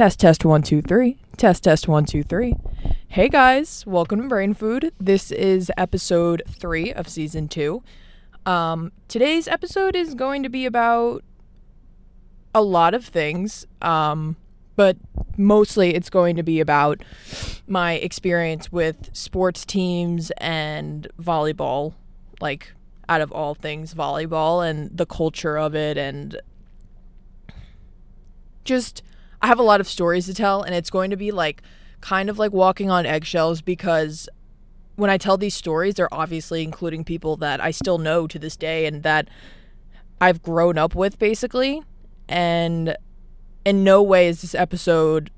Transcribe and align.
Test, 0.00 0.18
test, 0.18 0.46
one, 0.46 0.62
two, 0.62 0.80
three. 0.80 1.18
Test, 1.36 1.64
test, 1.64 1.86
one, 1.86 2.06
two, 2.06 2.22
three. 2.22 2.54
Hey 3.08 3.28
guys, 3.28 3.84
welcome 3.86 4.22
to 4.22 4.28
Brain 4.28 4.54
Food. 4.54 4.94
This 4.98 5.30
is 5.30 5.70
episode 5.76 6.42
three 6.48 6.90
of 6.90 7.06
season 7.06 7.48
two. 7.48 7.82
Um, 8.46 8.92
today's 9.08 9.46
episode 9.46 9.94
is 9.94 10.14
going 10.14 10.42
to 10.42 10.48
be 10.48 10.64
about 10.64 11.22
a 12.54 12.62
lot 12.62 12.94
of 12.94 13.04
things, 13.04 13.66
um, 13.82 14.36
but 14.74 14.96
mostly 15.36 15.94
it's 15.94 16.08
going 16.08 16.34
to 16.36 16.42
be 16.42 16.60
about 16.60 17.02
my 17.66 17.92
experience 17.96 18.72
with 18.72 19.14
sports 19.14 19.66
teams 19.66 20.32
and 20.38 21.08
volleyball, 21.20 21.92
like 22.40 22.72
out 23.06 23.20
of 23.20 23.30
all 23.32 23.54
things, 23.54 23.92
volleyball 23.92 24.66
and 24.66 24.96
the 24.96 25.04
culture 25.04 25.58
of 25.58 25.74
it 25.74 25.98
and 25.98 26.40
just 28.64 29.02
I 29.42 29.46
have 29.46 29.58
a 29.58 29.62
lot 29.62 29.80
of 29.80 29.88
stories 29.88 30.26
to 30.26 30.34
tell 30.34 30.62
and 30.62 30.74
it's 30.74 30.90
going 30.90 31.10
to 31.10 31.16
be 31.16 31.30
like 31.30 31.62
kind 32.00 32.30
of 32.30 32.38
like 32.38 32.52
walking 32.52 32.90
on 32.90 33.06
eggshells 33.06 33.62
because 33.62 34.28
when 34.96 35.10
I 35.10 35.18
tell 35.18 35.36
these 35.36 35.54
stories 35.54 35.94
they're 35.94 36.12
obviously 36.12 36.62
including 36.62 37.04
people 37.04 37.36
that 37.38 37.60
I 37.60 37.70
still 37.70 37.98
know 37.98 38.26
to 38.26 38.38
this 38.38 38.56
day 38.56 38.86
and 38.86 39.02
that 39.02 39.28
I've 40.20 40.42
grown 40.42 40.78
up 40.78 40.94
with 40.94 41.18
basically 41.18 41.82
and 42.28 42.96
in 43.64 43.84
no 43.84 44.02
way 44.02 44.28
is 44.28 44.42
this 44.42 44.54
episode 44.54 45.30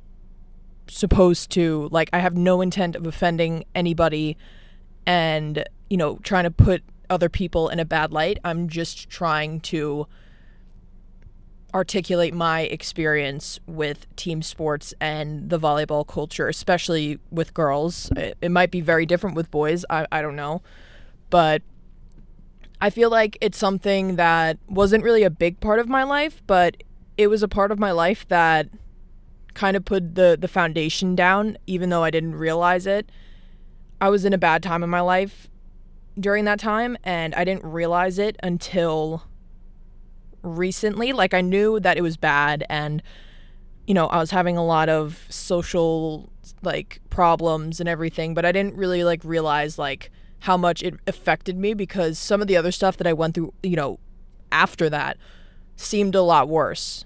supposed 0.89 1.51
to 1.53 1.89
like 1.91 2.11
I 2.13 2.19
have 2.19 2.37
no 2.37 2.61
intent 2.61 2.97
of 2.97 3.07
offending 3.07 3.65
anybody 3.75 4.37
and 5.07 5.65
you 5.91 5.97
know 5.97 6.19
trying 6.23 6.45
to 6.45 6.51
put 6.51 6.83
other 7.13 7.29
people 7.29 7.69
in 7.69 7.79
a 7.79 7.85
bad 7.85 8.13
light. 8.13 8.39
I'm 8.45 8.69
just 8.69 9.09
trying 9.09 9.61
to 9.61 10.07
articulate 11.75 12.35
my 12.35 12.63
experience 12.63 13.59
with 13.67 14.15
team 14.17 14.43
sports 14.43 14.93
and 15.01 15.49
the 15.49 15.59
volleyball 15.59 16.07
culture, 16.07 16.49
especially 16.49 17.19
with 17.31 17.55
girls. 17.55 18.11
It, 18.17 18.37
it, 18.43 18.51
might 18.51 18.71
be 18.71 18.81
very 18.81 19.07
different 19.07 19.37
with 19.37 19.51
boys. 19.51 19.85
I, 19.89 20.07
I 20.13 20.21
don't 20.21 20.37
know. 20.37 20.63
But 21.31 21.63
I 22.81 22.91
feel 22.91 23.11
like 23.11 23.39
it's 23.41 23.57
something 23.57 24.17
that 24.17 24.59
wasn't 24.69 25.03
really 25.05 25.23
a 25.23 25.31
big 25.31 25.61
part 25.61 25.79
of 25.79 25.89
my 25.89 26.03
life, 26.03 26.43
but 26.47 26.83
it 27.17 27.29
was 27.29 27.43
a 27.43 27.49
part 27.49 27.73
of 27.73 27.79
my 27.79 27.93
life 27.93 28.29
that 28.29 28.69
kind 29.55 29.77
of 29.77 29.85
put 29.85 30.15
the, 30.15 30.37
the 30.39 30.49
foundation 30.49 31.15
down, 31.15 31.57
even 31.67 31.89
though 31.89 32.05
I 32.05 32.11
didn't 32.11 32.35
realize 32.35 32.87
it. 32.87 33.11
I 34.01 34.09
was 34.09 34.25
in 34.25 34.33
a 34.33 34.39
bad 34.39 34.63
time 34.63 34.83
in 34.83 34.91
my 34.91 35.01
life 35.01 35.49
during 36.19 36.45
that 36.45 36.59
time, 36.59 36.99
and 37.05 37.35
I 37.35 37.45
didn't 37.45 37.65
realize 37.65 38.19
it 38.19 38.37
until 38.43 39.23
recently. 40.43 41.13
Like 41.13 41.35
I 41.35 41.41
knew 41.41 41.81
that 41.81 41.97
it 41.97 42.03
was 42.03 42.17
bad 42.17 42.65
and 42.69 43.03
you 43.87 43.95
know, 43.95 44.07
I 44.07 44.19
was 44.19 44.31
having 44.31 44.57
a 44.57 44.65
lot 44.65 44.89
of 44.89 45.27
social 45.29 46.31
like 46.63 47.01
problems 47.11 47.81
and 47.81 47.89
everything, 47.89 48.35
but 48.35 48.45
I 48.45 48.53
didn't 48.53 48.77
really 48.77 49.05
like 49.05 49.21
realize 49.25 49.79
like 49.79 50.11
how 50.41 50.57
much 50.57 50.83
it 50.83 50.95
affected 51.07 51.57
me 51.57 51.75
because 51.75 52.19
some 52.19 52.41
of 52.41 52.49
the 52.49 52.57
other 52.57 52.73
stuff 52.73 52.97
that 52.99 53.07
I 53.07 53.13
went 53.13 53.35
through, 53.35 53.53
you 53.63 53.77
know, 53.77 53.99
after 54.51 54.89
that 54.91 55.17
seemed 55.77 56.15
a 56.15 56.23
lot 56.23 56.49
worse. 56.49 57.05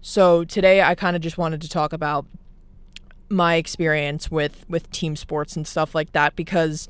So 0.00 0.44
today 0.44 0.82
I 0.82 0.94
kind 0.94 1.16
of 1.16 1.22
just 1.22 1.38
wanted 1.38 1.60
to 1.62 1.68
talk 1.68 1.92
about 1.92 2.26
my 3.30 3.56
experience 3.56 4.30
with 4.30 4.64
with 4.68 4.90
team 4.90 5.14
sports 5.14 5.54
and 5.54 5.66
stuff 5.66 5.94
like 5.94 6.12
that 6.12 6.34
because 6.34 6.88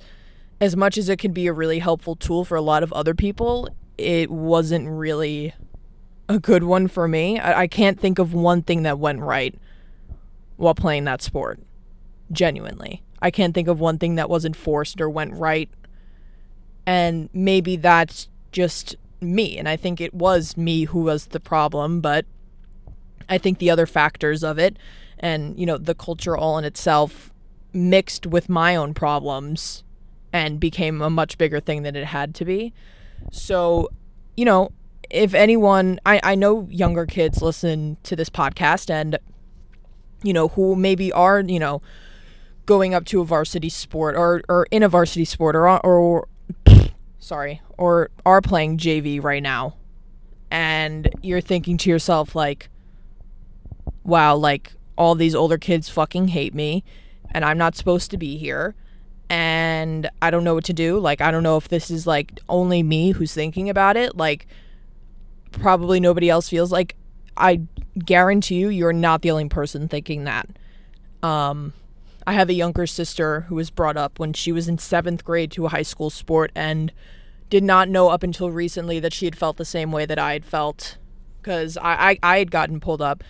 as 0.61 0.77
much 0.77 0.97
as 0.97 1.09
it 1.09 1.19
can 1.19 1.33
be 1.33 1.47
a 1.47 1.53
really 1.53 1.81
helpful 1.81 2.15
tool 2.15 2.45
for 2.45 2.57
a 2.57 2.63
lot 2.63 2.83
of 2.83 2.93
other 2.93 3.15
people, 3.15 3.69
it 3.97 4.31
wasn't 4.31 4.89
really 4.89 5.53
a 6.29 6.39
good 6.39 6.65
one 6.65 6.89
for 6.89 7.09
me. 7.09 7.39
I, 7.39 7.63
I 7.63 7.67
can't 7.67 7.99
think 7.99 8.19
of 8.19 8.35
one 8.35 8.63
thing 8.63 8.83
that 8.83 8.99
went 8.99 9.21
right 9.21 9.55
while 10.57 10.75
playing 10.75 11.05
that 11.05 11.23
sport. 11.23 11.61
Genuinely. 12.31 13.03
I 13.21 13.31
can't 13.31 13.55
think 13.55 13.69
of 13.69 13.81
one 13.81 13.99
thing 13.99 14.17
that 14.17 14.31
wasn't 14.31 14.57
forced 14.57 15.01
or 15.01 15.09
went 15.09 15.35
right. 15.35 15.71
And 16.87 17.29
maybe 17.33 17.77
that's 17.77 18.29
just 18.53 18.97
me. 19.21 19.59
And 19.59 19.69
I 19.69 19.77
think 19.77 20.01
it 20.01 20.15
was 20.15 20.57
me 20.57 20.85
who 20.85 21.03
was 21.03 21.27
the 21.27 21.41
problem, 21.41 22.01
but 22.01 22.27
I 23.29 23.39
think 23.39 23.59
the 23.59 23.71
other 23.71 23.87
factors 23.87 24.45
of 24.45 24.59
it 24.59 24.79
and, 25.19 25.59
you 25.59 25.67
know, 25.67 25.79
the 25.79 25.95
culture 25.95 26.37
all 26.37 26.59
in 26.59 26.65
itself 26.65 27.33
mixed 27.73 28.27
with 28.27 28.49
my 28.49 28.77
own 28.77 28.95
problems 28.95 29.85
and 30.33 30.61
became 30.61 31.03
a 31.03 31.11
much 31.11 31.39
bigger 31.39 31.61
thing 31.61 31.83
than 31.83 31.97
it 31.97 32.05
had 32.05 32.35
to 32.37 32.45
be. 32.45 32.73
So, 33.31 33.89
you 34.37 34.45
know, 34.45 34.71
if 35.11 35.35
anyone, 35.35 36.01
I, 36.05 36.21
I 36.23 36.35
know 36.35 36.67
younger 36.71 37.07
kids 37.07 37.43
listen 37.43 37.97
to 38.05 38.17
this 38.17 38.31
podcast 38.31 38.91
and, 38.91 39.19
you 40.23 40.33
know, 40.33 40.49
who 40.49 40.77
maybe 40.77 41.13
are, 41.13 41.41
you 41.41 41.59
know, 41.59 41.83
going 42.67 42.95
up 42.95 43.05
to 43.07 43.21
a 43.21 43.25
varsity 43.25 43.69
sport 43.69 44.17
or, 44.17 44.43
or 44.49 44.67
in 44.71 44.83
a 44.83 44.89
varsity 44.89 45.25
sport 45.25 45.57
or, 45.57 45.69
or, 45.85 46.29
sorry, 47.19 47.61
or 47.77 48.11
are 48.27 48.41
playing 48.41 48.79
JV 48.79 49.23
right 49.23 49.43
now. 49.43 49.77
And 50.51 51.11
you're 51.23 51.41
thinking 51.41 51.77
to 51.79 51.91
yourself, 51.91 52.35
like, 52.35 52.71
wow, 54.05 54.35
like, 54.35 54.73
all 54.99 55.15
these 55.15 55.35
older 55.35 55.57
kids 55.57 55.89
fucking 55.89 56.29
hate 56.29 56.55
me 56.55 56.83
and 57.31 57.45
I'm 57.45 57.57
not 57.57 57.77
supposed 57.77 58.11
to 58.11 58.19
be 58.19 58.37
here 58.37 58.75
and 59.31 60.11
I 60.21 60.31
don't 60.31 60.45
know 60.45 60.55
what 60.55 60.65
to 60.65 60.73
do. 60.73 60.99
Like, 60.99 61.21
I 61.21 61.31
don't 61.31 61.43
know 61.43 61.57
if 61.57 61.69
this 61.69 61.91
is 61.91 62.07
like 62.07 62.41
only 62.49 62.83
me 62.83 63.13
who's 63.13 63.33
thinking 63.33 63.71
about 63.71 63.97
it. 63.97 64.17
Like, 64.17 64.47
probably 65.53 66.01
nobody 66.01 66.31
else 66.31 66.49
feels 66.49 66.73
like 66.73 66.97
I 67.37 67.63
guarantee 68.05 68.57
you 68.57 68.69
you're 68.69 68.93
not 68.93 69.23
the 69.23 69.31
only 69.31 69.49
person 69.49 69.89
thinking 69.89 70.25
that. 70.25 70.49
Um 71.23 71.73
I 72.27 72.33
have 72.33 72.51
a 72.51 72.55
younger 72.55 72.87
sister 72.87 73.43
who 73.43 73.55
was 73.55 73.71
brought 73.71 73.97
up 73.97 74.19
when 74.19 74.35
she 74.35 74.53
was 74.53 74.69
in 74.69 74.77
7th 74.77 75.25
grade 75.25 75.51
to 75.53 75.65
a 75.65 75.71
high 75.71 75.83
school 75.83 76.11
sport 76.11 76.53
and 76.55 76.93
did 77.49 77.65
not 77.65 77.89
know 77.89 78.09
up 78.11 78.23
until 78.23 78.51
recently 78.51 79.01
that 79.01 79.15
she 79.15 79.25
had 79.25 79.37
felt 79.37 79.57
the 79.57 79.65
same 79.65 79.93
way 79.93 80.05
that 80.05 80.19
I 80.19 80.35
had 80.35 80.45
felt 80.45 80.99
cuz 81.43 81.77
I, 81.79 82.11
I 82.11 82.19
I 82.35 82.39
had 82.39 82.51
gotten 82.51 82.81
pulled 82.81 83.01
up 83.03 83.25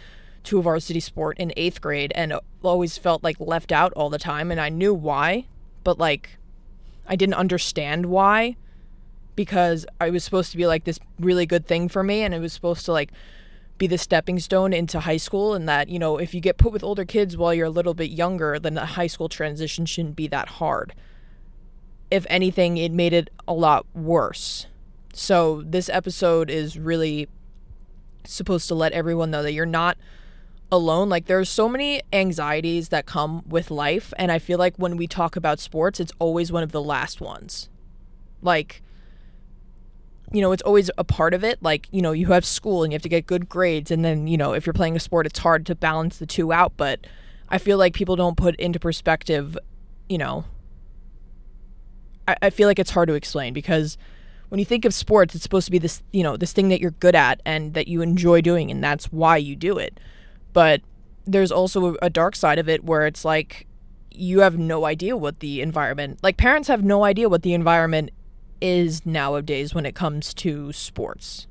to 0.44 0.58
a 0.58 0.62
varsity 0.62 1.00
sport 1.00 1.38
in 1.38 1.52
8th 1.56 1.80
grade 1.80 2.12
and 2.14 2.34
always 2.62 2.98
felt 2.98 3.22
like 3.22 3.36
left 3.38 3.70
out 3.70 3.92
all 3.92 4.10
the 4.10 4.18
time 4.18 4.50
and 4.50 4.60
I 4.60 4.68
knew 4.68 4.94
why, 4.94 5.46
but 5.84 5.98
like 5.98 6.38
I 7.06 7.16
didn't 7.16 7.34
understand 7.34 8.06
why 8.06 8.56
because 9.38 9.86
I 10.00 10.10
was 10.10 10.24
supposed 10.24 10.50
to 10.50 10.56
be 10.56 10.66
like 10.66 10.82
this 10.82 10.98
really 11.20 11.46
good 11.46 11.64
thing 11.64 11.88
for 11.88 12.02
me 12.02 12.22
and 12.22 12.34
it 12.34 12.40
was 12.40 12.52
supposed 12.52 12.84
to 12.86 12.92
like 12.92 13.12
be 13.78 13.86
the 13.86 13.96
stepping 13.96 14.40
stone 14.40 14.72
into 14.72 14.98
high 14.98 15.16
school 15.16 15.54
and 15.54 15.68
that, 15.68 15.88
you 15.88 15.96
know, 15.96 16.18
if 16.18 16.34
you 16.34 16.40
get 16.40 16.58
put 16.58 16.72
with 16.72 16.82
older 16.82 17.04
kids 17.04 17.36
while 17.36 17.54
you're 17.54 17.66
a 17.66 17.70
little 17.70 17.94
bit 17.94 18.10
younger, 18.10 18.58
then 18.58 18.74
the 18.74 18.84
high 18.84 19.06
school 19.06 19.28
transition 19.28 19.86
shouldn't 19.86 20.16
be 20.16 20.26
that 20.26 20.48
hard. 20.48 20.92
If 22.10 22.26
anything, 22.28 22.78
it 22.78 22.90
made 22.90 23.12
it 23.12 23.30
a 23.46 23.52
lot 23.52 23.86
worse. 23.94 24.66
So 25.12 25.62
this 25.64 25.88
episode 25.88 26.50
is 26.50 26.76
really 26.76 27.28
supposed 28.24 28.66
to 28.66 28.74
let 28.74 28.90
everyone 28.90 29.30
know 29.30 29.44
that 29.44 29.52
you're 29.52 29.66
not 29.66 29.96
alone. 30.72 31.08
Like 31.08 31.26
there's 31.26 31.48
so 31.48 31.68
many 31.68 32.02
anxieties 32.12 32.88
that 32.88 33.06
come 33.06 33.44
with 33.46 33.70
life 33.70 34.12
and 34.18 34.32
I 34.32 34.40
feel 34.40 34.58
like 34.58 34.74
when 34.78 34.96
we 34.96 35.06
talk 35.06 35.36
about 35.36 35.60
sports, 35.60 36.00
it's 36.00 36.12
always 36.18 36.50
one 36.50 36.64
of 36.64 36.72
the 36.72 36.82
last 36.82 37.20
ones. 37.20 37.68
Like 38.42 38.82
you 40.32 40.40
know, 40.40 40.52
it's 40.52 40.62
always 40.62 40.90
a 40.98 41.04
part 41.04 41.34
of 41.34 41.42
it. 41.42 41.62
Like, 41.62 41.88
you 41.90 42.02
know, 42.02 42.12
you 42.12 42.26
have 42.26 42.44
school 42.44 42.82
and 42.82 42.92
you 42.92 42.96
have 42.96 43.02
to 43.02 43.08
get 43.08 43.26
good 43.26 43.48
grades. 43.48 43.90
And 43.90 44.04
then, 44.04 44.26
you 44.26 44.36
know, 44.36 44.52
if 44.52 44.66
you're 44.66 44.74
playing 44.74 44.96
a 44.96 45.00
sport, 45.00 45.26
it's 45.26 45.38
hard 45.38 45.64
to 45.66 45.74
balance 45.74 46.18
the 46.18 46.26
two 46.26 46.52
out. 46.52 46.72
But 46.76 47.06
I 47.48 47.58
feel 47.58 47.78
like 47.78 47.94
people 47.94 48.16
don't 48.16 48.36
put 48.36 48.54
into 48.56 48.78
perspective, 48.78 49.56
you 50.08 50.18
know, 50.18 50.44
I, 52.26 52.36
I 52.42 52.50
feel 52.50 52.68
like 52.68 52.78
it's 52.78 52.90
hard 52.90 53.08
to 53.08 53.14
explain 53.14 53.54
because 53.54 53.96
when 54.50 54.58
you 54.58 54.64
think 54.64 54.84
of 54.84 54.92
sports, 54.92 55.34
it's 55.34 55.42
supposed 55.42 55.66
to 55.66 55.70
be 55.70 55.78
this, 55.78 56.02
you 56.12 56.22
know, 56.22 56.36
this 56.36 56.52
thing 56.52 56.68
that 56.68 56.80
you're 56.80 56.90
good 56.92 57.14
at 57.14 57.40
and 57.44 57.74
that 57.74 57.88
you 57.88 58.02
enjoy 58.02 58.40
doing. 58.40 58.70
And 58.70 58.84
that's 58.84 59.06
why 59.06 59.38
you 59.38 59.56
do 59.56 59.78
it. 59.78 59.98
But 60.52 60.82
there's 61.26 61.52
also 61.52 61.96
a 62.02 62.10
dark 62.10 62.36
side 62.36 62.58
of 62.58 62.68
it 62.68 62.84
where 62.84 63.06
it's 63.06 63.24
like 63.24 63.66
you 64.10 64.40
have 64.40 64.58
no 64.58 64.84
idea 64.84 65.16
what 65.16 65.40
the 65.40 65.60
environment, 65.62 66.18
like 66.22 66.36
parents 66.36 66.68
have 66.68 66.84
no 66.84 67.04
idea 67.04 67.28
what 67.28 67.42
the 67.42 67.54
environment 67.54 68.10
is 68.60 69.04
nowadays 69.06 69.74
when 69.74 69.86
it 69.86 69.94
comes 69.94 70.34
to 70.34 70.72
sports. 70.72 71.46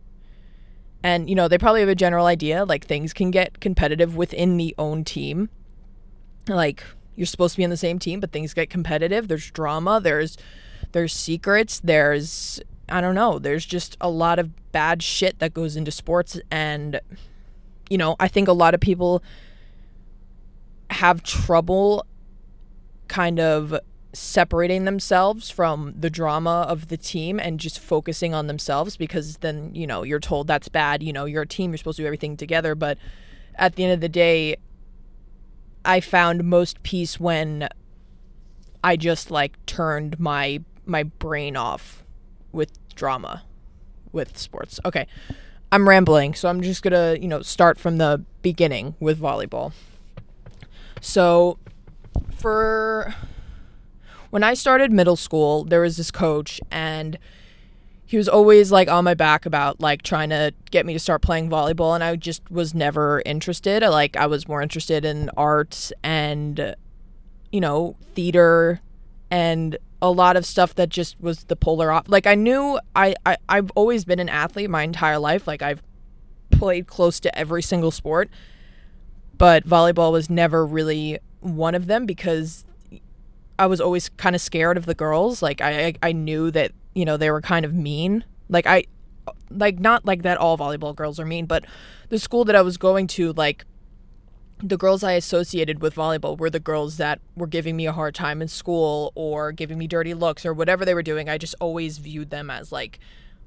And, 1.04 1.30
you 1.30 1.36
know, 1.36 1.48
they 1.48 1.57
probably 1.57 1.81
have 1.81 1.89
a 1.89 1.95
general 1.95 2.25
idea 2.25 2.65
like 2.65 2.86
things 2.86 3.13
can 3.13 3.31
get 3.31 3.59
competitive 3.59 4.15
within 4.15 4.57
the 4.57 4.74
own 4.77 5.04
team. 5.04 5.50
Like 6.48 6.83
you're 7.15 7.25
supposed 7.25 7.56
to 7.56 7.57
be 7.57 7.63
on 7.63 7.69
the 7.69 7.77
same 7.77 8.00
team, 8.00 8.19
but 8.19 8.31
things 8.31 8.54
get 8.54 8.69
competitive. 8.69 9.27
There's 9.27 9.50
drama, 9.51 10.00
there's 10.01 10.38
there's 10.92 11.13
secrets, 11.13 11.80
there's 11.83 12.59
I 12.89 13.01
don't 13.01 13.15
know, 13.15 13.39
there's 13.39 13.65
just 13.65 13.98
a 14.00 14.09
lot 14.09 14.39
of 14.39 14.71
bad 14.71 15.04
shit 15.04 15.39
that 15.39 15.54
goes 15.54 15.75
into 15.75 15.92
sports 15.92 16.39
and 16.50 17.00
you 17.89 17.98
know, 17.98 18.15
I 18.19 18.27
think 18.27 18.48
a 18.48 18.54
lot 18.54 18.74
of 18.74 18.80
people 18.80 19.24
have 20.89 21.24
trouble 21.24 22.06
kind 23.07 23.39
of 23.39 23.77
separating 24.13 24.86
themselves 24.86 25.50
from 25.50 25.94
the 25.98 26.09
drama 26.09 26.65
of 26.68 26.88
the 26.88 26.98
team 26.98 27.39
and 27.39 27.59
just 27.59 27.80
focusing 27.80 28.33
on 28.33 28.48
themselves 28.48 28.98
because 28.98 29.38
then, 29.38 29.74
you 29.75 29.86
know, 29.86 30.04
you're 30.04 30.19
told 30.19 30.48
that's 30.48 30.69
bad. 30.69 31.04
You 31.04 31.13
know, 31.13 31.25
you're 31.25 31.44
a 31.44 31.48
team, 31.48 31.71
you're 31.71 31.77
supposed 31.77 31.98
to 31.98 32.04
do 32.04 32.07
everything 32.07 32.38
together. 32.38 32.74
But 32.75 32.98
at 33.56 33.75
the 33.75 33.83
end 33.83 33.94
of 33.94 34.01
the 34.01 34.09
day, 34.09 34.57
I 35.86 36.00
found 36.00 36.44
most 36.44 36.81
peace 36.83 37.19
when 37.19 37.69
I 38.83 38.95
just 38.95 39.31
like 39.31 39.63
turned 39.65 40.19
my 40.19 40.62
my 40.86 41.04
brain 41.04 41.56
off 41.56 42.04
with 42.51 42.71
drama 42.95 43.44
with 44.12 44.38
sports. 44.38 44.80
Okay. 44.86 45.07
I'm 45.71 45.88
rambling, 45.88 46.33
so 46.33 46.48
I'm 46.48 46.62
just 46.62 46.81
going 46.81 46.94
to, 46.94 47.21
you 47.21 47.27
know, 47.27 47.42
start 47.42 47.77
from 47.77 47.98
the 47.98 48.24
beginning 48.42 48.95
with 49.01 49.19
volleyball. 49.19 49.74
So 51.01 51.59
for 52.31 53.13
when 54.30 54.44
I 54.44 54.54
started 54.54 54.92
middle 54.92 55.16
school, 55.16 55.64
there 55.64 55.82
was 55.82 55.98
this 55.98 56.12
coach 56.12 56.60
and 56.72 57.18
he 58.06 58.18
was 58.18 58.30
always 58.30 58.72
like 58.72 58.90
on 58.90 59.04
my 59.04 59.14
back 59.14 59.46
about 59.46 59.82
like 59.82 60.02
trying 60.02 60.30
to 60.30 60.54
get 60.72 60.86
me 60.86 60.94
to 60.94 61.00
start 61.00 61.22
playing 61.22 61.50
volleyball 61.50 61.94
and 61.94 62.04
I 62.04 62.16
just 62.16 62.50
was 62.50 62.74
never 62.74 63.22
interested. 63.26 63.84
I, 63.84 63.90
Like 63.90 64.16
I 64.16 64.28
was 64.28 64.48
more 64.48 64.62
interested 64.62 65.04
in 65.04 65.30
arts 65.36 65.92
and 66.04 66.76
you 67.52 67.62
know, 67.62 67.96
theater 68.14 68.82
and 69.30 69.78
a 70.02 70.12
lot 70.12 70.38
of 70.38 70.46
stuff 70.46 70.76
that 70.76 70.90
just 70.90 71.20
was 71.20 71.46
the 71.46 71.56
polar 71.56 71.92
op 71.92 72.08
like 72.08 72.28
I 72.28 72.36
knew 72.36 72.80
I, 72.96 73.16
I 73.26 73.38
I've 73.50 73.72
always 73.72 74.06
been 74.06 74.20
an 74.20 74.30
athlete 74.30 74.70
my 74.70 74.84
entire 74.84 75.20
life. 75.20 75.48
Like 75.48 75.62
I've 75.62 75.82
played 76.52 76.88
close 76.88 77.20
to 77.22 77.38
every 77.38 77.62
single 77.62 77.92
sport. 77.92 78.30
But 79.38 79.68
volleyball 79.68 80.12
was 80.12 80.30
never 80.30 80.66
really 80.66 81.20
one 81.42 81.76
of 81.76 81.86
them 81.86 82.06
because 82.06 82.66
I 83.59 83.68
was 83.68 83.81
always 83.81 84.09
kind 84.09 84.36
of 84.36 84.42
scared 84.42 84.77
of 84.77 84.86
the 84.86 84.95
girls. 84.95 85.42
Like 85.42 85.62
I 85.62 85.95
I 86.01 86.12
knew 86.12 86.51
that 86.51 86.71
you 86.94 87.06
know 87.06 87.18
they 87.18 87.31
were 87.31 87.42
kind 87.42 87.65
of 87.65 87.74
mean. 87.74 88.24
Like 88.50 88.65
i 88.65 88.86
like 89.50 89.80
not 89.80 90.06
like 90.06 90.24
that 90.24 90.38
all 90.38 90.57
volleyball 90.57 90.95
girls 90.95 91.19
are 91.19 91.25
mean 91.25 91.45
but 91.45 91.65
the 92.09 92.19
school 92.19 92.45
that 92.45 92.56
i 92.56 92.62
was 92.62 92.77
going 92.77 93.07
to 93.07 93.33
like 93.33 93.65
the 94.63 94.77
girls 94.77 95.04
i 95.04 95.13
associated 95.13 95.81
with 95.81 95.94
volleyball 95.95 96.38
were 96.38 96.50
the 96.50 96.59
girls 96.59 96.98
that 96.98 97.19
were 97.36 97.48
giving 97.48 97.75
me 97.75 97.86
a 97.86 97.92
hard 97.92 98.15
time 98.15 98.42
in 98.42 98.48
school 98.48 99.12
or 99.15 99.51
giving 99.51 99.77
me 99.77 99.88
dirty 99.88 100.13
looks 100.13 100.45
or 100.45 100.54
whatever 100.54 100.83
they 100.83 100.94
were 100.94 101.04
doing. 101.04 101.30
I 101.30 101.38
just 101.38 101.56
always 101.59 102.00
viewed 102.00 102.30
them 102.31 102.50
as 102.50 102.71
like 102.71 103.00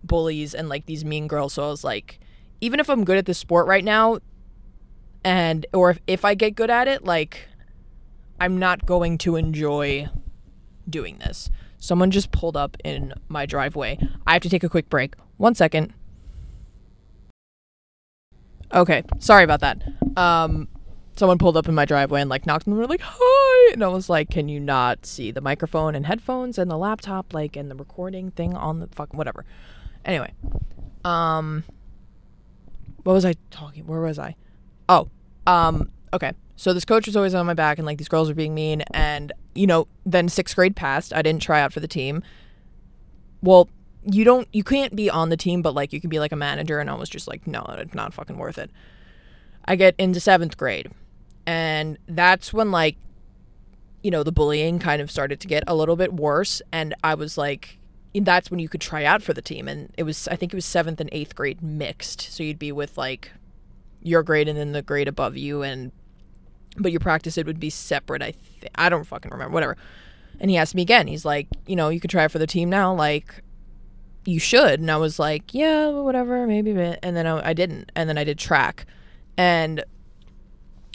bullies 0.04 0.54
and 0.54 0.68
like 0.68 0.86
these 0.86 1.04
mean 1.04 1.26
girls. 1.26 1.54
So 1.54 1.64
i 1.64 1.68
was 1.68 1.82
like 1.82 2.20
even 2.60 2.78
if 2.78 2.88
i'm 2.88 3.04
good 3.04 3.18
at 3.18 3.26
this 3.26 3.38
sport 3.38 3.66
right 3.66 3.84
now 3.84 4.18
and 5.24 5.66
or 5.72 5.90
if, 5.90 5.98
if 6.06 6.24
i 6.24 6.34
get 6.34 6.54
good 6.54 6.70
at 6.70 6.88
it 6.88 7.04
like 7.04 7.48
i'm 8.40 8.58
not 8.58 8.86
going 8.86 9.16
to 9.18 9.36
enjoy 9.36 10.08
doing 10.88 11.18
this 11.18 11.50
Someone 11.80 12.10
just 12.10 12.30
pulled 12.30 12.58
up 12.58 12.76
in 12.84 13.14
my 13.28 13.46
driveway. 13.46 13.98
I 14.26 14.34
have 14.34 14.42
to 14.42 14.50
take 14.50 14.62
a 14.62 14.68
quick 14.68 14.90
break. 14.90 15.14
One 15.38 15.54
second. 15.54 15.94
Okay, 18.72 19.02
sorry 19.18 19.44
about 19.44 19.60
that. 19.60 19.82
Um, 20.16 20.68
someone 21.16 21.38
pulled 21.38 21.56
up 21.56 21.68
in 21.68 21.74
my 21.74 21.86
driveway 21.86 22.20
and 22.20 22.28
like 22.28 22.46
knocked 22.46 22.68
on 22.68 22.74
the 22.74 22.80
door, 22.80 22.86
like 22.86 23.00
hi, 23.02 23.72
and 23.72 23.82
I 23.82 23.88
was 23.88 24.08
like, 24.08 24.30
"Can 24.30 24.48
you 24.48 24.60
not 24.60 25.06
see 25.06 25.30
the 25.30 25.40
microphone 25.40 25.94
and 25.94 26.06
headphones 26.06 26.58
and 26.58 26.70
the 26.70 26.76
laptop, 26.76 27.32
like, 27.32 27.56
and 27.56 27.70
the 27.70 27.74
recording 27.74 28.30
thing 28.30 28.54
on 28.54 28.78
the 28.78 28.86
fucking 28.88 29.16
whatever?" 29.16 29.44
Anyway, 30.04 30.32
um, 31.04 31.64
what 33.02 33.14
was 33.14 33.24
I 33.24 33.34
talking? 33.50 33.86
Where 33.86 34.02
was 34.02 34.18
I? 34.18 34.36
Oh, 34.88 35.08
um, 35.46 35.90
okay. 36.12 36.32
So 36.60 36.74
this 36.74 36.84
coach 36.84 37.06
was 37.06 37.16
always 37.16 37.32
on 37.32 37.46
my 37.46 37.54
back, 37.54 37.78
and 37.78 37.86
like 37.86 37.96
these 37.96 38.06
girls 38.06 38.28
were 38.28 38.34
being 38.34 38.54
mean. 38.54 38.82
And 38.92 39.32
you 39.54 39.66
know, 39.66 39.88
then 40.04 40.28
sixth 40.28 40.54
grade 40.54 40.76
passed. 40.76 41.10
I 41.14 41.22
didn't 41.22 41.40
try 41.40 41.58
out 41.62 41.72
for 41.72 41.80
the 41.80 41.88
team. 41.88 42.22
Well, 43.40 43.70
you 44.04 44.24
don't, 44.24 44.46
you 44.52 44.62
can't 44.62 44.94
be 44.94 45.08
on 45.08 45.30
the 45.30 45.38
team, 45.38 45.62
but 45.62 45.74
like 45.74 45.90
you 45.90 46.02
can 46.02 46.10
be 46.10 46.18
like 46.18 46.32
a 46.32 46.36
manager. 46.36 46.78
And 46.78 46.90
I 46.90 46.94
was 46.96 47.08
just 47.08 47.26
like, 47.26 47.46
no, 47.46 47.64
it's 47.78 47.94
not 47.94 48.12
fucking 48.12 48.36
worth 48.36 48.58
it. 48.58 48.70
I 49.64 49.74
get 49.74 49.94
into 49.96 50.20
seventh 50.20 50.58
grade, 50.58 50.90
and 51.46 51.96
that's 52.06 52.52
when 52.52 52.70
like, 52.70 52.98
you 54.02 54.10
know, 54.10 54.22
the 54.22 54.30
bullying 54.30 54.78
kind 54.78 55.00
of 55.00 55.10
started 55.10 55.40
to 55.40 55.48
get 55.48 55.64
a 55.66 55.74
little 55.74 55.96
bit 55.96 56.12
worse. 56.12 56.60
And 56.72 56.94
I 57.02 57.14
was 57.14 57.38
like, 57.38 57.78
that's 58.14 58.50
when 58.50 58.60
you 58.60 58.68
could 58.68 58.82
try 58.82 59.06
out 59.06 59.22
for 59.22 59.32
the 59.32 59.40
team. 59.40 59.66
And 59.66 59.94
it 59.96 60.02
was, 60.02 60.28
I 60.28 60.36
think 60.36 60.52
it 60.52 60.56
was 60.56 60.66
seventh 60.66 61.00
and 61.00 61.08
eighth 61.10 61.34
grade 61.34 61.62
mixed. 61.62 62.20
So 62.20 62.42
you'd 62.42 62.58
be 62.58 62.70
with 62.70 62.98
like 62.98 63.30
your 64.02 64.22
grade 64.22 64.46
and 64.46 64.58
then 64.58 64.72
the 64.72 64.82
grade 64.82 65.08
above 65.08 65.38
you 65.38 65.62
and 65.62 65.92
but 66.76 66.92
your 66.92 67.00
practice 67.00 67.36
it 67.38 67.46
would 67.46 67.60
be 67.60 67.70
separate. 67.70 68.22
I 68.22 68.32
th- 68.32 68.72
I 68.74 68.88
don't 68.88 69.04
fucking 69.04 69.30
remember. 69.30 69.52
Whatever. 69.52 69.76
And 70.38 70.50
he 70.50 70.56
asked 70.56 70.74
me 70.74 70.82
again. 70.82 71.06
He's 71.06 71.24
like, 71.24 71.48
you 71.66 71.76
know, 71.76 71.90
you 71.90 72.00
could 72.00 72.10
try 72.10 72.24
it 72.24 72.30
for 72.30 72.38
the 72.38 72.46
team 72.46 72.70
now. 72.70 72.94
Like, 72.94 73.42
you 74.24 74.38
should. 74.38 74.80
And 74.80 74.90
I 74.90 74.96
was 74.96 75.18
like, 75.18 75.52
yeah, 75.52 75.88
whatever, 75.88 76.46
maybe. 76.46 76.70
And 76.70 77.16
then 77.16 77.26
I, 77.26 77.50
I 77.50 77.52
didn't. 77.52 77.92
And 77.94 78.08
then 78.08 78.16
I 78.18 78.24
did 78.24 78.38
track, 78.38 78.86
and 79.36 79.84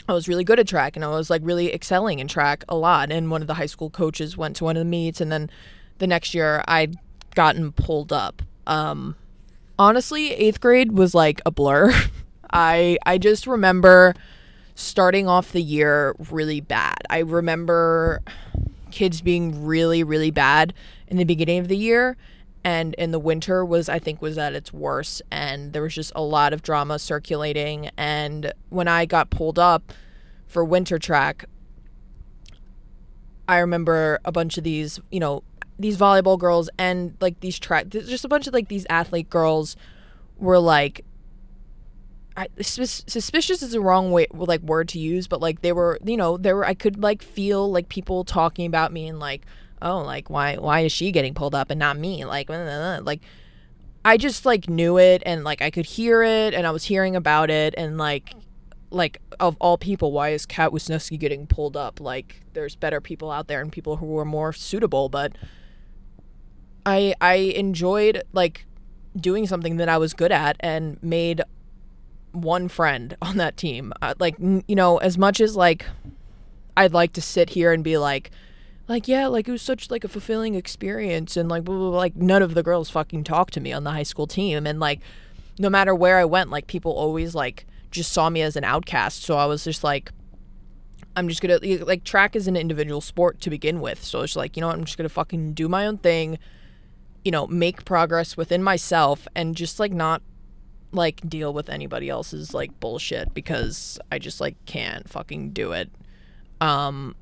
I 0.08 0.12
was 0.12 0.28
really 0.28 0.44
good 0.44 0.60
at 0.60 0.68
track, 0.68 0.96
and 0.96 1.04
I 1.04 1.08
was 1.08 1.30
like 1.30 1.42
really 1.44 1.72
excelling 1.72 2.18
in 2.18 2.28
track 2.28 2.64
a 2.68 2.76
lot. 2.76 3.10
And 3.10 3.30
one 3.30 3.40
of 3.40 3.48
the 3.48 3.54
high 3.54 3.66
school 3.66 3.90
coaches 3.90 4.36
went 4.36 4.56
to 4.56 4.64
one 4.64 4.76
of 4.76 4.80
the 4.80 4.84
meets, 4.84 5.20
and 5.20 5.30
then 5.30 5.50
the 5.98 6.06
next 6.06 6.34
year 6.34 6.62
I'd 6.68 6.96
gotten 7.34 7.72
pulled 7.72 8.12
up. 8.12 8.42
Um, 8.66 9.16
honestly, 9.78 10.32
eighth 10.32 10.60
grade 10.60 10.92
was 10.92 11.14
like 11.14 11.40
a 11.44 11.50
blur. 11.50 11.92
I 12.52 12.98
I 13.04 13.18
just 13.18 13.46
remember 13.46 14.14
starting 14.76 15.26
off 15.26 15.50
the 15.50 15.62
year 15.62 16.14
really 16.30 16.60
bad. 16.60 16.98
I 17.10 17.18
remember 17.18 18.22
kids 18.92 19.20
being 19.20 19.64
really 19.66 20.04
really 20.04 20.30
bad 20.30 20.72
in 21.08 21.16
the 21.16 21.24
beginning 21.24 21.58
of 21.58 21.68
the 21.68 21.76
year 21.76 22.16
and 22.62 22.94
in 22.94 23.10
the 23.10 23.18
winter 23.18 23.64
was 23.64 23.88
I 23.88 23.98
think 23.98 24.22
was 24.22 24.38
at 24.38 24.54
its 24.54 24.72
worst 24.72 25.22
and 25.30 25.72
there 25.72 25.82
was 25.82 25.94
just 25.94 26.12
a 26.14 26.22
lot 26.22 26.52
of 26.52 26.62
drama 26.62 26.98
circulating 26.98 27.90
and 27.96 28.52
when 28.70 28.86
I 28.86 29.04
got 29.04 29.28
pulled 29.28 29.58
up 29.58 29.92
for 30.46 30.64
winter 30.64 30.98
track 30.98 31.46
I 33.48 33.58
remember 33.58 34.18
a 34.24 34.32
bunch 34.32 34.58
of 34.58 34.64
these, 34.64 34.98
you 35.10 35.20
know, 35.20 35.42
these 35.78 35.96
volleyball 35.96 36.38
girls 36.38 36.70
and 36.78 37.16
like 37.20 37.40
these 37.40 37.58
track 37.58 37.88
just 37.88 38.24
a 38.24 38.28
bunch 38.28 38.46
of 38.46 38.54
like 38.54 38.68
these 38.68 38.86
athlete 38.88 39.28
girls 39.28 39.76
were 40.38 40.58
like 40.58 41.04
I, 42.36 42.48
suspicious 42.60 43.62
is 43.62 43.72
the 43.72 43.80
wrong 43.80 44.10
way 44.10 44.26
like 44.34 44.60
word 44.60 44.88
to 44.90 44.98
use 44.98 45.26
but 45.26 45.40
like 45.40 45.62
they 45.62 45.72
were 45.72 45.98
you 46.04 46.18
know 46.18 46.36
there 46.36 46.54
were 46.54 46.66
i 46.66 46.74
could 46.74 47.02
like 47.02 47.22
feel 47.22 47.70
like 47.70 47.88
people 47.88 48.24
talking 48.24 48.66
about 48.66 48.92
me 48.92 49.08
and 49.08 49.18
like 49.18 49.46
oh 49.82 50.00
like 50.00 50.28
why 50.28 50.56
why 50.56 50.80
is 50.80 50.92
she 50.92 51.12
getting 51.12 51.34
pulled 51.34 51.54
up 51.54 51.70
and 51.70 51.78
not 51.78 51.96
me? 51.98 52.24
Like 52.24 52.48
like 52.48 53.20
i 54.04 54.16
just 54.16 54.44
like 54.44 54.68
knew 54.68 54.98
it 54.98 55.22
and 55.26 55.44
like 55.44 55.62
i 55.62 55.70
could 55.70 55.86
hear 55.86 56.22
it 56.22 56.54
and 56.54 56.66
i 56.66 56.70
was 56.70 56.84
hearing 56.84 57.16
about 57.16 57.50
it 57.50 57.74
and 57.76 57.98
like 57.98 58.34
like 58.90 59.20
of 59.40 59.56
all 59.60 59.76
people 59.76 60.12
why 60.12 60.30
is 60.30 60.46
kat 60.46 60.70
wisniewski 60.70 61.18
getting 61.18 61.46
pulled 61.46 61.76
up? 61.76 62.00
Like 62.00 62.42
there's 62.52 62.76
better 62.76 63.00
people 63.00 63.30
out 63.30 63.48
there 63.48 63.60
and 63.60 63.72
people 63.72 63.96
who 63.96 64.16
are 64.18 64.24
more 64.24 64.52
suitable 64.52 65.08
but 65.08 65.32
i 66.84 67.14
i 67.20 67.34
enjoyed 67.34 68.22
like 68.32 68.64
doing 69.16 69.46
something 69.46 69.76
that 69.78 69.88
i 69.88 69.98
was 69.98 70.14
good 70.14 70.30
at 70.30 70.56
and 70.60 71.02
made 71.02 71.42
one 72.32 72.68
friend 72.68 73.16
on 73.22 73.36
that 73.38 73.56
team. 73.56 73.92
Uh, 74.02 74.14
like, 74.18 74.36
you 74.38 74.74
know, 74.74 74.98
as 74.98 75.16
much 75.18 75.40
as 75.40 75.56
like 75.56 75.86
I'd 76.76 76.92
like 76.92 77.12
to 77.14 77.22
sit 77.22 77.50
here 77.50 77.72
and 77.72 77.82
be 77.82 77.96
like, 77.96 78.30
like 78.88 79.08
yeah, 79.08 79.26
like 79.26 79.48
it 79.48 79.52
was 79.52 79.62
such 79.62 79.90
like 79.90 80.04
a 80.04 80.08
fulfilling 80.08 80.54
experience, 80.54 81.36
and 81.36 81.48
like 81.48 81.64
blah, 81.64 81.74
blah, 81.74 81.90
blah, 81.90 81.98
like 81.98 82.14
none 82.16 82.42
of 82.42 82.54
the 82.54 82.62
girls 82.62 82.88
fucking 82.90 83.24
talked 83.24 83.54
to 83.54 83.60
me 83.60 83.72
on 83.72 83.84
the 83.84 83.90
high 83.90 84.04
school 84.04 84.26
team, 84.26 84.66
and 84.66 84.78
like 84.78 85.00
no 85.58 85.70
matter 85.70 85.94
where 85.94 86.18
I 86.18 86.24
went, 86.24 86.50
like 86.50 86.66
people 86.66 86.92
always 86.92 87.34
like 87.34 87.66
just 87.90 88.12
saw 88.12 88.30
me 88.30 88.42
as 88.42 88.56
an 88.56 88.64
outcast. 88.64 89.22
So 89.22 89.36
I 89.36 89.46
was 89.46 89.64
just 89.64 89.82
like, 89.82 90.12
I'm 91.16 91.28
just 91.28 91.40
gonna 91.40 91.58
like 91.84 92.04
track 92.04 92.36
is 92.36 92.46
an 92.46 92.56
individual 92.56 93.00
sport 93.00 93.40
to 93.40 93.50
begin 93.50 93.80
with. 93.80 94.04
So 94.04 94.20
it's 94.20 94.36
like, 94.36 94.56
you 94.56 94.60
know 94.60 94.68
what, 94.68 94.76
I'm 94.76 94.84
just 94.84 94.96
gonna 94.96 95.08
fucking 95.08 95.54
do 95.54 95.68
my 95.68 95.86
own 95.86 95.98
thing, 95.98 96.38
you 97.24 97.32
know, 97.32 97.46
make 97.46 97.84
progress 97.84 98.36
within 98.36 98.62
myself 98.62 99.26
and 99.34 99.56
just 99.56 99.80
like 99.80 99.92
not 99.92 100.22
like 100.96 101.20
deal 101.28 101.52
with 101.52 101.68
anybody 101.68 102.08
else's 102.08 102.52
like 102.52 102.78
bullshit 102.80 103.32
because 103.34 103.98
I 104.10 104.18
just 104.18 104.40
like 104.40 104.56
can't 104.66 105.08
fucking 105.08 105.50
do 105.50 105.72
it. 105.72 105.90
Um 106.60 107.14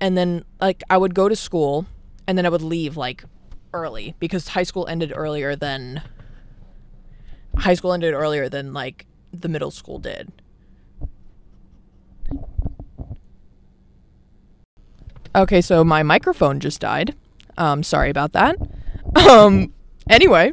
and 0.00 0.16
then 0.16 0.44
like 0.60 0.82
I 0.90 0.96
would 0.96 1.14
go 1.14 1.28
to 1.28 1.36
school 1.36 1.86
and 2.26 2.36
then 2.36 2.44
I 2.44 2.50
would 2.50 2.62
leave 2.62 2.96
like 2.96 3.24
early 3.72 4.14
because 4.18 4.48
high 4.48 4.62
school 4.62 4.86
ended 4.86 5.12
earlier 5.14 5.56
than 5.56 6.02
high 7.56 7.74
school 7.74 7.92
ended 7.92 8.14
earlier 8.14 8.48
than 8.48 8.72
like 8.72 9.06
the 9.32 9.48
middle 9.48 9.70
school 9.70 9.98
did. 9.98 10.30
Okay, 15.34 15.60
so 15.60 15.84
my 15.84 16.02
microphone 16.02 16.60
just 16.60 16.80
died. 16.80 17.14
Um 17.56 17.82
sorry 17.82 18.10
about 18.10 18.32
that. 18.32 18.56
Um 19.16 19.72
anyway, 20.10 20.52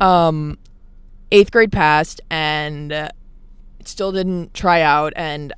um 0.00 0.56
eighth 1.32 1.50
grade 1.50 1.72
passed 1.72 2.20
and 2.30 2.92
uh, 2.92 3.08
still 3.84 4.12
didn't 4.12 4.52
try 4.54 4.82
out 4.82 5.12
and 5.16 5.52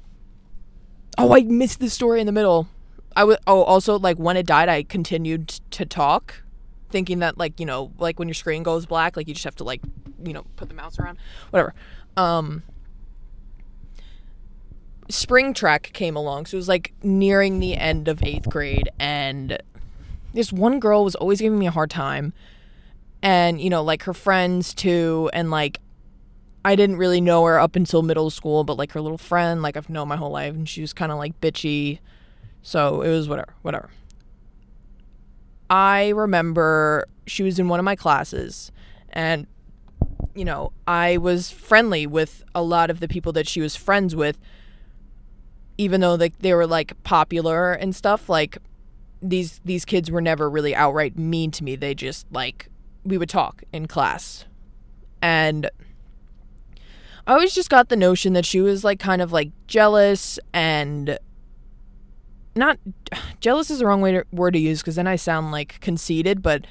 oh 1.18 1.34
i 1.34 1.42
missed 1.42 1.80
the 1.80 1.90
story 1.90 2.20
in 2.20 2.26
the 2.26 2.32
middle 2.32 2.68
i 3.16 3.24
was 3.24 3.36
oh 3.46 3.62
also 3.62 3.98
like 3.98 4.16
when 4.16 4.36
it 4.36 4.46
died 4.46 4.68
i 4.68 4.82
continued 4.82 5.48
to 5.70 5.84
talk 5.84 6.42
thinking 6.90 7.20
that 7.20 7.38
like 7.38 7.58
you 7.58 7.66
know 7.66 7.90
like 7.98 8.18
when 8.18 8.28
your 8.28 8.34
screen 8.34 8.62
goes 8.62 8.86
black 8.86 9.16
like 9.16 9.28
you 9.28 9.34
just 9.34 9.44
have 9.44 9.56
to 9.56 9.64
like 9.64 9.80
you 10.24 10.32
know 10.32 10.44
put 10.56 10.68
the 10.68 10.74
mouse 10.74 10.98
around 10.98 11.18
whatever 11.50 11.74
um 12.16 12.62
spring 15.12 15.54
track 15.54 15.90
came 15.92 16.16
along. 16.16 16.46
So 16.46 16.56
it 16.56 16.58
was 16.58 16.68
like 16.68 16.92
nearing 17.02 17.60
the 17.60 17.76
end 17.76 18.08
of 18.08 18.22
eighth 18.22 18.48
grade. 18.48 18.88
And 18.98 19.62
this 20.32 20.52
one 20.52 20.80
girl 20.80 21.04
was 21.04 21.14
always 21.14 21.40
giving 21.40 21.58
me 21.58 21.66
a 21.66 21.70
hard 21.70 21.90
time. 21.90 22.32
And, 23.22 23.60
you 23.60 23.70
know, 23.70 23.82
like 23.82 24.02
her 24.02 24.14
friends 24.14 24.74
too. 24.74 25.30
And 25.32 25.50
like, 25.50 25.80
I 26.64 26.76
didn't 26.76 26.96
really 26.96 27.20
know 27.20 27.44
her 27.44 27.58
up 27.58 27.76
until 27.76 28.02
middle 28.02 28.30
school, 28.30 28.64
but 28.64 28.76
like 28.76 28.92
her 28.92 29.00
little 29.00 29.18
friend, 29.18 29.62
like 29.62 29.76
I've 29.76 29.90
known 29.90 30.08
my 30.08 30.16
whole 30.16 30.30
life. 30.30 30.54
And 30.54 30.68
she 30.68 30.80
was 30.80 30.92
kind 30.92 31.12
of 31.12 31.18
like 31.18 31.40
bitchy. 31.40 31.98
So 32.62 33.02
it 33.02 33.10
was 33.10 33.28
whatever, 33.28 33.54
whatever. 33.62 33.90
I 35.70 36.10
remember 36.10 37.06
she 37.26 37.42
was 37.42 37.58
in 37.58 37.68
one 37.68 37.78
of 37.78 37.84
my 37.84 37.96
classes 37.96 38.70
and 39.10 39.46
you 40.34 40.44
know, 40.44 40.72
I 40.86 41.18
was 41.18 41.50
friendly 41.50 42.06
with 42.06 42.42
a 42.54 42.62
lot 42.62 42.90
of 42.90 43.00
the 43.00 43.08
people 43.08 43.32
that 43.32 43.46
she 43.46 43.60
was 43.60 43.76
friends 43.76 44.16
with 44.16 44.38
even 45.78 46.00
though 46.00 46.14
like 46.14 46.38
they 46.38 46.54
were 46.54 46.66
like 46.66 47.00
popular 47.02 47.72
and 47.72 47.94
stuff 47.94 48.28
like 48.28 48.58
these 49.20 49.60
these 49.64 49.84
kids 49.84 50.10
were 50.10 50.20
never 50.20 50.50
really 50.50 50.74
outright 50.74 51.18
mean 51.18 51.50
to 51.52 51.64
me. 51.64 51.76
They 51.76 51.94
just 51.94 52.26
like 52.32 52.68
we 53.04 53.18
would 53.18 53.28
talk 53.28 53.62
in 53.72 53.86
class. 53.86 54.44
And 55.20 55.70
I 57.26 57.34
always 57.34 57.54
just 57.54 57.70
got 57.70 57.88
the 57.88 57.96
notion 57.96 58.32
that 58.32 58.44
she 58.44 58.60
was 58.60 58.84
like 58.84 58.98
kind 58.98 59.22
of 59.22 59.32
like 59.32 59.50
jealous 59.66 60.38
and 60.52 61.18
not 62.54 62.78
jealous 63.40 63.70
is 63.70 63.78
the 63.78 63.86
wrong 63.86 64.00
way 64.00 64.12
to, 64.12 64.24
word 64.32 64.52
to 64.54 64.58
use 64.58 64.80
because 64.80 64.96
then 64.96 65.06
I 65.06 65.16
sound 65.16 65.52
like 65.52 65.80
conceited, 65.80 66.42
but 66.42 66.66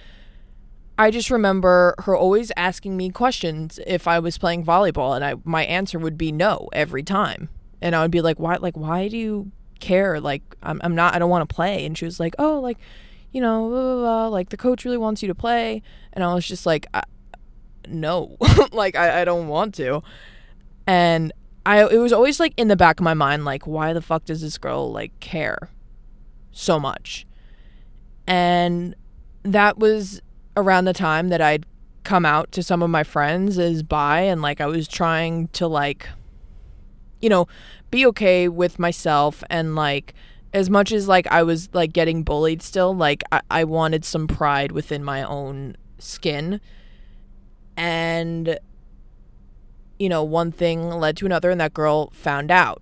I 0.98 1.10
just 1.10 1.32
remember 1.32 1.96
her 2.00 2.16
always 2.16 2.52
asking 2.56 2.98
me 2.98 3.10
questions 3.10 3.80
if 3.88 4.08
I 4.08 4.20
was 4.20 4.38
playing 4.38 4.66
volleyball, 4.66 5.16
and 5.16 5.26
I 5.26 5.36
my 5.44 5.64
answer 5.66 5.98
would 5.98 6.18
be 6.18 6.32
no 6.32 6.70
every 6.74 7.02
time, 7.02 7.50
and 7.82 7.96
I 7.96 8.02
would 8.02 8.12
be 8.12 8.22
like, 8.22 8.40
why 8.40 8.58
like 8.58 8.78
why 8.78 9.08
do 9.08 9.18
you 9.18 9.52
care? 9.80 10.20
Like 10.20 10.44
I'm 10.62 10.80
I'm 10.84 10.94
not 10.94 11.16
I 11.16 11.20
don't 11.20 11.30
want 11.30 11.48
to 11.48 11.56
play, 11.56 11.86
and 11.86 11.98
she 11.98 12.06
was 12.06 12.20
like, 12.20 12.36
oh 12.38 12.60
like 12.60 12.78
you 13.32 13.42
know 13.42 13.70
blah, 13.70 13.82
blah, 13.82 13.96
blah, 13.96 14.28
like 14.28 14.50
the 14.50 14.58
coach 14.58 14.86
really 14.86 14.98
wants 14.98 15.22
you 15.22 15.28
to 15.28 15.36
play, 15.36 15.82
and 16.14 16.24
I 16.24 16.34
was 16.34 16.48
just 16.48 16.66
like, 16.66 16.88
no, 17.88 18.38
like 18.72 18.96
I 18.96 19.22
I 19.22 19.26
don't 19.26 19.48
want 19.48 19.76
to, 19.76 20.02
and 20.88 21.32
I 21.66 21.84
it 21.84 21.98
was 21.98 22.14
always 22.14 22.40
like 22.40 22.54
in 22.58 22.68
the 22.68 22.76
back 22.76 23.00
of 23.00 23.04
my 23.04 23.14
mind 23.14 23.46
like 23.46 23.68
why 23.68 23.94
the 23.94 24.02
fuck 24.02 24.26
does 24.26 24.42
this 24.42 24.58
girl 24.58 24.92
like 24.92 25.18
care 25.20 25.70
so 26.52 26.80
much? 26.80 27.26
And 28.28 28.96
that 29.44 29.78
was 29.78 30.22
around 30.56 30.86
the 30.86 30.94
time 30.94 31.30
that 31.30 31.42
I'd 31.42 31.66
come 32.04 32.26
out 32.26 32.52
to 32.54 32.64
some 32.64 32.82
of 32.82 32.90
my 32.90 33.04
friends 33.04 33.60
as 33.60 33.84
bi 33.84 34.22
and 34.22 34.42
like 34.42 34.60
I 34.60 34.66
was 34.66 34.88
trying 34.88 35.50
to 35.50 35.68
like 35.68 36.08
you 37.22 37.30
know 37.30 37.48
be 37.92 38.06
okay 38.08 38.48
with 38.48 38.80
myself 38.80 39.44
and 39.50 39.76
like 39.76 40.16
as 40.54 40.70
much 40.70 40.92
as 40.92 41.08
like 41.08 41.28
I 41.28 41.44
was 41.44 41.70
like 41.74 41.94
getting 41.94 42.24
bullied 42.24 42.62
still 42.62 42.96
like 42.96 43.24
I, 43.32 43.42
I 43.50 43.64
wanted 43.64 44.04
some 44.04 44.28
pride 44.28 44.72
within 44.72 45.04
my 45.04 45.24
own 45.24 45.78
skin 45.98 46.60
and 47.78 48.60
you 50.02 50.10
know, 50.10 50.24
one 50.24 50.52
thing 50.52 50.90
led 50.90 51.16
to 51.18 51.28
another, 51.28 51.52
and 51.52 51.62
that 51.62 51.76
girl 51.76 52.10
found 52.10 52.50
out. 52.50 52.82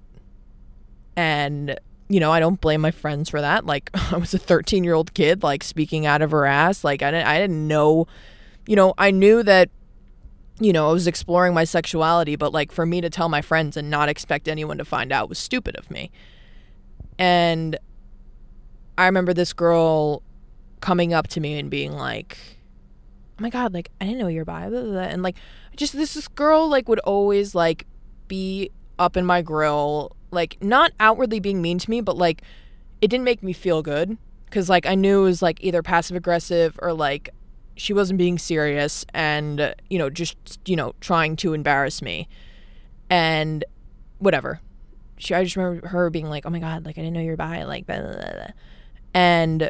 And, 1.17 1.77
you 2.07 2.21
know, 2.21 2.31
I 2.31 2.39
don't 2.39 2.61
blame 2.61 2.79
my 2.79 2.91
friends 2.91 3.27
for 3.27 3.41
that. 3.41 3.65
Like, 3.65 3.89
I 4.13 4.15
was 4.15 4.33
a 4.33 4.37
13 4.39 4.85
year 4.85 4.93
old 4.93 5.13
kid, 5.13 5.43
like, 5.43 5.61
speaking 5.61 6.05
out 6.05 6.21
of 6.21 6.31
her 6.31 6.45
ass. 6.45 6.85
Like, 6.85 7.01
I 7.01 7.11
didn't, 7.11 7.27
I 7.27 7.37
didn't 7.37 7.67
know, 7.67 8.07
you 8.65 8.77
know, 8.77 8.93
I 8.97 9.11
knew 9.11 9.43
that, 9.43 9.69
you 10.61 10.71
know, 10.71 10.89
I 10.89 10.93
was 10.93 11.07
exploring 11.07 11.53
my 11.53 11.65
sexuality, 11.65 12.37
but, 12.37 12.53
like, 12.53 12.71
for 12.71 12.85
me 12.85 13.01
to 13.01 13.09
tell 13.09 13.27
my 13.27 13.41
friends 13.41 13.75
and 13.75 13.89
not 13.89 14.07
expect 14.07 14.47
anyone 14.47 14.77
to 14.77 14.85
find 14.85 15.11
out 15.11 15.27
was 15.27 15.39
stupid 15.39 15.75
of 15.75 15.91
me. 15.91 16.11
And 17.19 17.77
I 18.97 19.05
remember 19.05 19.33
this 19.33 19.53
girl 19.53 20.23
coming 20.81 21.13
up 21.13 21.27
to 21.27 21.41
me 21.41 21.59
and 21.59 21.69
being 21.69 21.91
like, 21.91 22.37
oh 23.37 23.43
my 23.43 23.49
God, 23.49 23.73
like, 23.73 23.91
I 24.01 24.05
didn't 24.05 24.19
know 24.19 24.27
you're 24.27 24.45
bi. 24.45 24.63
And, 24.63 25.21
like, 25.21 25.35
just 25.75 25.93
this, 25.93 26.13
this 26.13 26.27
girl 26.27 26.67
like 26.67 26.89
would 26.89 26.99
always 26.99 27.55
like 27.55 27.85
be 28.27 28.69
up 28.99 29.15
in 29.15 29.25
my 29.25 29.41
grill, 29.41 30.15
like 30.31 30.57
not 30.61 30.91
outwardly 30.99 31.39
being 31.39 31.61
mean 31.61 31.79
to 31.79 31.89
me, 31.89 32.01
but 32.01 32.17
like 32.17 32.41
it 33.01 33.07
didn't 33.07 33.23
make 33.23 33.41
me 33.41 33.53
feel 33.53 33.81
good. 33.81 34.17
Because 34.45 34.69
like 34.69 34.85
I 34.85 34.95
knew 34.95 35.21
it 35.21 35.25
was 35.25 35.41
like 35.41 35.63
either 35.63 35.81
passive 35.81 36.17
aggressive 36.17 36.77
or 36.81 36.91
like 36.93 37.29
she 37.77 37.93
wasn't 37.93 38.17
being 38.17 38.37
serious 38.37 39.05
and 39.13 39.73
you 39.89 39.97
know 39.97 40.09
just 40.09 40.59
you 40.65 40.75
know 40.75 40.93
trying 40.99 41.35
to 41.37 41.53
embarrass 41.53 42.01
me. 42.01 42.27
And 43.09 43.63
whatever 44.19 44.59
she 45.19 45.35
i 45.35 45.43
just 45.43 45.55
remember 45.55 45.87
her 45.87 46.09
being 46.09 46.25
like 46.25 46.45
oh 46.45 46.49
my 46.49 46.59
god 46.59 46.85
like 46.85 46.97
i 46.97 47.01
didn't 47.01 47.13
know 47.13 47.21
you 47.21 47.29
were 47.29 47.37
bi 47.37 47.63
like 47.63 47.85
blah, 47.85 48.01
blah, 48.01 48.11
blah. 48.11 48.47
and 49.13 49.69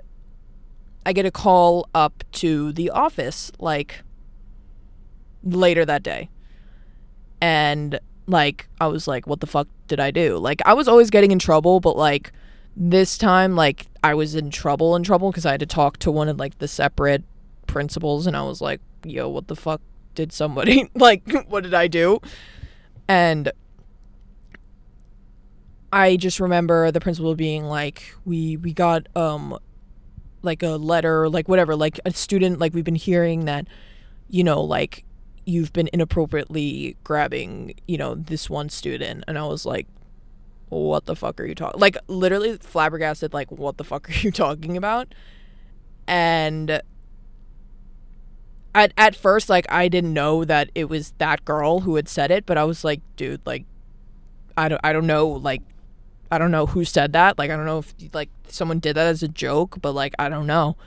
i 1.05 1.11
get 1.11 1.25
a 1.25 1.31
call 1.31 1.89
up 1.93 2.23
to 2.31 2.71
the 2.71 2.89
office 2.89 3.51
like 3.59 4.03
later 5.43 5.85
that 5.85 6.03
day. 6.03 6.29
And 7.41 7.99
like 8.27 8.67
I 8.79 8.87
was 8.87 9.07
like 9.07 9.27
what 9.27 9.39
the 9.39 9.47
fuck 9.47 9.67
did 9.87 9.99
I 9.99 10.11
do? 10.11 10.37
Like 10.37 10.61
I 10.65 10.73
was 10.73 10.87
always 10.87 11.09
getting 11.09 11.31
in 11.31 11.39
trouble, 11.39 11.79
but 11.79 11.97
like 11.97 12.31
this 12.75 13.17
time 13.17 13.55
like 13.55 13.87
I 14.03 14.13
was 14.13 14.35
in 14.35 14.49
trouble 14.51 14.95
in 14.95 15.03
trouble 15.03 15.31
cuz 15.31 15.45
I 15.45 15.51
had 15.51 15.59
to 15.61 15.65
talk 15.65 15.97
to 15.99 16.11
one 16.11 16.29
of 16.29 16.37
like 16.37 16.59
the 16.59 16.67
separate 16.67 17.23
principals 17.67 18.27
and 18.27 18.35
I 18.35 18.43
was 18.43 18.61
like, 18.61 18.81
"Yo, 19.03 19.27
what 19.29 19.47
the 19.47 19.55
fuck 19.55 19.81
did 20.15 20.31
somebody 20.33 20.89
like 20.95 21.23
what 21.47 21.63
did 21.63 21.73
I 21.73 21.87
do?" 21.87 22.19
And 23.07 23.51
I 25.91 26.15
just 26.17 26.39
remember 26.39 26.91
the 26.91 26.99
principal 26.99 27.35
being 27.35 27.65
like, 27.65 28.13
"We 28.25 28.57
we 28.57 28.73
got 28.73 29.07
um 29.15 29.57
like 30.41 30.63
a 30.63 30.69
letter, 30.69 31.29
like 31.29 31.49
whatever, 31.49 31.75
like 31.75 31.99
a 32.05 32.11
student 32.11 32.59
like 32.59 32.73
we've 32.73 32.85
been 32.85 32.95
hearing 32.95 33.45
that 33.45 33.67
you 34.29 34.43
know, 34.43 34.61
like 34.61 35.05
you've 35.45 35.73
been 35.73 35.89
inappropriately 35.91 36.95
grabbing, 37.03 37.73
you 37.87 37.97
know, 37.97 38.15
this 38.15 38.49
one 38.49 38.69
student. 38.69 39.23
And 39.27 39.37
I 39.37 39.45
was 39.45 39.65
like, 39.65 39.87
what 40.69 41.05
the 41.05 41.15
fuck 41.15 41.39
are 41.39 41.45
you 41.45 41.55
talking? 41.55 41.79
Like, 41.79 41.97
literally 42.07 42.57
flabbergasted, 42.57 43.33
like, 43.33 43.51
what 43.51 43.77
the 43.77 43.83
fuck 43.83 44.09
are 44.09 44.13
you 44.13 44.31
talking 44.31 44.77
about? 44.77 45.13
And 46.07 46.81
at, 48.75 48.93
at 48.95 49.15
first, 49.15 49.49
like, 49.49 49.65
I 49.69 49.87
didn't 49.87 50.13
know 50.13 50.45
that 50.45 50.69
it 50.75 50.85
was 50.85 51.13
that 51.17 51.43
girl 51.43 51.81
who 51.81 51.95
had 51.95 52.07
said 52.07 52.29
it, 52.31 52.45
but 52.45 52.57
I 52.57 52.63
was 52.63 52.83
like, 52.83 53.01
dude, 53.15 53.41
like, 53.45 53.65
I 54.55 54.69
don't, 54.69 54.81
I 54.83 54.93
don't 54.93 55.07
know, 55.07 55.27
like, 55.27 55.63
I 56.31 56.37
don't 56.37 56.51
know 56.51 56.65
who 56.65 56.85
said 56.85 57.13
that. 57.13 57.37
Like, 57.37 57.49
I 57.51 57.57
don't 57.57 57.65
know 57.65 57.79
if, 57.79 57.93
like, 58.13 58.29
someone 58.47 58.79
did 58.79 58.95
that 58.95 59.07
as 59.07 59.23
a 59.23 59.27
joke, 59.27 59.77
but, 59.81 59.93
like, 59.93 60.13
I 60.19 60.29
don't 60.29 60.47
know. 60.47 60.77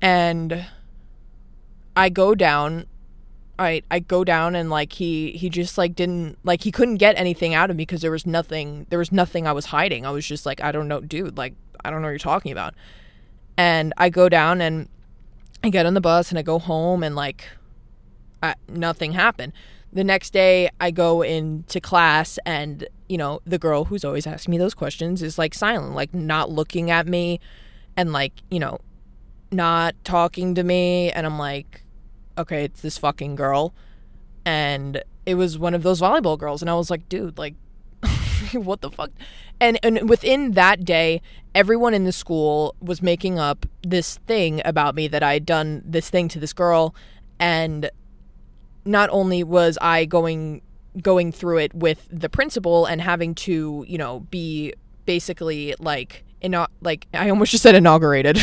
And 0.00 0.66
I 1.96 2.08
go 2.08 2.34
down 2.34 2.86
I 3.60 3.82
I 3.90 3.98
go 3.98 4.24
down 4.24 4.54
and 4.54 4.70
like 4.70 4.94
he 4.94 5.32
he 5.32 5.50
just 5.50 5.76
like 5.76 5.94
didn't 5.94 6.38
like 6.44 6.62
he 6.62 6.72
couldn't 6.72 6.96
get 6.96 7.18
anything 7.18 7.52
out 7.52 7.68
of 7.68 7.76
me 7.76 7.82
because 7.82 8.00
there 8.00 8.10
was 8.10 8.24
nothing 8.24 8.86
there 8.88 8.98
was 8.98 9.12
nothing 9.12 9.46
I 9.46 9.52
was 9.52 9.66
hiding. 9.66 10.06
I 10.06 10.10
was 10.10 10.26
just 10.26 10.46
like 10.46 10.62
I 10.64 10.72
don't 10.72 10.88
know, 10.88 11.00
dude, 11.00 11.36
like 11.36 11.52
I 11.84 11.90
don't 11.90 12.00
know 12.00 12.06
what 12.06 12.12
you're 12.12 12.18
talking 12.18 12.52
about. 12.52 12.74
And 13.58 13.92
I 13.98 14.08
go 14.08 14.30
down 14.30 14.62
and 14.62 14.88
I 15.62 15.68
get 15.68 15.84
on 15.84 15.92
the 15.92 16.00
bus 16.00 16.30
and 16.30 16.38
I 16.38 16.42
go 16.42 16.58
home 16.58 17.02
and 17.02 17.14
like 17.14 17.48
I, 18.42 18.54
nothing 18.66 19.12
happened. 19.12 19.52
The 19.92 20.04
next 20.04 20.32
day 20.32 20.70
I 20.80 20.90
go 20.90 21.20
into 21.20 21.82
class 21.82 22.38
and 22.46 22.88
you 23.10 23.18
know 23.18 23.40
the 23.44 23.58
girl 23.58 23.84
who's 23.86 24.04
always 24.04 24.26
asking 24.26 24.52
me 24.52 24.58
those 24.58 24.74
questions 24.74 25.22
is 25.22 25.38
like 25.38 25.54
silent, 25.54 25.94
like 25.94 26.14
not 26.14 26.50
looking 26.50 26.90
at 26.90 27.06
me 27.06 27.40
and 27.96 28.12
like, 28.12 28.32
you 28.50 28.60
know, 28.60 28.78
not 29.50 29.94
talking 30.04 30.54
to 30.54 30.62
me 30.62 31.10
and 31.10 31.26
I'm 31.26 31.38
like 31.38 31.84
okay, 32.40 32.64
it's 32.64 32.80
this 32.80 32.98
fucking 32.98 33.36
girl. 33.36 33.74
And 34.44 35.02
it 35.26 35.34
was 35.34 35.58
one 35.58 35.74
of 35.74 35.82
those 35.82 36.00
volleyball 36.00 36.38
girls. 36.38 36.62
And 36.62 36.70
I 36.70 36.74
was 36.74 36.90
like, 36.90 37.08
dude, 37.08 37.38
like, 37.38 37.54
what 38.52 38.80
the 38.80 38.90
fuck? 38.90 39.10
And, 39.60 39.78
and 39.82 40.08
within 40.08 40.52
that 40.52 40.84
day, 40.84 41.20
everyone 41.54 41.94
in 41.94 42.04
the 42.04 42.12
school 42.12 42.74
was 42.80 43.02
making 43.02 43.38
up 43.38 43.66
this 43.82 44.16
thing 44.26 44.62
about 44.64 44.94
me 44.94 45.08
that 45.08 45.22
I 45.22 45.34
had 45.34 45.46
done 45.46 45.82
this 45.84 46.10
thing 46.10 46.28
to 46.28 46.40
this 46.40 46.52
girl. 46.52 46.94
And 47.38 47.90
not 48.84 49.10
only 49.10 49.44
was 49.44 49.76
I 49.80 50.06
going 50.06 50.62
going 51.02 51.32
through 51.32 51.58
it 51.58 51.74
with 51.74 52.06
the 52.10 52.28
principal 52.28 52.86
and 52.86 53.00
having 53.00 53.34
to, 53.34 53.84
you 53.86 53.98
know, 53.98 54.20
be 54.30 54.74
basically 55.06 55.74
like 55.78 56.24
in 56.40 56.54
like 56.80 57.06
I 57.14 57.30
almost 57.30 57.52
just 57.52 57.62
said 57.62 57.74
inaugurated 57.74 58.38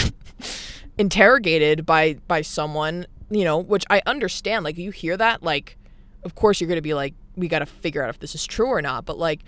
interrogated 0.97 1.85
by 1.85 2.15
by 2.27 2.41
someone 2.41 3.05
you 3.29 3.43
know, 3.43 3.57
which 3.57 3.85
I 3.89 4.01
understand. 4.05 4.63
Like, 4.63 4.77
you 4.77 4.91
hear 4.91 5.17
that, 5.17 5.43
like, 5.43 5.77
of 6.23 6.35
course 6.35 6.59
you're 6.61 6.73
to 6.73 6.81
be 6.81 6.93
like, 6.93 7.13
we 7.35 7.47
got 7.47 7.59
to 7.59 7.65
figure 7.65 8.03
out 8.03 8.09
if 8.09 8.19
this 8.19 8.35
is 8.35 8.45
true 8.45 8.67
or 8.67 8.81
not. 8.81 9.05
But, 9.05 9.17
like, 9.17 9.41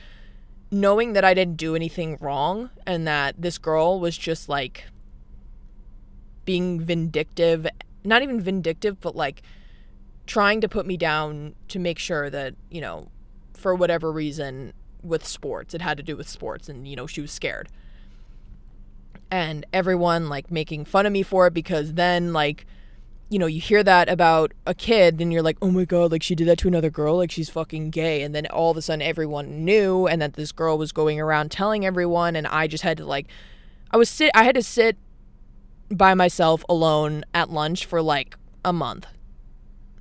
knowing 0.71 1.13
that 1.13 1.23
I 1.23 1.33
didn't 1.33 1.57
do 1.57 1.75
anything 1.75 2.17
wrong 2.19 2.69
and 2.85 3.07
that 3.07 3.35
this 3.37 3.57
girl 3.57 3.99
was 3.99 4.17
just, 4.17 4.49
like, 4.49 4.85
being 6.45 6.79
vindictive, 6.79 7.67
not 8.03 8.21
even 8.21 8.41
vindictive, 8.41 8.99
but, 8.99 9.15
like, 9.15 9.41
trying 10.29 10.61
to 10.61 10.69
put 10.69 10.85
me 10.85 10.95
down 10.95 11.55
to 11.67 11.79
make 11.79 11.97
sure 11.97 12.29
that, 12.29 12.53
you 12.69 12.79
know, 12.79 13.07
for 13.53 13.73
whatever 13.73 14.11
reason, 14.11 14.73
with 15.03 15.25
sports. 15.25 15.73
It 15.73 15.81
had 15.81 15.97
to 15.97 16.03
do 16.03 16.15
with 16.15 16.27
sports 16.27 16.69
and 16.69 16.87
you 16.87 16.95
know, 16.95 17.07
she 17.07 17.21
was 17.21 17.31
scared. 17.31 17.69
And 19.31 19.65
everyone 19.73 20.29
like 20.29 20.51
making 20.51 20.85
fun 20.85 21.05
of 21.05 21.11
me 21.11 21.23
for 21.23 21.47
it 21.47 21.53
because 21.53 21.93
then 21.93 22.33
like 22.33 22.65
you 23.31 23.37
know, 23.37 23.45
you 23.45 23.61
hear 23.61 23.83
that 23.83 24.09
about 24.09 24.53
a 24.65 24.73
kid 24.73 25.21
and 25.21 25.31
you're 25.31 25.43
like, 25.43 25.57
"Oh 25.61 25.69
my 25.69 25.85
god, 25.85 26.11
like 26.11 26.23
she 26.23 26.33
did 26.33 26.47
that 26.47 26.57
to 26.59 26.67
another 26.67 26.89
girl, 26.89 27.17
like 27.17 27.29
she's 27.29 27.49
fucking 27.49 27.91
gay." 27.91 28.23
And 28.23 28.33
then 28.33 28.47
all 28.47 28.71
of 28.71 28.77
a 28.77 28.81
sudden 28.81 29.03
everyone 29.03 29.63
knew 29.63 30.07
and 30.07 30.19
that 30.19 30.33
this 30.33 30.51
girl 30.51 30.79
was 30.79 30.91
going 30.91 31.19
around 31.19 31.51
telling 31.51 31.85
everyone 31.85 32.35
and 32.35 32.47
I 32.47 32.65
just 32.65 32.83
had 32.83 32.97
to 32.97 33.05
like 33.05 33.27
I 33.91 33.97
was 33.97 34.09
sit 34.09 34.31
I 34.33 34.43
had 34.43 34.55
to 34.55 34.63
sit 34.63 34.97
by 35.91 36.15
myself 36.15 36.65
alone 36.67 37.23
at 37.33 37.51
lunch 37.51 37.85
for 37.85 38.01
like 38.01 38.35
a 38.65 38.73
month. 38.73 39.05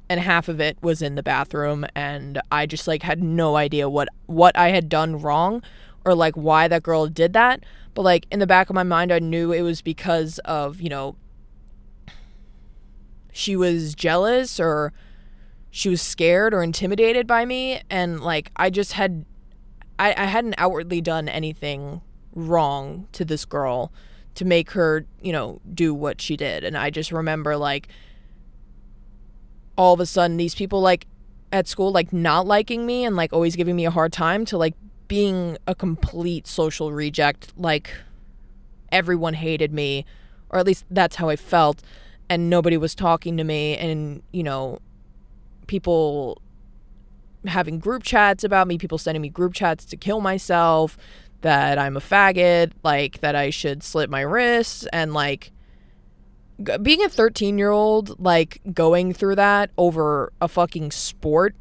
And 0.09 0.21
half 0.21 0.49
of 0.49 0.61
it 0.61 0.79
was 0.83 1.03
in 1.03 1.17
the 1.17 1.23
bathroom 1.23 1.85
and 1.95 2.41
I 2.50 2.67
just 2.67 2.88
like 2.88 3.03
had 3.03 3.23
no 3.23 3.57
idea 3.57 3.88
what 3.88 4.09
what 4.27 4.57
I 4.57 4.71
had 4.71 4.88
done 4.88 5.21
wrong 5.21 5.62
or 6.05 6.15
like 6.15 6.35
why 6.35 6.69
that 6.69 6.83
girl 6.83 7.07
did 7.07 7.35
that. 7.35 7.65
But 7.95 8.03
like 8.03 8.27
in 8.31 8.38
the 8.38 8.47
back 8.47 8.71
of 8.71 8.75
my 8.75 8.83
mind 8.83 9.12
I 9.12 9.19
knew 9.19 9.53
it 9.53 9.62
was 9.62 9.83
because 9.83 10.38
of, 10.41 10.81
you 10.81 10.88
know, 10.88 11.17
she 13.33 13.55
was 13.55 13.95
jealous 13.95 14.59
or 14.59 14.93
she 15.71 15.88
was 15.88 16.00
scared 16.00 16.55
or 16.55 16.62
intimidated 16.62 17.27
by 17.27 17.45
me 17.45 17.83
and 17.91 18.21
like 18.21 18.50
I 18.57 18.71
just 18.71 18.95
had 18.95 19.27
I, 19.99 20.15
I 20.17 20.25
hadn't 20.25 20.55
outwardly 20.59 21.00
done 21.00 21.29
anything 21.29 22.00
wrong 22.35 23.09
to 23.12 23.25
this 23.25 23.45
girl 23.45 23.93
to 24.37 24.45
make 24.45 24.71
her, 24.71 25.05
you 25.21 25.33
know, 25.33 25.61
do 25.75 25.93
what 25.93 26.21
she 26.21 26.37
did. 26.37 26.62
And 26.62 26.79
I 26.79 26.91
just 26.91 27.11
remember 27.11 27.57
like 27.57 27.88
all 29.79 29.95
of 29.95 30.01
a 30.01 30.07
sudden 30.07 30.37
these 30.37 30.55
people 30.55 30.83
like 30.83 31.07
at 31.53 31.67
school 31.67 31.93
like 31.93 32.13
not 32.13 32.47
liking 32.47 32.85
me 32.85 33.05
and 33.05 33.17
like 33.17 33.33
always 33.33 33.57
giving 33.57 33.77
me 33.77 33.87
a 33.87 33.91
hard 33.91 34.13
time 34.13 34.45
to 34.45 34.59
like 34.59 34.75
being 35.07 35.57
a 35.67 35.75
complete 35.75 36.47
social 36.47 36.93
reject 36.93 37.53
like 37.57 37.91
everyone 38.93 39.33
hated 39.33 39.73
me 39.73 40.05
or 40.51 40.59
at 40.59 40.67
least 40.67 40.85
that's 40.91 41.17
how 41.17 41.31
I 41.31 41.37
felt 41.37 41.83
and 42.29 42.51
nobody 42.51 42.77
was 42.77 42.95
talking 42.95 43.37
to 43.39 43.45
me 43.45 43.77
and 43.79 44.23
you 44.33 44.43
know 44.43 44.81
people 45.67 46.43
having 47.47 47.79
group 47.79 48.03
chats 48.03 48.45
about 48.45 48.67
me 48.67 48.77
people 48.77 48.99
sending 48.99 49.23
me 49.23 49.29
group 49.29 49.55
chats 49.55 49.85
to 49.85 49.97
kill 49.97 50.21
myself 50.21 50.99
that 51.43 51.79
i'm 51.79 51.97
a 51.97 52.01
faggot 52.01 52.73
like 52.83 53.21
that 53.21 53.37
i 53.37 53.49
should 53.49 53.83
slit 53.83 54.11
my 54.11 54.21
wrists 54.21 54.87
and 54.93 55.15
like 55.15 55.53
being 56.83 57.05
a 57.05 57.09
13 57.09 57.59
year 57.59 57.71
old 57.71 58.19
like 58.19 58.61
going 58.73 59.12
through 59.12 59.37
that 59.37 59.71
over 59.79 60.33
a 60.41 60.49
fucking 60.49 60.91
sport 60.91 61.55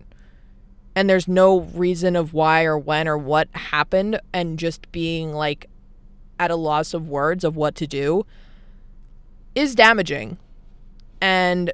and 0.96 1.08
there's 1.08 1.27
no 1.27 1.60
reason 1.60 2.16
of 2.16 2.34
why 2.34 2.63
or 2.63 2.75
when 2.75 3.08
or 3.08 3.18
what 3.18 3.48
happened 3.54 4.20
and 4.34 4.58
just 4.58 4.92
being 4.92 5.32
like 5.32 5.70
at 6.39 6.50
a 6.50 6.56
loss 6.56 6.94
of 6.96 7.08
words 7.08 7.44
of 7.44 7.56
what 7.56 7.75
to 7.75 7.86
do 7.86 8.25
is 9.54 9.75
damaging. 9.75 10.38
And 11.22 11.72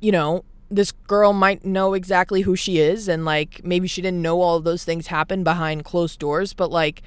you 0.00 0.12
know 0.12 0.44
this 0.70 0.92
girl 0.92 1.32
might 1.32 1.64
know 1.64 1.94
exactly 1.94 2.40
who 2.40 2.56
she 2.56 2.78
is 2.78 3.06
and 3.06 3.24
like 3.24 3.64
maybe 3.64 3.86
she 3.86 4.02
didn't 4.02 4.20
know 4.22 4.40
all 4.40 4.56
of 4.56 4.64
those 4.64 4.84
things 4.84 5.06
happen 5.06 5.44
behind 5.44 5.84
closed 5.84 6.18
doors 6.18 6.52
but 6.52 6.70
like 6.70 7.02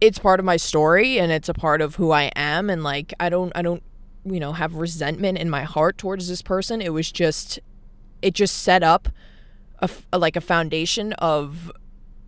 it's 0.00 0.18
part 0.18 0.40
of 0.40 0.46
my 0.46 0.56
story 0.56 1.18
and 1.18 1.30
it's 1.30 1.48
a 1.48 1.54
part 1.54 1.80
of 1.80 1.96
who 1.96 2.10
I 2.10 2.30
am. 2.34 2.70
And 2.70 2.82
like 2.82 3.12
I 3.20 3.28
don't 3.28 3.52
I 3.54 3.62
don't 3.62 3.82
you 4.24 4.40
know 4.40 4.52
have 4.52 4.74
resentment 4.74 5.38
in 5.38 5.50
my 5.50 5.62
heart 5.64 5.98
towards 5.98 6.28
this 6.28 6.42
person. 6.42 6.80
It 6.80 6.92
was 6.92 7.10
just 7.10 7.58
it 8.22 8.34
just 8.34 8.62
set 8.62 8.82
up 8.82 9.08
a, 9.80 9.90
a 10.12 10.18
like 10.18 10.36
a 10.36 10.40
foundation 10.40 11.12
of 11.14 11.70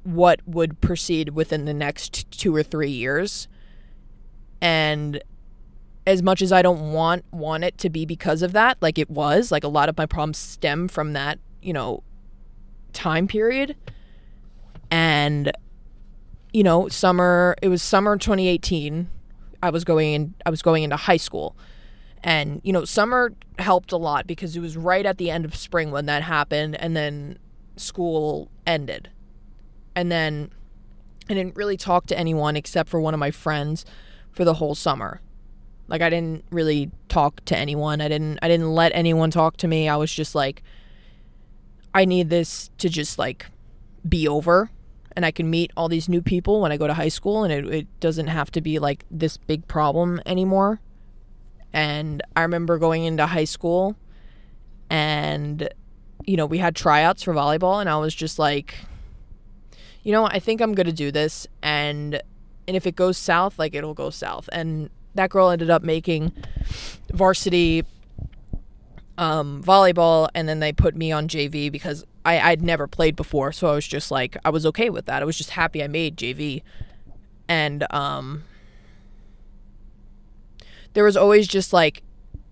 what 0.04 0.40
would 0.46 0.80
proceed 0.80 1.30
within 1.30 1.64
the 1.64 1.74
next 1.74 2.28
2 2.32 2.54
or 2.54 2.62
3 2.62 2.90
years. 2.90 3.46
And 4.60 5.22
as 6.06 6.22
much 6.22 6.42
as 6.42 6.50
I 6.50 6.62
don't 6.62 6.92
want 6.92 7.24
want 7.32 7.64
it 7.64 7.78
to 7.78 7.90
be 7.90 8.04
because 8.04 8.42
of 8.42 8.52
that, 8.52 8.78
like 8.80 8.98
it 8.98 9.08
was, 9.08 9.52
like 9.52 9.64
a 9.64 9.68
lot 9.68 9.88
of 9.88 9.96
my 9.96 10.06
problems 10.06 10.38
stem 10.38 10.88
from 10.88 11.12
that, 11.12 11.38
you 11.62 11.72
know, 11.72 12.02
time 12.92 13.26
period. 13.26 13.76
And 14.90 15.52
you 16.52 16.62
know, 16.62 16.88
summer 16.88 17.56
it 17.62 17.68
was 17.68 17.82
summer 17.82 18.16
2018. 18.16 19.08
I 19.62 19.70
was 19.70 19.84
going 19.84 20.14
in 20.14 20.34
I 20.44 20.50
was 20.50 20.62
going 20.62 20.82
into 20.82 20.96
high 20.96 21.16
school. 21.16 21.56
And 22.24 22.60
you 22.62 22.72
know, 22.72 22.84
summer 22.84 23.32
helped 23.58 23.92
a 23.92 23.96
lot 23.96 24.26
because 24.26 24.56
it 24.56 24.60
was 24.60 24.76
right 24.76 25.04
at 25.04 25.18
the 25.18 25.30
end 25.30 25.44
of 25.44 25.54
spring 25.56 25.90
when 25.90 26.06
that 26.06 26.22
happened 26.22 26.76
and 26.76 26.96
then 26.96 27.38
school 27.76 28.48
ended. 28.66 29.10
And 29.94 30.10
then 30.10 30.50
I 31.28 31.34
didn't 31.34 31.56
really 31.56 31.76
talk 31.76 32.06
to 32.06 32.18
anyone 32.18 32.56
except 32.56 32.88
for 32.88 33.00
one 33.00 33.14
of 33.14 33.20
my 33.20 33.30
friends 33.30 33.84
for 34.30 34.44
the 34.44 34.54
whole 34.54 34.74
summer 34.74 35.20
like 35.92 36.00
I 36.00 36.08
didn't 36.08 36.44
really 36.50 36.90
talk 37.08 37.44
to 37.44 37.56
anyone. 37.56 38.00
I 38.00 38.08
didn't 38.08 38.38
I 38.40 38.48
didn't 38.48 38.70
let 38.70 38.92
anyone 38.94 39.30
talk 39.30 39.58
to 39.58 39.68
me. 39.68 39.90
I 39.90 39.96
was 39.96 40.10
just 40.10 40.34
like 40.34 40.62
I 41.92 42.06
need 42.06 42.30
this 42.30 42.70
to 42.78 42.88
just 42.88 43.18
like 43.18 43.46
be 44.08 44.26
over 44.26 44.70
and 45.16 45.24
I 45.24 45.30
can 45.30 45.50
meet 45.50 45.72
all 45.76 45.88
these 45.88 46.08
new 46.08 46.22
people 46.22 46.60
when 46.60 46.72
I 46.72 46.76
go 46.76 46.86
to 46.86 46.94
high 46.94 47.08
school 47.08 47.44
and 47.44 47.52
it, 47.52 47.66
it 47.72 48.00
doesn't 48.00 48.28
have 48.28 48.50
to 48.52 48.60
be 48.60 48.78
like 48.78 49.04
this 49.10 49.36
big 49.36 49.66
problem 49.68 50.20
anymore. 50.26 50.80
And 51.72 52.22
I 52.36 52.42
remember 52.42 52.78
going 52.78 53.04
into 53.04 53.26
high 53.26 53.44
school 53.44 53.96
and 54.90 55.68
you 56.24 56.36
know, 56.36 56.46
we 56.46 56.58
had 56.58 56.76
tryouts 56.76 57.22
for 57.24 57.34
volleyball 57.34 57.80
and 57.80 57.88
I 57.88 57.96
was 57.96 58.14
just 58.14 58.38
like 58.38 58.74
you 60.04 60.10
know, 60.10 60.26
I 60.26 60.40
think 60.40 60.60
I'm 60.60 60.74
to 60.74 60.92
do 60.92 61.12
this 61.12 61.46
and 61.62 62.20
and 62.66 62.76
if 62.76 62.86
it 62.86 62.96
goes 62.96 63.18
south, 63.18 63.58
like 63.58 63.74
it'll 63.74 63.94
go 63.94 64.10
south. 64.10 64.48
And 64.52 64.90
that 65.14 65.30
girl 65.30 65.50
ended 65.50 65.70
up 65.70 65.82
making 65.82 66.32
varsity 67.12 67.84
um, 69.18 69.62
volleyball, 69.62 70.28
and 70.34 70.48
then 70.48 70.60
they 70.60 70.72
put 70.72 70.96
me 70.96 71.12
on 71.12 71.28
JV 71.28 71.70
because 71.70 72.04
I, 72.24 72.38
I'd 72.40 72.62
never 72.62 72.86
played 72.86 73.16
before, 73.16 73.52
so 73.52 73.68
I 73.68 73.74
was 73.74 73.86
just 73.86 74.10
like, 74.10 74.36
I 74.44 74.50
was 74.50 74.64
okay 74.66 74.90
with 74.90 75.06
that. 75.06 75.22
I 75.22 75.24
was 75.24 75.36
just 75.36 75.50
happy 75.50 75.82
I 75.82 75.88
made 75.88 76.16
JV, 76.16 76.62
and 77.48 77.86
um, 77.90 78.44
there 80.92 81.04
was 81.04 81.16
always 81.16 81.48
just 81.48 81.72
like 81.72 82.02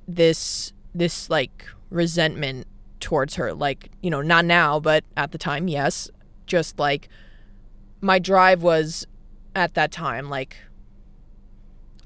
this 0.08 0.72
this 0.94 1.30
like 1.30 1.66
resentment 1.90 2.66
towards 2.98 3.36
her, 3.36 3.54
like 3.54 3.90
you 4.02 4.10
know, 4.10 4.22
not 4.22 4.44
now, 4.44 4.80
but 4.80 5.04
at 5.16 5.32
the 5.32 5.38
time, 5.38 5.68
yes, 5.68 6.10
just 6.46 6.78
like 6.78 7.08
my 8.00 8.18
drive 8.18 8.62
was 8.62 9.06
at 9.54 9.74
that 9.74 9.92
time 9.92 10.28
like 10.28 10.56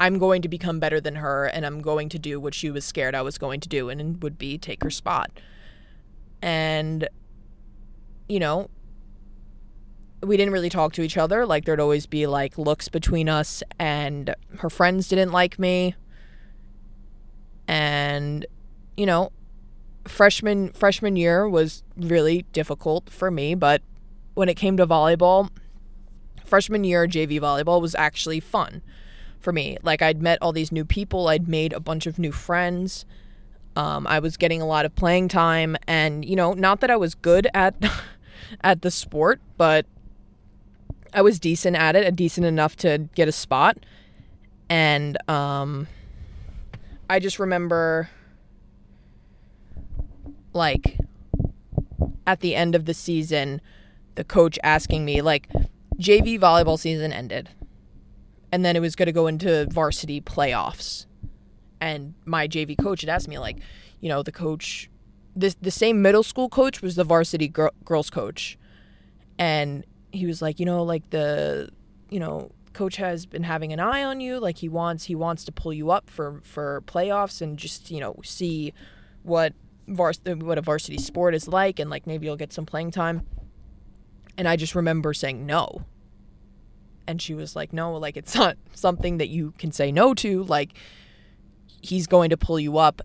I'm 0.01 0.19
going 0.19 0.43
to 0.43 0.49
become 0.49 0.81
better 0.81 1.01
than 1.01 1.17
her 1.17 1.47
and 1.47 1.65
I'm 1.65 1.81
going 1.81 2.09
to 2.11 2.19
do 2.19 2.41
what 2.41 2.55
she 2.55 2.71
was 2.71 2.85
scared 2.85 3.15
I 3.15 3.23
was 3.23 3.39
going 3.39 3.61
to 3.61 3.69
do 3.69 3.89
and 3.89 4.23
would 4.23 4.39
be 4.39 4.59
take 4.59 4.83
her 4.83 4.91
spot. 4.91 5.31
And 6.43 7.09
you 8.29 8.41
know, 8.41 8.69
we 10.23 10.37
didn't 10.37 10.53
really 10.53 10.71
talk 10.71 10.93
to 10.95 11.03
each 11.03 11.17
other. 11.17 11.47
Like 11.47 11.65
there'd 11.65 11.81
always 11.81 12.07
be 12.07 12.27
like 12.27 12.59
looks 12.59 12.89
between 12.89 13.29
us 13.29 13.63
and 13.79 14.35
her 14.59 14.71
friends 14.71 15.09
didn't 15.09 15.33
like 15.33 15.59
me. 15.59 15.95
And 17.69 18.47
you 18.97 19.07
know, 19.07 19.33
freshman 20.07 20.73
freshman 20.73 21.17
year 21.17 21.49
was 21.49 21.83
really 21.97 22.43
difficult 22.53 23.11
for 23.11 23.31
me, 23.31 23.55
but 23.55 23.83
when 24.35 24.49
it 24.49 24.55
came 24.55 24.77
to 24.77 24.87
volleyball, 24.87 25.51
freshman 26.45 26.85
year 26.85 27.07
JV 27.07 27.41
volleyball 27.41 27.81
was 27.81 27.95
actually 27.95 28.41
fun 28.41 28.83
for 29.41 29.53
me. 29.53 29.77
Like 29.83 30.03
I'd 30.03 30.23
met 30.23 30.39
all 30.43 30.53
these 30.53 30.73
new 30.73 30.85
people, 30.85 31.29
I'd 31.29 31.49
made 31.49 31.73
a 31.73 31.81
bunch 31.81 32.07
of 32.07 32.19
new 32.19 32.33
friends. 32.33 33.05
Um, 33.77 34.07
I 34.07 34.21
was 34.21 34.37
getting 34.37 34.63
a 34.63 34.67
lot 34.67 34.85
of 34.85 34.95
playing 34.95 35.27
time, 35.27 35.77
and 35.89 36.25
you 36.25 36.37
know, 36.37 36.53
not 36.53 36.81
that 36.81 36.93
I 36.93 36.97
was 36.97 37.17
good 37.17 37.49
at 37.55 37.75
at 38.63 38.83
the 38.83 38.91
sport, 38.91 39.41
but 39.57 39.87
I 41.13 41.23
was 41.23 41.39
decent 41.39 41.77
at 41.77 41.97
it, 41.97 42.17
decent 42.17 42.47
enough 42.47 42.77
to 42.77 43.09
get 43.15 43.29
a 43.29 43.33
spot. 43.33 43.79
And 44.69 45.17
um, 45.29 45.87
I 47.09 47.21
just 47.21 47.39
remember, 47.39 48.11
like, 50.53 50.99
at 52.27 52.41
the 52.41 52.55
end 52.55 52.75
of 52.75 52.87
the 52.87 52.95
season, 52.95 53.61
the 54.15 54.25
coach 54.25 54.59
asking 54.63 55.05
me, 55.05 55.23
like, 55.23 55.49
JV 55.99 56.41
volleyball 56.41 56.79
season 56.79 57.13
ended 57.13 57.51
and 58.55 58.65
then 58.65 58.77
it 58.77 58.81
was 58.81 58.95
going 58.95 59.07
to 59.07 59.13
go 59.13 59.27
into 59.27 59.67
varsity 59.67 60.21
playoffs. 60.21 61.07
And 61.81 62.15
my 62.25 62.47
JV 62.47 62.81
coach 62.81 63.01
had 63.01 63.11
asked 63.11 63.27
me, 63.27 63.37
like, 63.37 63.59
you 63.99 64.09
know, 64.09 64.23
the 64.23 64.31
coach, 64.31 64.89
this 65.37 65.55
the 65.61 65.71
same 65.71 66.03
middle 66.03 66.23
school 66.23 66.49
coach 66.49 66.83
was 66.83 66.97
the 66.97 67.05
varsity 67.05 67.49
girls 67.49 68.11
coach, 68.11 68.59
and 69.39 69.85
he 70.13 70.27
was 70.27 70.41
like, 70.41 70.61
you 70.61 70.67
know, 70.67 70.83
like 70.83 71.11
the, 71.11 71.69
you 72.09 72.21
know, 72.21 72.53
coach 72.73 72.97
has 72.97 73.27
been 73.27 73.43
having 73.43 73.73
an 73.73 73.81
eye 73.81 74.05
on 74.05 74.21
you. 74.21 74.39
Like 74.39 74.59
he 74.59 74.69
wants 74.69 75.05
he 75.05 75.15
wants 75.15 75.45
to 75.45 75.53
pull 75.53 75.73
you 75.73 75.91
up 75.91 76.11
for 76.11 76.41
for 76.45 76.83
playoffs 76.87 77.41
and 77.41 77.59
just 77.59 77.91
you 77.91 78.01
know 78.01 78.17
see 78.23 78.73
what 79.23 79.55
vars- 79.89 80.21
what 80.25 80.59
a 80.59 80.63
varsity 80.63 80.99
sport 80.99 81.35
is 81.35 81.49
like 81.49 81.79
and 81.79 81.91
like 81.91 82.07
maybe 82.07 82.27
you'll 82.27 82.37
get 82.37 82.53
some 82.53 82.67
playing 82.67 82.91
time. 82.91 83.27
And 84.37 84.49
I 84.49 84.57
just 84.57 84.75
remember 84.75 85.15
saying 85.15 85.47
no. 85.47 85.85
And 87.07 87.21
she 87.21 87.35
was 87.35 87.55
like, 87.55 87.73
"No, 87.73 87.95
like 87.97 88.17
it's 88.17 88.35
not 88.37 88.57
something 88.75 89.19
that 89.19 89.29
you 89.29 89.53
can 89.59 89.73
say 89.73 89.93
no 89.93 90.15
to. 90.15 90.43
Like 90.45 90.75
he's 91.81 92.07
going 92.07 92.31
to 92.31 92.37
pull 92.37 92.59
you 92.59 92.79
up 92.79 93.03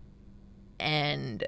and 0.78 1.46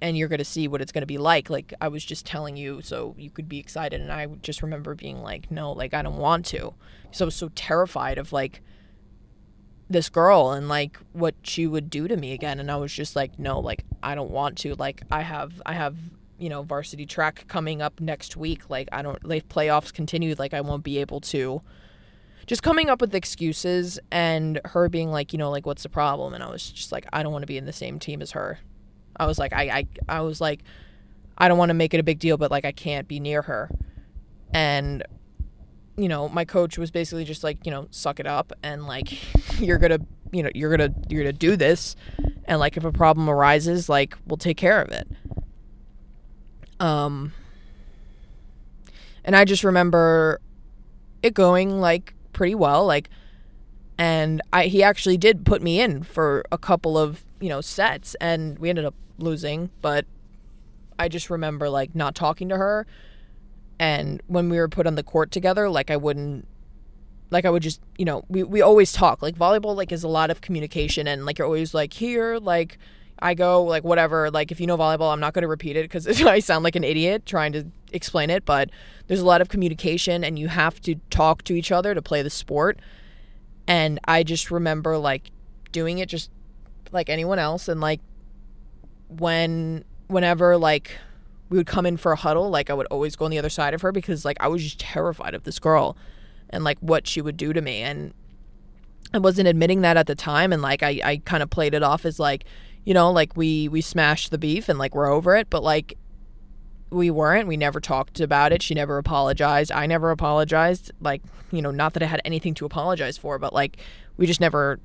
and 0.00 0.16
you're 0.16 0.28
going 0.28 0.38
to 0.38 0.44
see 0.44 0.68
what 0.68 0.80
it's 0.80 0.92
going 0.92 1.02
to 1.02 1.06
be 1.06 1.18
like. 1.18 1.50
Like 1.50 1.72
I 1.80 1.88
was 1.88 2.04
just 2.04 2.26
telling 2.26 2.56
you 2.56 2.82
so 2.82 3.14
you 3.18 3.30
could 3.30 3.48
be 3.48 3.58
excited 3.58 4.00
and 4.00 4.12
I 4.12 4.26
just 4.42 4.62
remember 4.62 4.94
being 4.94 5.22
like, 5.22 5.50
"No, 5.50 5.72
like 5.72 5.94
I 5.94 6.02
don't 6.02 6.18
want 6.18 6.46
to." 6.46 6.74
So 7.10 7.24
I 7.24 7.26
was 7.26 7.34
so 7.34 7.50
terrified 7.54 8.18
of 8.18 8.32
like 8.32 8.60
this 9.88 10.08
girl 10.08 10.52
and 10.52 10.68
like 10.68 10.98
what 11.12 11.34
she 11.42 11.66
would 11.66 11.90
do 11.90 12.08
to 12.08 12.16
me 12.16 12.32
again 12.32 12.58
and 12.58 12.70
I 12.70 12.76
was 12.76 12.92
just 12.92 13.16
like, 13.16 13.38
"No, 13.38 13.60
like 13.60 13.84
I 14.02 14.14
don't 14.14 14.30
want 14.30 14.58
to. 14.58 14.74
Like 14.74 15.02
I 15.10 15.22
have 15.22 15.62
I 15.64 15.74
have 15.74 15.96
you 16.38 16.48
know 16.48 16.62
varsity 16.62 17.06
track 17.06 17.44
coming 17.48 17.80
up 17.80 18.00
next 18.00 18.36
week 18.36 18.68
like 18.68 18.88
i 18.92 19.02
don't 19.02 19.24
like 19.24 19.48
playoffs 19.48 19.92
continue 19.92 20.34
like 20.38 20.52
i 20.52 20.60
won't 20.60 20.82
be 20.82 20.98
able 20.98 21.20
to 21.20 21.62
just 22.46 22.62
coming 22.62 22.90
up 22.90 23.00
with 23.00 23.14
excuses 23.14 23.98
and 24.10 24.60
her 24.66 24.88
being 24.88 25.10
like 25.10 25.32
you 25.32 25.38
know 25.38 25.50
like 25.50 25.64
what's 25.64 25.84
the 25.84 25.88
problem 25.88 26.34
and 26.34 26.42
i 26.42 26.50
was 26.50 26.70
just 26.70 26.92
like 26.92 27.06
i 27.12 27.22
don't 27.22 27.32
want 27.32 27.42
to 27.42 27.46
be 27.46 27.56
in 27.56 27.66
the 27.66 27.72
same 27.72 27.98
team 27.98 28.20
as 28.20 28.32
her 28.32 28.58
i 29.16 29.26
was 29.26 29.38
like 29.38 29.52
i 29.52 29.62
i, 29.62 29.86
I 30.08 30.20
was 30.20 30.40
like 30.40 30.62
i 31.38 31.48
don't 31.48 31.58
want 31.58 31.70
to 31.70 31.74
make 31.74 31.94
it 31.94 32.00
a 32.00 32.02
big 32.02 32.18
deal 32.18 32.36
but 32.36 32.50
like 32.50 32.64
i 32.64 32.72
can't 32.72 33.08
be 33.08 33.20
near 33.20 33.42
her. 33.42 33.70
And 34.52 35.02
you 35.96 36.08
know 36.08 36.28
my 36.28 36.44
coach 36.44 36.76
was 36.78 36.90
basically 36.90 37.24
just 37.24 37.44
like 37.44 37.64
you 37.64 37.70
know 37.70 37.86
suck 37.90 38.18
it 38.18 38.26
up 38.26 38.52
and 38.62 38.86
like 38.86 39.12
you're 39.60 39.78
gonna 39.78 39.98
you 40.32 40.42
know 40.42 40.50
you're 40.54 40.70
gonna 40.70 40.94
you're 41.08 41.22
gonna 41.22 41.32
do 41.32 41.56
this. 41.56 41.96
And 42.46 42.60
like 42.60 42.76
if 42.76 42.84
a 42.84 42.92
problem 42.92 43.28
arises 43.28 43.88
like 43.88 44.16
we'll 44.26 44.36
take 44.36 44.56
care 44.56 44.80
of 44.80 44.90
it. 44.90 45.08
Um, 46.80 47.32
and 49.24 49.34
I 49.34 49.44
just 49.44 49.64
remember 49.64 50.40
it 51.22 51.32
going 51.32 51.80
like 51.80 52.14
pretty 52.32 52.54
well, 52.54 52.84
like, 52.84 53.08
and 53.96 54.42
I 54.52 54.66
he 54.66 54.82
actually 54.82 55.16
did 55.16 55.46
put 55.46 55.62
me 55.62 55.80
in 55.80 56.02
for 56.02 56.44
a 56.52 56.58
couple 56.58 56.98
of 56.98 57.24
you 57.44 57.50
know 57.50 57.60
sets, 57.60 58.16
and 58.22 58.58
we 58.58 58.70
ended 58.70 58.86
up 58.86 58.94
losing, 59.18 59.68
but 59.82 60.06
I 60.98 61.08
just 61.08 61.28
remember 61.28 61.68
like 61.68 61.94
not 61.94 62.14
talking 62.14 62.48
to 62.48 62.56
her, 62.56 62.86
and 63.78 64.22
when 64.28 64.48
we 64.48 64.56
were 64.56 64.66
put 64.66 64.86
on 64.86 64.94
the 64.94 65.02
court 65.02 65.30
together, 65.30 65.68
like 65.68 65.90
I 65.90 65.98
wouldn't. 65.98 66.48
Like 67.30 67.44
I 67.44 67.50
would 67.50 67.62
just, 67.62 67.82
you 67.98 68.06
know, 68.06 68.24
we, 68.28 68.44
we 68.44 68.62
always 68.62 68.92
talk. 68.92 69.20
Like 69.20 69.34
volleyball, 69.34 69.76
like 69.76 69.92
is 69.92 70.04
a 70.04 70.08
lot 70.08 70.30
of 70.30 70.40
communication, 70.40 71.06
and 71.06 71.26
like 71.26 71.36
you're 71.36 71.46
always 71.46 71.74
like 71.74 71.92
here, 71.92 72.38
like 72.38 72.78
I 73.18 73.34
go 73.34 73.62
like 73.62 73.84
whatever. 73.84 74.30
Like 74.30 74.50
if 74.50 74.58
you 74.58 74.66
know 74.66 74.78
volleyball, 74.78 75.12
I'm 75.12 75.20
not 75.20 75.34
going 75.34 75.42
to 75.42 75.48
repeat 75.48 75.76
it 75.76 75.82
because 75.82 76.22
I 76.22 76.38
sound 76.38 76.64
like 76.64 76.76
an 76.76 76.84
idiot 76.84 77.26
trying 77.26 77.52
to 77.52 77.66
explain 77.92 78.30
it. 78.30 78.46
But 78.46 78.70
there's 79.06 79.20
a 79.20 79.26
lot 79.26 79.42
of 79.42 79.50
communication, 79.50 80.24
and 80.24 80.38
you 80.38 80.48
have 80.48 80.80
to 80.80 80.94
talk 81.10 81.44
to 81.44 81.52
each 81.52 81.70
other 81.70 81.92
to 81.92 82.00
play 82.00 82.22
the 82.22 82.30
sport. 82.30 82.78
And 83.66 84.00
I 84.06 84.22
just 84.22 84.50
remember 84.50 84.96
like 84.96 85.30
doing 85.72 85.98
it 85.98 86.08
just 86.08 86.30
like 86.94 87.10
anyone 87.10 87.38
else, 87.38 87.68
and 87.68 87.80
like 87.80 88.00
when 89.08 89.84
whenever 90.06 90.56
like 90.56 90.98
we 91.50 91.58
would 91.58 91.66
come 91.66 91.86
in 91.86 91.96
for 91.96 92.12
a 92.12 92.16
huddle, 92.16 92.48
like 92.50 92.70
I 92.70 92.74
would 92.74 92.86
always 92.86 93.16
go 93.16 93.24
on 93.24 93.30
the 93.30 93.38
other 93.38 93.50
side 93.50 93.74
of 93.74 93.82
her 93.82 93.92
because 93.92 94.24
like 94.24 94.36
I 94.40 94.48
was 94.48 94.62
just 94.62 94.78
terrified 94.78 95.34
of 95.34 95.44
this 95.44 95.58
girl 95.58 95.96
and 96.50 96.64
like 96.64 96.78
what 96.80 97.06
she 97.06 97.20
would 97.20 97.36
do 97.36 97.52
to 97.52 97.60
me 97.60 97.80
and 97.80 98.14
I 99.12 99.18
wasn't 99.18 99.48
admitting 99.48 99.82
that 99.82 99.96
at 99.96 100.06
the 100.06 100.14
time 100.14 100.52
and 100.52 100.62
like 100.62 100.82
I, 100.82 101.00
I 101.04 101.16
kind 101.24 101.42
of 101.42 101.50
played 101.50 101.74
it 101.74 101.82
off 101.82 102.04
as 102.04 102.18
like 102.18 102.44
you 102.84 102.92
know, 102.92 103.10
like 103.10 103.36
we 103.36 103.68
we 103.68 103.80
smashed 103.80 104.30
the 104.30 104.38
beef 104.38 104.68
and 104.68 104.78
like 104.78 104.94
we're 104.94 105.10
over 105.10 105.36
it, 105.36 105.48
but 105.50 105.62
like 105.62 105.96
we 106.90 107.10
weren't. 107.10 107.48
We 107.48 107.56
never 107.56 107.80
talked 107.80 108.20
about 108.20 108.52
it. 108.52 108.62
She 108.62 108.74
never 108.74 108.98
apologized. 108.98 109.72
I 109.72 109.86
never 109.86 110.10
apologized. 110.10 110.92
Like, 111.00 111.22
you 111.50 111.62
know, 111.62 111.70
not 111.70 111.94
that 111.94 112.02
I 112.02 112.06
had 112.06 112.20
anything 112.24 112.54
to 112.54 112.66
apologize 112.66 113.16
for, 113.16 113.38
but 113.38 113.52
like 113.52 113.78
we 114.16 114.26
just 114.26 114.40
never 114.40 114.78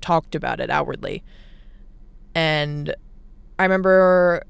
talked 0.00 0.34
about 0.34 0.60
it 0.60 0.70
outwardly. 0.70 1.22
And 2.36 2.94
I 3.58 3.62
remember 3.62 4.44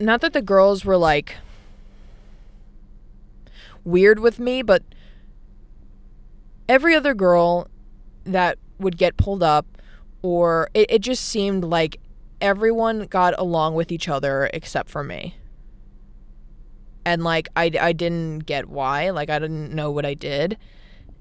not 0.00 0.22
that 0.22 0.32
the 0.32 0.42
girls 0.42 0.84
were 0.84 0.96
like 0.96 1.36
weird 3.84 4.18
with 4.18 4.40
me, 4.40 4.62
but 4.62 4.82
every 6.68 6.96
other 6.96 7.14
girl 7.14 7.68
that 8.24 8.58
would 8.80 8.98
get 8.98 9.16
pulled 9.16 9.44
up 9.44 9.66
or 10.22 10.68
it, 10.74 10.90
it 10.90 10.98
just 10.98 11.24
seemed 11.24 11.62
like 11.62 12.00
everyone 12.40 13.06
got 13.06 13.38
along 13.38 13.76
with 13.76 13.92
each 13.92 14.08
other 14.08 14.50
except 14.52 14.90
for 14.90 15.04
me. 15.04 15.36
And 17.04 17.22
like 17.22 17.48
I, 17.54 17.70
I 17.80 17.92
didn't 17.92 18.40
get 18.40 18.68
why, 18.68 19.10
like 19.10 19.30
I 19.30 19.38
didn't 19.38 19.72
know 19.72 19.92
what 19.92 20.04
I 20.04 20.14
did. 20.14 20.58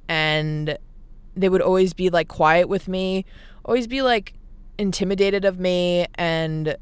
And 0.07 0.79
they 1.35 1.47
would 1.47 1.61
always 1.61 1.93
be 1.93 2.09
like 2.09 2.27
quiet 2.27 2.67
with 2.67 2.87
me, 2.87 3.23
always 3.63 3.85
be 3.85 4.01
like 4.01 4.33
intimidated 4.79 5.45
of 5.45 5.59
me 5.59 6.07
and 6.15 6.75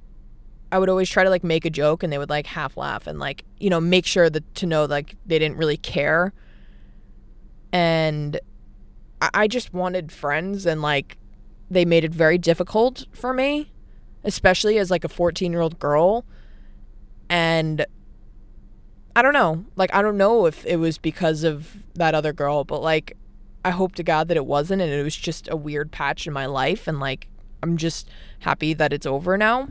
I 0.72 0.80
would 0.80 0.88
always 0.88 1.10
try 1.10 1.24
to 1.24 1.30
like 1.30 1.44
make 1.44 1.66
a 1.66 1.70
joke 1.70 2.04
and 2.04 2.14
they 2.14 2.18
would 2.18 2.30
like 2.30 2.46
half 2.46 2.78
laugh 2.78 3.08
and 3.08 3.20
like, 3.20 3.44
you 3.60 3.70
know, 3.70 3.82
make 3.82 4.06
sure 4.06 4.30
that 4.30 4.56
to 4.56 4.66
know 4.66 4.86
like 4.86 5.16
they 5.26 5.40
didn't 5.40 5.58
really 5.58 5.78
care. 5.78 6.34
And 7.74 8.40
I, 9.22 9.30
I 9.34 9.48
just 9.48 9.74
wanted 9.74 10.12
friends 10.12 10.66
and 10.66 10.82
like 10.82 11.18
they 11.70 11.86
made 11.86 12.04
it 12.04 12.14
very 12.14 12.38
difficult 12.38 13.06
for 13.14 13.34
me, 13.34 13.72
especially 14.24 14.78
as 14.78 14.92
like 14.92 15.04
a 15.04 15.10
14 15.10 15.52
year 15.52 15.62
old 15.62 15.80
girl. 15.80 16.26
And 17.30 17.86
I 19.16 19.22
don't 19.22 19.34
know. 19.34 19.66
Like, 19.76 19.94
I 19.94 20.02
don't 20.02 20.18
know 20.18 20.46
if 20.46 20.66
it 20.66 20.78
was 20.78 20.98
because 20.98 21.44
of 21.44 21.84
that 21.96 22.14
other 22.14 22.34
girl, 22.34 22.64
but 22.64 22.82
like, 22.82 23.18
I 23.66 23.72
hope 23.72 23.96
to 23.96 24.04
God 24.04 24.28
that 24.28 24.38
it 24.38 24.46
wasn't. 24.46 24.82
And 24.82 24.92
it 24.92 25.04
was 25.04 25.16
just 25.16 25.50
a 25.50 25.56
weird 25.56 25.92
patch 25.92 26.28
in 26.28 26.34
my 26.34 26.46
life. 26.46 26.88
And 26.88 27.00
like, 27.00 27.28
I'm 27.64 27.78
just 27.78 28.10
happy 28.40 28.74
that 28.74 28.94
it's 28.94 29.06
over 29.06 29.38
now. 29.38 29.70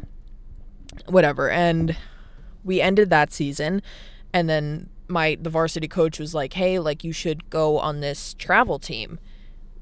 Whatever. 1.06 1.50
And 1.50 1.96
we 2.64 2.80
ended 2.80 3.10
that 3.10 3.32
season. 3.32 3.82
And 4.32 4.48
then 4.48 4.88
my, 5.08 5.38
the 5.40 5.50
varsity 5.50 5.88
coach 5.88 6.18
was 6.18 6.34
like, 6.34 6.54
hey, 6.54 6.78
like, 6.78 7.04
you 7.04 7.12
should 7.12 7.48
go 7.50 7.78
on 7.78 8.00
this 8.00 8.34
travel 8.34 8.78
team. 8.78 9.18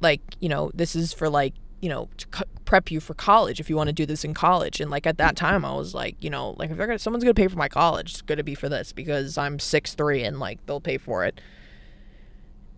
Like, 0.00 0.20
you 0.40 0.48
know, 0.48 0.70
this 0.74 0.94
is 0.94 1.12
for 1.12 1.28
like 1.28 1.54
you 1.84 1.90
know, 1.90 2.08
to 2.16 2.26
prep 2.64 2.90
you 2.90 2.98
for 2.98 3.12
college 3.12 3.60
if 3.60 3.68
you 3.68 3.76
want 3.76 3.88
to 3.88 3.92
do 3.92 4.06
this 4.06 4.24
in 4.24 4.32
college. 4.32 4.80
And 4.80 4.90
like 4.90 5.06
at 5.06 5.18
that 5.18 5.36
time, 5.36 5.66
I 5.66 5.74
was 5.74 5.92
like, 5.92 6.16
you 6.18 6.30
know, 6.30 6.54
like 6.56 6.70
if 6.70 6.78
gonna, 6.78 6.98
someone's 6.98 7.24
gonna 7.24 7.34
pay 7.34 7.46
for 7.46 7.58
my 7.58 7.68
college, 7.68 8.12
it's 8.12 8.22
gonna 8.22 8.42
be 8.42 8.54
for 8.54 8.70
this 8.70 8.90
because 8.90 9.36
I'm 9.36 9.58
six 9.58 9.92
three 9.92 10.24
and 10.24 10.40
like 10.40 10.64
they'll 10.64 10.80
pay 10.80 10.96
for 10.96 11.26
it. 11.26 11.42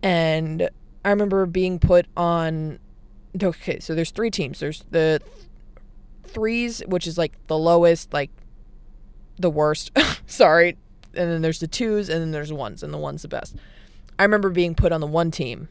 And 0.03 0.69
I 1.05 1.09
remember 1.09 1.45
being 1.45 1.79
put 1.79 2.05
on. 2.17 2.79
Okay, 3.41 3.79
so 3.79 3.95
there's 3.95 4.11
three 4.11 4.31
teams. 4.31 4.59
There's 4.59 4.83
the 4.89 5.21
threes, 6.23 6.81
which 6.87 7.07
is 7.07 7.17
like 7.17 7.33
the 7.47 7.57
lowest, 7.57 8.13
like 8.13 8.31
the 9.37 9.49
worst. 9.49 9.91
Sorry, 10.27 10.77
and 11.13 11.31
then 11.31 11.41
there's 11.41 11.59
the 11.59 11.67
twos, 11.67 12.09
and 12.09 12.21
then 12.21 12.31
there's 12.31 12.53
ones, 12.53 12.83
and 12.83 12.93
the 12.93 12.97
one's 12.97 13.21
the 13.21 13.27
best. 13.27 13.55
I 14.19 14.23
remember 14.23 14.49
being 14.49 14.75
put 14.75 14.91
on 14.91 15.01
the 15.01 15.07
one 15.07 15.31
team 15.31 15.67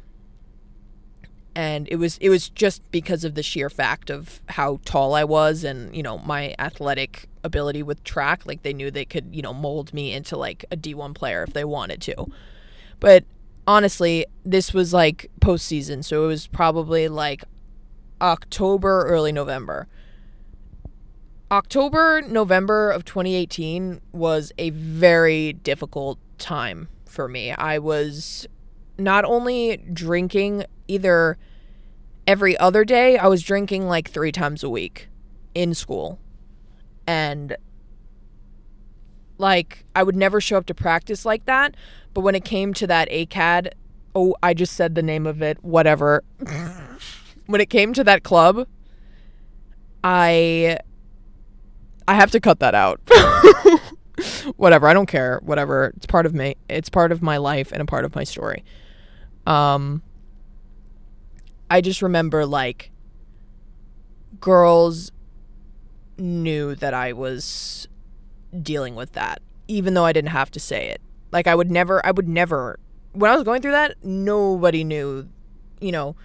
and 1.57 1.88
it 1.90 1.96
was 1.96 2.18
it 2.18 2.29
was 2.29 2.50
just 2.50 2.88
because 2.92 3.24
of 3.24 3.35
the 3.35 3.42
sheer 3.42 3.70
fact 3.70 4.11
of 4.11 4.42
how 4.50 4.79
tall 4.85 5.14
I 5.14 5.24
was 5.24 5.64
and 5.64 5.96
you 5.96 6.02
know 6.02 6.18
my 6.18 6.55
athletic 6.59 7.29
ability 7.42 7.83
with 7.83 8.05
track 8.05 8.44
like 8.44 8.62
they 8.62 8.74
knew 8.74 8.90
they 8.90 9.07
could 9.07 9.35
you 9.35 9.40
know 9.40 9.55
mold 9.55 9.94
me 9.94 10.12
into 10.12 10.37
like 10.37 10.66
a 10.70 10.76
D1 10.76 11.14
player 11.14 11.42
if 11.42 11.55
they 11.55 11.64
wanted 11.64 12.02
to 12.02 12.26
but 13.00 13.24
honestly 13.66 14.26
this 14.44 14.74
was 14.74 14.92
like 14.92 15.31
postseason 15.40 16.05
so 16.05 16.24
it 16.24 16.26
was 16.26 16.46
probably 16.46 17.09
like 17.09 17.42
October 18.20 19.05
early 19.07 19.33
November 19.33 19.88
October 21.50 22.22
November 22.22 22.90
of 22.90 23.05
2018 23.05 24.00
was 24.12 24.52
a 24.59 24.70
very 24.70 25.52
difficult 25.52 26.18
time 26.38 26.88
for 27.05 27.29
me 27.29 27.52
I 27.52 27.79
was 27.79 28.46
not 28.98 29.24
only 29.24 29.76
drinking 29.92 30.64
either 30.88 31.38
every 32.26 32.57
other 32.59 32.85
day, 32.85 33.18
I 33.18 33.26
was 33.26 33.42
drinking 33.42 33.87
like 33.87 34.11
three 34.11 34.33
times 34.33 34.62
a 34.64 34.70
week 34.70 35.09
in 35.55 35.74
school. 35.74 36.18
And 37.07 37.57
like 39.38 39.85
I 39.94 40.02
would 40.02 40.16
never 40.16 40.40
show 40.40 40.59
up 40.59 40.66
to 40.66 40.74
practice 40.74 41.24
like 41.24 41.44
that. 41.46 41.76
But 42.14 42.22
when 42.22 42.35
it 42.35 42.44
came 42.44 42.74
to 42.74 42.87
that 42.87 43.09
ACAD, 43.11 43.72
oh, 44.14 44.35
I 44.42 44.55
just 44.55 44.72
said 44.72 44.94
the 44.94 45.02
name 45.02 45.26
of 45.26 45.42
it, 45.42 45.62
whatever. 45.62 46.24
when 47.46 47.61
it 47.61 47.70
came 47.70 47.92
to 47.94 48.04
that 48.04 48.22
club, 48.22 48.66
I 50.04 50.78
I 52.09 52.14
have 52.14 52.30
to 52.32 52.40
cut 52.40 52.61
that 52.61 52.74
out. 52.74 53.00
whatever, 54.56 54.87
I 54.88 54.94
don't 54.94 55.06
care. 55.06 55.40
Whatever. 55.42 55.92
It's 55.96 56.06
part 56.06 56.26
of 56.26 56.35
me. 56.35 56.56
It's 56.68 56.88
part 56.88 57.12
of 57.12 57.22
my 57.22 57.37
life 57.37 57.72
and 57.72 57.80
a 57.80 57.87
part 57.87 58.04
of 58.04 58.14
my 58.14 58.24
story. 58.24 58.64
Um 59.46 60.02
I 61.70 61.80
just 61.80 62.02
remember 62.02 62.46
like 62.46 62.90
girls 64.40 65.11
knew 66.18 66.74
that 66.76 66.94
I 66.94 67.12
was 67.12 67.88
dealing 68.62 68.94
with 68.94 69.12
that, 69.12 69.42
even 69.68 69.94
though 69.94 70.04
I 70.04 70.12
didn't 70.12 70.30
have 70.30 70.50
to 70.52 70.61
say 70.61 70.88
it. 70.88 71.00
Like 71.32 71.46
I 71.46 71.54
would 71.54 71.70
never, 71.70 72.04
I 72.06 72.12
would 72.12 72.28
never. 72.28 72.78
When 73.12 73.30
I 73.30 73.35
was 73.35 73.44
going 73.44 73.62
through 73.62 73.72
that, 73.72 73.96
nobody 74.04 74.85
knew, 74.85 75.28
you 75.80 75.92
know, 75.92 76.16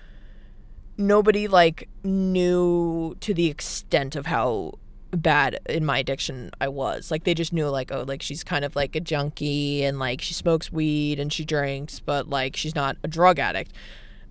nobody 1.02 1.48
like 1.48 1.90
knew 2.04 3.16
to 3.20 3.34
the 3.34 3.48
extent 3.48 4.16
of 4.16 4.26
how 4.28 4.74
bad 5.12 5.60
in 5.68 5.84
my 5.86 6.00
addiction 6.00 6.52
I 6.62 6.70
was. 6.70 7.12
Like 7.12 7.24
they 7.26 7.34
just 7.34 7.52
knew 7.52 7.68
like 7.68 7.92
oh 7.92 8.04
like 8.08 8.22
she's 8.22 8.44
kind 8.44 8.64
of 8.64 8.76
like 8.76 8.96
a 8.96 9.00
junkie 9.00 9.84
and 9.84 10.00
like 10.00 10.22
she 10.22 10.34
smokes 10.34 10.72
weed 10.72 11.20
and 11.20 11.32
she 11.34 11.44
drinks 11.44 12.00
but 12.00 12.30
like 12.30 12.56
she's 12.56 12.76
not 12.76 12.98
a 13.04 13.08
drug 13.08 13.40
addict. 13.40 13.74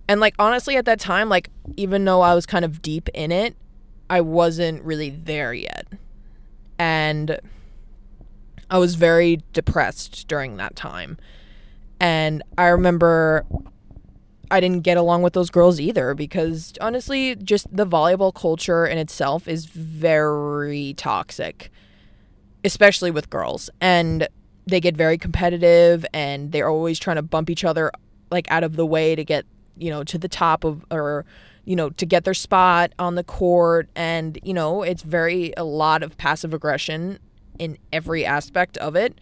And 0.07 0.19
like 0.19 0.35
honestly 0.39 0.77
at 0.77 0.85
that 0.85 0.99
time 0.99 1.29
like 1.29 1.49
even 1.77 2.05
though 2.05 2.21
I 2.21 2.33
was 2.33 2.45
kind 2.45 2.65
of 2.65 2.81
deep 2.81 3.09
in 3.09 3.31
it, 3.31 3.55
I 4.09 4.21
wasn't 4.21 4.83
really 4.83 5.09
there 5.09 5.53
yet. 5.53 5.87
And 6.79 7.39
I 8.69 8.77
was 8.77 8.95
very 8.95 9.43
depressed 9.53 10.27
during 10.27 10.57
that 10.57 10.75
time. 10.75 11.17
And 11.99 12.41
I 12.57 12.67
remember 12.67 13.45
I 14.51 14.59
didn't 14.59 14.81
get 14.81 14.97
along 14.97 15.21
with 15.21 15.33
those 15.33 15.49
girls 15.49 15.79
either 15.79 16.13
because 16.13 16.73
honestly, 16.81 17.35
just 17.37 17.73
the 17.75 17.87
volleyball 17.87 18.33
culture 18.33 18.85
in 18.85 18.97
itself 18.97 19.47
is 19.47 19.65
very 19.65 20.93
toxic, 20.95 21.71
especially 22.63 23.11
with 23.11 23.29
girls. 23.29 23.69
And 23.79 24.27
they 24.67 24.79
get 24.79 24.95
very 24.95 25.17
competitive 25.17 26.05
and 26.13 26.51
they're 26.51 26.69
always 26.69 26.99
trying 26.99 27.15
to 27.15 27.21
bump 27.21 27.49
each 27.49 27.63
other 27.63 27.91
like 28.29 28.49
out 28.51 28.63
of 28.63 28.75
the 28.75 28.85
way 28.85 29.15
to 29.15 29.23
get, 29.23 29.45
you 29.77 29.89
know, 29.89 30.03
to 30.03 30.17
the 30.17 30.27
top 30.27 30.63
of 30.63 30.85
or 30.91 31.25
you 31.63 31.75
know, 31.75 31.89
to 31.91 32.05
get 32.05 32.23
their 32.23 32.33
spot 32.33 32.91
on 32.97 33.15
the 33.15 33.23
court 33.23 33.87
and, 33.95 34.39
you 34.43 34.53
know, 34.53 34.81
it's 34.81 35.03
very 35.03 35.53
a 35.57 35.63
lot 35.63 36.01
of 36.01 36.17
passive 36.17 36.53
aggression 36.53 37.19
in 37.59 37.77
every 37.93 38.25
aspect 38.25 38.77
of 38.77 38.95
it. 38.95 39.21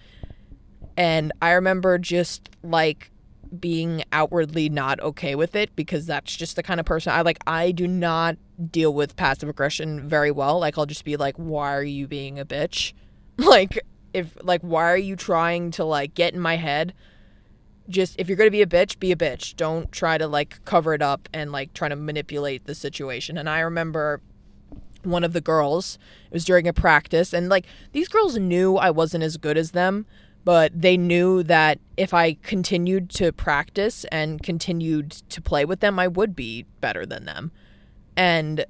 And 0.96 1.34
I 1.42 1.52
remember 1.52 1.98
just 1.98 2.50
like 2.64 3.12
being 3.58 4.04
outwardly 4.12 4.70
not 4.70 5.00
okay 5.00 5.36
with 5.36 5.56
it 5.56 5.76
because 5.76 6.06
that's 6.06 6.36
just 6.36 6.56
the 6.56 6.64
kind 6.64 6.80
of 6.80 6.86
person 6.86 7.12
I 7.12 7.22
like 7.22 7.40
I 7.48 7.72
do 7.72 7.88
not 7.88 8.38
deal 8.72 8.94
with 8.94 9.16
passive 9.16 9.50
aggression 9.50 10.08
very 10.08 10.32
well. 10.32 10.60
Like 10.60 10.78
I'll 10.78 10.86
just 10.86 11.06
be 11.06 11.18
like, 11.18 11.36
"Why 11.38 11.74
are 11.74 11.84
you 11.84 12.08
being 12.08 12.40
a 12.40 12.46
bitch?" 12.46 12.94
Like 13.38 13.80
if 14.14 14.38
like 14.44 14.60
why 14.62 14.92
are 14.92 14.98
you 14.98 15.16
trying 15.16 15.72
to 15.72 15.86
like 15.86 16.14
get 16.14 16.34
in 16.34 16.42
my 16.42 16.58
head? 16.58 16.94
Just 17.88 18.20
if 18.20 18.28
you're 18.28 18.36
going 18.36 18.48
to 18.48 18.52
be 18.52 18.62
a 18.62 18.68
bitch, 18.68 19.00
be 19.00 19.14
a 19.14 19.16
bitch. 19.16 19.56
Don't 19.56 19.90
try 19.94 20.18
to 20.18 20.28
like 20.28 20.64
cover 20.66 20.94
it 20.94 21.02
up 21.02 21.30
and 21.34 21.52
like 21.54 21.74
try 21.74 21.88
to 21.88 21.96
manipulate 21.96 22.66
the 22.66 22.76
situation. 22.76 23.38
And 23.38 23.50
I 23.50 23.62
remember 23.62 24.22
one 25.04 25.24
of 25.24 25.32
the 25.32 25.40
girls, 25.40 25.98
it 26.30 26.34
was 26.34 26.44
during 26.44 26.68
a 26.68 26.74
practice 26.74 27.32
and 27.32 27.48
like 27.48 27.66
these 27.94 28.10
girls 28.10 28.38
knew 28.38 28.76
I 28.76 28.92
wasn't 28.92 29.24
as 29.24 29.38
good 29.38 29.58
as 29.58 29.72
them 29.72 30.06
but 30.46 30.72
they 30.80 30.98
knew 30.98 31.44
that 31.44 31.80
if 31.98 32.14
I 32.14 32.34
continued 32.34 33.10
to 33.12 33.32
practice 33.32 34.06
and 34.06 34.42
continued 34.42 35.12
to 35.12 35.42
play 35.42 35.66
with 35.66 35.80
them, 35.80 36.00
I 36.00 36.08
would 36.08 36.36
be 36.36 36.66
better 36.82 37.06
than 37.06 37.26
them. 37.26 37.52
And, 38.16 38.66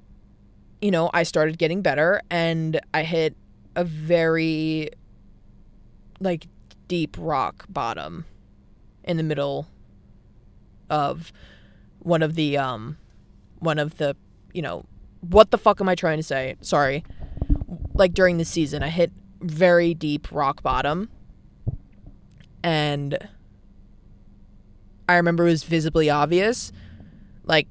you 0.81 0.91
know, 0.91 1.09
I 1.13 1.23
started 1.23 1.57
getting 1.57 1.81
better 1.81 2.21
and 2.29 2.79
I 2.93 3.03
hit 3.03 3.35
a 3.75 3.83
very, 3.83 4.89
like, 6.19 6.47
deep 6.87 7.15
rock 7.19 7.65
bottom 7.69 8.25
in 9.03 9.17
the 9.17 9.23
middle 9.23 9.67
of 10.89 11.31
one 11.99 12.23
of 12.23 12.33
the, 12.35 12.57
um, 12.57 12.97
one 13.59 13.77
of 13.77 13.97
the, 13.97 14.15
you 14.53 14.61
know, 14.61 14.85
what 15.21 15.51
the 15.51 15.57
fuck 15.57 15.79
am 15.81 15.89
I 15.89 15.95
trying 15.95 16.17
to 16.17 16.23
say? 16.23 16.55
Sorry. 16.61 17.03
Like, 17.93 18.13
during 18.13 18.37
the 18.37 18.45
season, 18.45 18.81
I 18.81 18.87
hit 18.87 19.11
very 19.41 19.93
deep 19.93 20.31
rock 20.31 20.63
bottom 20.63 21.09
and 22.63 23.17
I 25.07 25.15
remember 25.15 25.47
it 25.47 25.51
was 25.51 25.63
visibly 25.63 26.09
obvious. 26.09 26.71
Like 27.45 27.67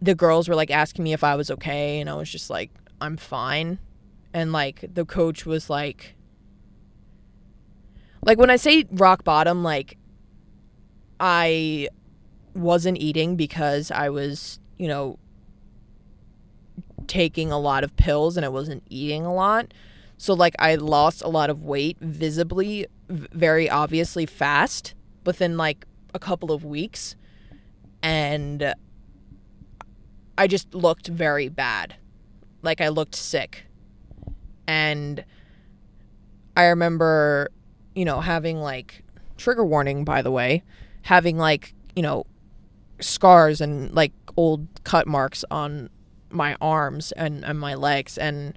the 0.00 0.14
girls 0.14 0.48
were 0.48 0.54
like 0.54 0.70
asking 0.70 1.04
me 1.04 1.12
if 1.12 1.22
I 1.22 1.34
was 1.34 1.50
okay 1.50 2.00
and 2.00 2.08
I 2.08 2.14
was 2.14 2.30
just 2.30 2.50
like 2.50 2.70
I'm 3.00 3.16
fine. 3.16 3.78
And 4.34 4.52
like 4.52 4.84
the 4.94 5.04
coach 5.04 5.44
was 5.44 5.68
like 5.68 6.14
like 8.24 8.38
when 8.38 8.50
I 8.50 8.56
say 8.56 8.86
rock 8.90 9.24
bottom 9.24 9.62
like 9.62 9.98
I 11.20 11.88
wasn't 12.54 12.98
eating 12.98 13.36
because 13.36 13.90
I 13.90 14.08
was, 14.08 14.58
you 14.78 14.88
know, 14.88 15.18
taking 17.06 17.52
a 17.52 17.58
lot 17.58 17.84
of 17.84 17.96
pills 17.96 18.36
and 18.36 18.46
I 18.46 18.48
wasn't 18.48 18.82
eating 18.88 19.24
a 19.24 19.34
lot. 19.34 19.72
So 20.22 20.34
like 20.34 20.54
I 20.60 20.76
lost 20.76 21.22
a 21.22 21.28
lot 21.28 21.50
of 21.50 21.64
weight 21.64 21.98
visibly 22.00 22.86
very 23.08 23.68
obviously 23.68 24.24
fast 24.24 24.94
within 25.26 25.56
like 25.56 25.84
a 26.14 26.20
couple 26.20 26.52
of 26.52 26.64
weeks 26.64 27.16
and 28.04 28.72
I 30.38 30.46
just 30.46 30.72
looked 30.76 31.08
very 31.08 31.48
bad. 31.48 31.96
Like 32.62 32.80
I 32.80 32.86
looked 32.86 33.16
sick. 33.16 33.66
And 34.68 35.24
I 36.56 36.66
remember, 36.66 37.50
you 37.96 38.04
know, 38.04 38.20
having 38.20 38.58
like 38.58 39.02
trigger 39.38 39.64
warning 39.64 40.04
by 40.04 40.22
the 40.22 40.30
way, 40.30 40.62
having 41.02 41.36
like, 41.36 41.74
you 41.96 42.02
know, 42.02 42.26
scars 43.00 43.60
and 43.60 43.92
like 43.92 44.12
old 44.36 44.68
cut 44.84 45.08
marks 45.08 45.44
on 45.50 45.90
my 46.30 46.56
arms 46.60 47.10
and, 47.10 47.44
and 47.44 47.58
my 47.58 47.74
legs 47.74 48.16
and 48.16 48.56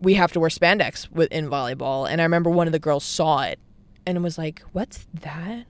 we 0.00 0.14
have 0.14 0.32
to 0.32 0.40
wear 0.40 0.50
spandex 0.50 1.08
in 1.30 1.48
volleyball 1.48 2.10
and 2.10 2.20
I 2.20 2.24
remember 2.24 2.50
one 2.50 2.66
of 2.66 2.72
the 2.72 2.78
girls 2.78 3.04
saw 3.04 3.42
it 3.42 3.58
and 4.06 4.22
was 4.22 4.38
like, 4.38 4.62
"What's 4.72 5.06
that?" 5.14 5.66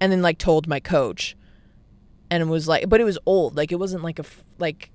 And 0.00 0.12
then 0.12 0.22
like 0.22 0.38
told 0.38 0.66
my 0.66 0.80
coach, 0.80 1.36
and 2.30 2.42
it 2.42 2.46
was 2.46 2.68
like, 2.68 2.88
but 2.88 3.00
it 3.00 3.04
was 3.04 3.18
old. 3.26 3.56
Like 3.56 3.72
it 3.72 3.78
wasn't 3.78 4.02
like 4.02 4.18
a 4.18 4.24
like, 4.58 4.90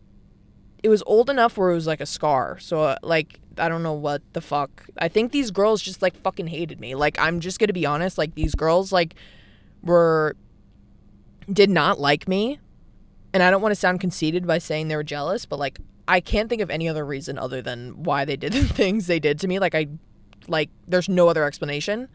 it 0.84 0.90
was 0.90 1.04
old 1.06 1.30
enough 1.30 1.58
where 1.58 1.72
it 1.72 1.76
was 1.76 1.88
like 1.88 2.02
a 2.02 2.06
scar. 2.06 2.60
So 2.60 2.82
uh, 2.82 2.98
like 3.04 3.40
I 3.58 3.70
don't 3.70 3.84
know 3.84 3.94
what 3.94 4.22
the 4.34 4.42
fuck. 4.42 4.86
I 4.98 5.08
think 5.08 5.32
these 5.32 5.52
girls 5.52 5.82
just 5.82 6.02
like 6.02 6.16
fucking 6.22 6.48
hated 6.48 6.80
me. 6.80 6.96
Like 6.96 7.18
I'm 7.20 7.40
just 7.40 7.60
gonna 7.60 7.74
be 7.74 7.86
honest. 7.86 8.18
Like 8.18 8.36
these 8.36 8.56
girls 8.56 8.92
like 8.92 9.16
were 9.84 10.36
did 11.52 11.70
not 11.70 12.00
like 12.00 12.28
me, 12.28 12.60
and 13.34 13.44
I 13.44 13.52
don't 13.52 13.62
want 13.62 13.72
to 13.72 13.80
sound 13.80 14.02
conceited 14.02 14.46
by 14.48 14.58
saying 14.58 14.88
they 14.88 14.96
were 14.96 15.04
jealous, 15.04 15.46
but 15.46 15.60
like 15.60 15.80
I 16.08 16.20
can't 16.20 16.50
think 16.50 16.62
of 16.62 16.70
any 16.70 16.88
other 16.88 17.06
reason 17.06 17.38
other 17.38 17.62
than 17.62 18.04
why 18.04 18.26
they 18.26 18.38
did 18.38 18.54
the 18.54 18.66
things 18.66 19.08
they 19.08 19.20
did 19.20 19.40
to 19.40 19.48
me. 19.48 19.60
Like 19.60 19.76
I 19.76 19.88
like 20.48 20.70
there's 20.88 21.10
no 21.10 21.28
other 21.28 21.44
explanation. 21.44 22.08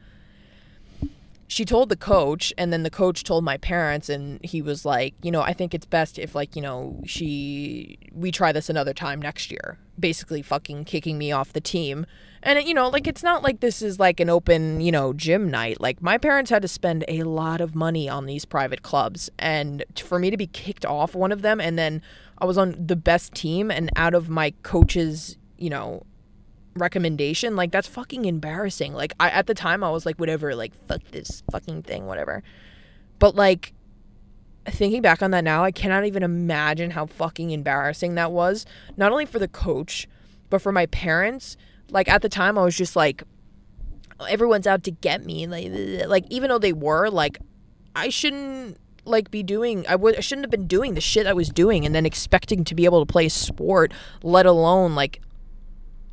She 1.49 1.67
told 1.67 1.91
the 1.91 1.97
coach 1.97 2.53
and 2.57 2.73
then 2.73 2.83
the 2.83 2.91
coach 2.91 3.25
told 3.25 3.45
my 3.45 3.59
parents 3.59 4.09
and 4.09 4.43
he 4.43 4.63
was 4.63 4.87
like 4.87 5.15
you 5.23 5.31
know 5.31 5.43
i 5.43 5.53
think 5.53 5.75
it's 5.75 5.85
best 5.85 6.19
if 6.19 6.35
like 6.35 6.57
you 6.57 6.63
know 6.63 7.03
she 7.05 7.99
we 8.11 8.33
try 8.33 8.53
this 8.53 8.71
another 8.71 8.95
time 8.95 9.21
next 9.21 9.51
year. 9.51 9.79
Basically 10.01 10.41
fucking 10.41 10.87
kicking 10.87 11.19
me 11.19 11.31
off 11.31 11.53
the 11.53 11.61
team 11.61 12.07
and 12.43 12.63
you 12.67 12.75
know 12.75 12.89
like 12.89 13.07
it's 13.07 13.23
not 13.23 13.43
like 13.43 13.61
this 13.61 13.83
is 13.83 14.01
like 14.01 14.21
an 14.21 14.29
open 14.29 14.81
you 14.81 14.93
know 14.93 15.13
gym 15.13 15.51
night. 15.51 15.81
Like 15.81 16.03
my 16.03 16.19
parents 16.19 16.51
had 16.51 16.63
to 16.63 16.69
spend 16.69 17.05
a 17.09 17.23
lot 17.23 17.61
of 17.61 17.75
money 17.75 18.09
on 18.09 18.27
these 18.27 18.45
private 18.45 18.83
clubs. 18.83 19.31
And 19.39 19.85
for 19.97 20.19
me 20.19 20.31
to 20.31 20.37
be 20.37 20.47
kicked 20.47 20.85
off 20.85 21.15
one 21.15 21.33
of 21.33 21.43
them 21.43 21.61
and 21.61 21.79
then 21.79 22.03
i 22.39 22.45
was 22.45 22.59
on 22.59 22.75
the 22.79 22.97
best 22.97 23.35
team 23.35 23.71
and 23.71 23.91
out 23.95 24.15
of 24.15 24.29
my 24.29 24.53
coach's 24.63 25.37
you 25.59 25.71
know 25.71 26.05
recommendation 26.75 27.55
like 27.55 27.71
that's 27.71 27.89
fucking 27.89 28.25
embarrassing. 28.25 28.93
Like 28.93 29.13
i 29.21 29.31
at 29.31 29.47
the 29.47 29.55
time 29.55 29.85
i 29.85 29.91
was 29.91 30.05
like 30.05 30.19
whatever 30.19 30.55
like 30.55 30.75
fuck 30.87 31.03
this 31.11 31.43
fucking 31.51 31.83
thing 31.83 32.07
whatever. 32.07 32.43
But 33.19 33.37
like 33.37 33.73
thinking 34.67 35.03
back 35.03 35.23
on 35.23 35.33
that 35.33 35.43
now 35.43 35.65
i 35.65 35.73
cannot 35.73 36.05
even 36.05 36.23
imagine 36.23 36.93
how 36.93 37.05
fucking 37.05 37.51
embarrassing 37.51 38.15
that 38.15 38.31
was 38.31 38.65
not 38.97 39.11
only 39.11 39.27
for 39.27 39.41
the 39.41 39.49
coach 39.49 40.07
but 40.51 40.63
for 40.63 40.71
my 40.71 40.87
parents 40.87 41.57
like 41.93 42.09
at 42.09 42.23
the 42.23 42.29
time 42.29 42.59
i 42.59 42.65
was 42.65 42.77
just 42.77 42.97
like 42.97 43.23
everyone's 44.29 44.67
out 44.67 44.83
to 44.85 44.91
get 44.91 45.25
me 45.25 45.47
like 45.47 45.71
like 46.09 46.25
even 46.31 46.49
though 46.49 46.59
they 46.59 46.73
were 46.73 47.09
like 47.09 47.39
i 47.95 48.09
shouldn't 48.09 48.77
like 49.05 49.31
be 49.31 49.43
doing 49.43 49.85
I 49.89 49.97
would 49.97 50.17
I 50.17 50.21
shouldn't 50.21 50.45
have 50.45 50.51
been 50.51 50.67
doing 50.67 50.95
the 50.95 51.01
shit 51.01 51.27
I 51.27 51.33
was 51.33 51.49
doing 51.49 51.85
and 51.85 51.95
then 51.95 52.07
expecting 52.07 52.65
to 52.65 52.75
be 52.75 52.85
able 52.85 53.05
to 53.05 53.13
play 53.13 53.29
sport 53.29 53.93
let 54.23 54.47
alone 54.47 54.95
like 54.95 55.21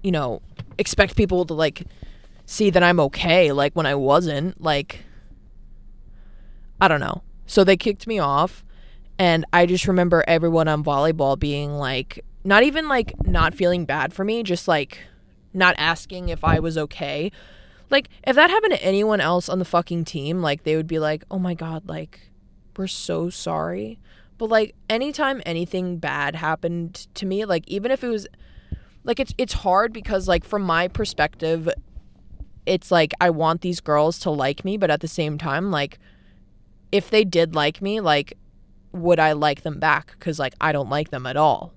you 0.01 0.11
know, 0.11 0.41
expect 0.77 1.15
people 1.15 1.45
to 1.45 1.53
like 1.53 1.83
see 2.45 2.69
that 2.69 2.81
I'm 2.83 2.99
okay 3.01 3.51
like 3.51 3.73
when 3.73 3.85
I 3.85 3.95
wasn't 3.95 4.61
like 4.61 5.03
I 6.81 6.87
don't 6.87 7.01
know. 7.01 7.23
So 7.45 7.63
they 7.63 7.77
kicked 7.77 8.07
me 8.07 8.19
off 8.19 8.63
and 9.17 9.45
I 9.51 9.65
just 9.65 9.87
remember 9.87 10.23
everyone 10.27 10.67
on 10.67 10.83
volleyball 10.83 11.37
being 11.37 11.73
like 11.73 12.23
not 12.43 12.63
even 12.63 12.87
like 12.87 13.13
not 13.25 13.53
feeling 13.53 13.85
bad 13.85 14.13
for 14.13 14.23
me, 14.23 14.43
just 14.43 14.67
like 14.67 14.99
not 15.53 15.75
asking 15.77 16.29
if 16.29 16.43
I 16.43 16.59
was 16.59 16.77
okay. 16.77 17.31
Like 17.89 18.09
if 18.25 18.35
that 18.35 18.49
happened 18.49 18.73
to 18.73 18.83
anyone 18.83 19.19
else 19.21 19.49
on 19.49 19.59
the 19.59 19.65
fucking 19.65 20.05
team, 20.05 20.41
like 20.41 20.63
they 20.63 20.75
would 20.75 20.87
be 20.87 20.99
like, 20.99 21.23
"Oh 21.31 21.39
my 21.39 21.53
god, 21.53 21.87
like 21.87 22.29
we're 22.77 22.87
so 22.87 23.29
sorry." 23.29 23.99
But 24.37 24.49
like 24.49 24.75
anytime 24.89 25.41
anything 25.45 25.97
bad 25.97 26.35
happened 26.35 27.07
to 27.15 27.25
me, 27.25 27.45
like 27.45 27.67
even 27.67 27.91
if 27.91 28.03
it 28.03 28.09
was 28.09 28.27
like 29.03 29.19
it's 29.19 29.33
it's 29.37 29.53
hard 29.53 29.91
because 29.91 30.27
like 30.27 30.43
from 30.43 30.61
my 30.61 30.87
perspective 30.87 31.69
it's 32.65 32.91
like 32.91 33.13
I 33.19 33.31
want 33.31 33.61
these 33.61 33.79
girls 33.79 34.19
to 34.19 34.29
like 34.29 34.63
me, 34.63 34.77
but 34.77 34.91
at 34.91 35.01
the 35.01 35.07
same 35.07 35.37
time 35.37 35.71
like 35.71 35.99
if 36.91 37.09
they 37.09 37.23
did 37.23 37.55
like 37.55 37.81
me, 37.81 37.99
like 37.99 38.37
would 38.91 39.19
I 39.19 39.33
like 39.33 39.63
them 39.63 39.79
back 39.79 40.17
cuz 40.19 40.39
like 40.39 40.53
I 40.61 40.71
don't 40.71 40.89
like 40.89 41.09
them 41.09 41.25
at 41.25 41.37
all. 41.37 41.73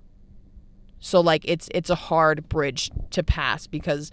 So 1.03 1.19
like 1.19 1.41
it's 1.43 1.69
it's 1.75 1.89
a 1.89 1.95
hard 1.95 2.47
bridge 2.47 2.89
to 3.09 3.23
pass 3.23 3.67
because 3.67 4.09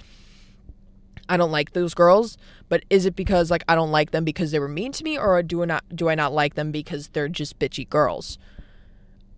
I 1.28 1.36
don't 1.36 1.52
like 1.52 1.72
those 1.72 1.94
girls, 1.94 2.36
but 2.68 2.84
is 2.90 3.06
it 3.06 3.14
because 3.14 3.48
like 3.48 3.62
I 3.68 3.76
don't 3.76 3.92
like 3.92 4.10
them 4.10 4.24
because 4.24 4.50
they 4.50 4.58
were 4.58 4.66
mean 4.66 4.90
to 4.92 5.04
me 5.04 5.16
or 5.16 5.40
do 5.44 5.62
I 5.62 5.66
not 5.66 5.84
do 5.94 6.08
I 6.08 6.16
not 6.16 6.32
like 6.32 6.56
them 6.56 6.72
because 6.72 7.06
they're 7.08 7.28
just 7.28 7.60
bitchy 7.60 7.88
girls? 7.88 8.38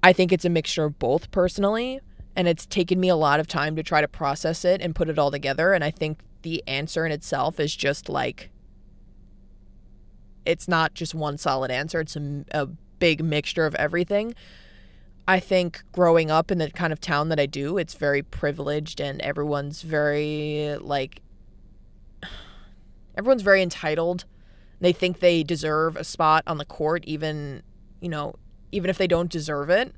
I 0.03 0.15
think 0.15 0.33
it's 0.33 0.47
a 0.47 0.49
mixture 0.49 0.85
of 0.85 0.99
both 0.99 1.31
personally, 1.31 2.01
and 2.35 2.49
it's 2.49 2.65
taken 2.65 2.99
me 2.99 3.11
a 3.11 3.17
lot 3.17 3.39
of 3.39 3.47
time 3.47 3.77
to 3.77 3.83
try 3.83 4.01
to 4.01 4.09
process 4.09 4.65
it 4.65 4.81
and 4.81 4.95
put 4.95 5.11
it 5.11 5.19
all 5.19 5.31
together 5.31 5.75
and 5.75 5.85
I 5.85 5.91
think 5.91 6.21
the 6.41 6.65
answer 6.67 7.05
in 7.05 7.13
itself 7.13 7.61
is 7.61 7.77
just 7.77 8.09
like 8.09 8.49
it's 10.47 10.69
not 10.69 10.95
just 10.95 11.15
one 11.15 11.37
solid 11.37 11.71
answer, 11.71 12.01
it's 12.01 12.17
a, 12.17 12.45
a 12.53 12.67
big 12.99 13.23
mixture 13.23 13.67
of 13.67 13.75
everything. 13.75 14.35
I 15.27 15.39
think 15.39 15.83
growing 15.93 16.31
up 16.31 16.51
in 16.51 16.59
the 16.59 16.71
kind 16.71 16.93
of 16.93 17.01
town 17.01 17.29
that 17.29 17.39
I 17.39 17.47
do, 17.47 17.79
it's 17.79 17.95
very 17.95 18.23
privileged 18.23 19.01
and 19.01 19.21
everyone's 19.21 19.83
very 19.83 20.77
like 20.81 21.21
everyone's 23.17 23.43
very 23.43 23.63
entitled. 23.63 24.25
They 24.81 24.93
think 24.93 25.21
they 25.21 25.45
deserve 25.45 25.97
a 25.97 26.05
spot 26.05 26.43
on 26.47 26.59
the 26.59 26.65
court 26.65 27.05
even, 27.07 27.63
you 28.01 28.09
know, 28.09 28.35
even 28.73 28.91
if 28.91 28.99
they 28.99 29.07
don't 29.07 29.31
deserve 29.31 29.71
it. 29.71 29.95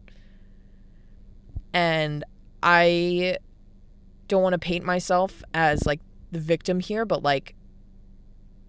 And 1.73 2.23
I 2.63 3.39
don't 4.29 4.43
want 4.43 4.53
to 4.53 4.59
paint 4.59 4.85
myself 4.85 5.43
as 5.55 5.87
like 5.87 6.01
the 6.33 6.39
victim 6.39 6.81
here, 6.81 7.07
but 7.07 7.23
like 7.23 7.55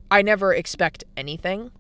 I 0.10 0.22
never 0.22 0.54
expect 0.54 1.04
anything. 1.18 1.72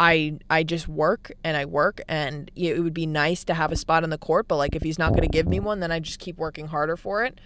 I 0.00 0.38
I 0.48 0.62
just 0.62 0.88
work 0.88 1.30
and 1.44 1.58
I 1.58 1.66
work 1.66 2.00
and 2.08 2.50
it 2.56 2.80
would 2.82 2.94
be 2.94 3.04
nice 3.04 3.44
to 3.44 3.54
have 3.54 3.70
a 3.70 3.76
spot 3.76 4.02
on 4.02 4.08
the 4.08 4.18
court, 4.18 4.48
but 4.48 4.56
like 4.56 4.74
if 4.74 4.82
he's 4.82 4.98
not 4.98 5.10
going 5.10 5.22
to 5.22 5.28
give 5.28 5.46
me 5.46 5.60
one, 5.60 5.80
then 5.80 5.92
I 5.92 6.00
just 6.00 6.18
keep 6.18 6.38
working 6.38 6.68
harder 6.68 6.96
for 6.96 7.22
it. 7.22 7.38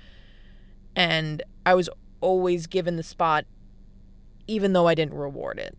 And 0.95 1.43
I 1.67 1.75
was 1.75 1.91
always 2.21 2.69
given 2.69 2.95
the 2.95 3.03
spot 3.03 3.45
even 4.47 4.73
though 4.73 4.87
I 4.87 4.95
didn't 4.95 5.15
reward 5.15 5.59
it. 5.59 5.77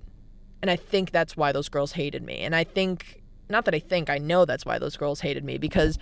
And 0.62 0.70
I 0.70 0.76
think 0.76 1.12
that's 1.12 1.38
why 1.38 1.54
those 1.54 1.70
girls 1.70 1.94
hated 1.94 2.24
me. 2.24 2.40
And 2.40 2.54
I 2.54 2.66
think 2.66 3.22
not 3.48 3.64
that 3.66 3.76
I 3.76 3.80
think, 3.80 4.10
I 4.10 4.18
know 4.18 4.44
that's 4.44 4.66
why 4.66 4.78
those 4.78 4.98
girls 4.98 5.22
hated 5.22 5.46
me 5.46 5.58
because 5.58 5.98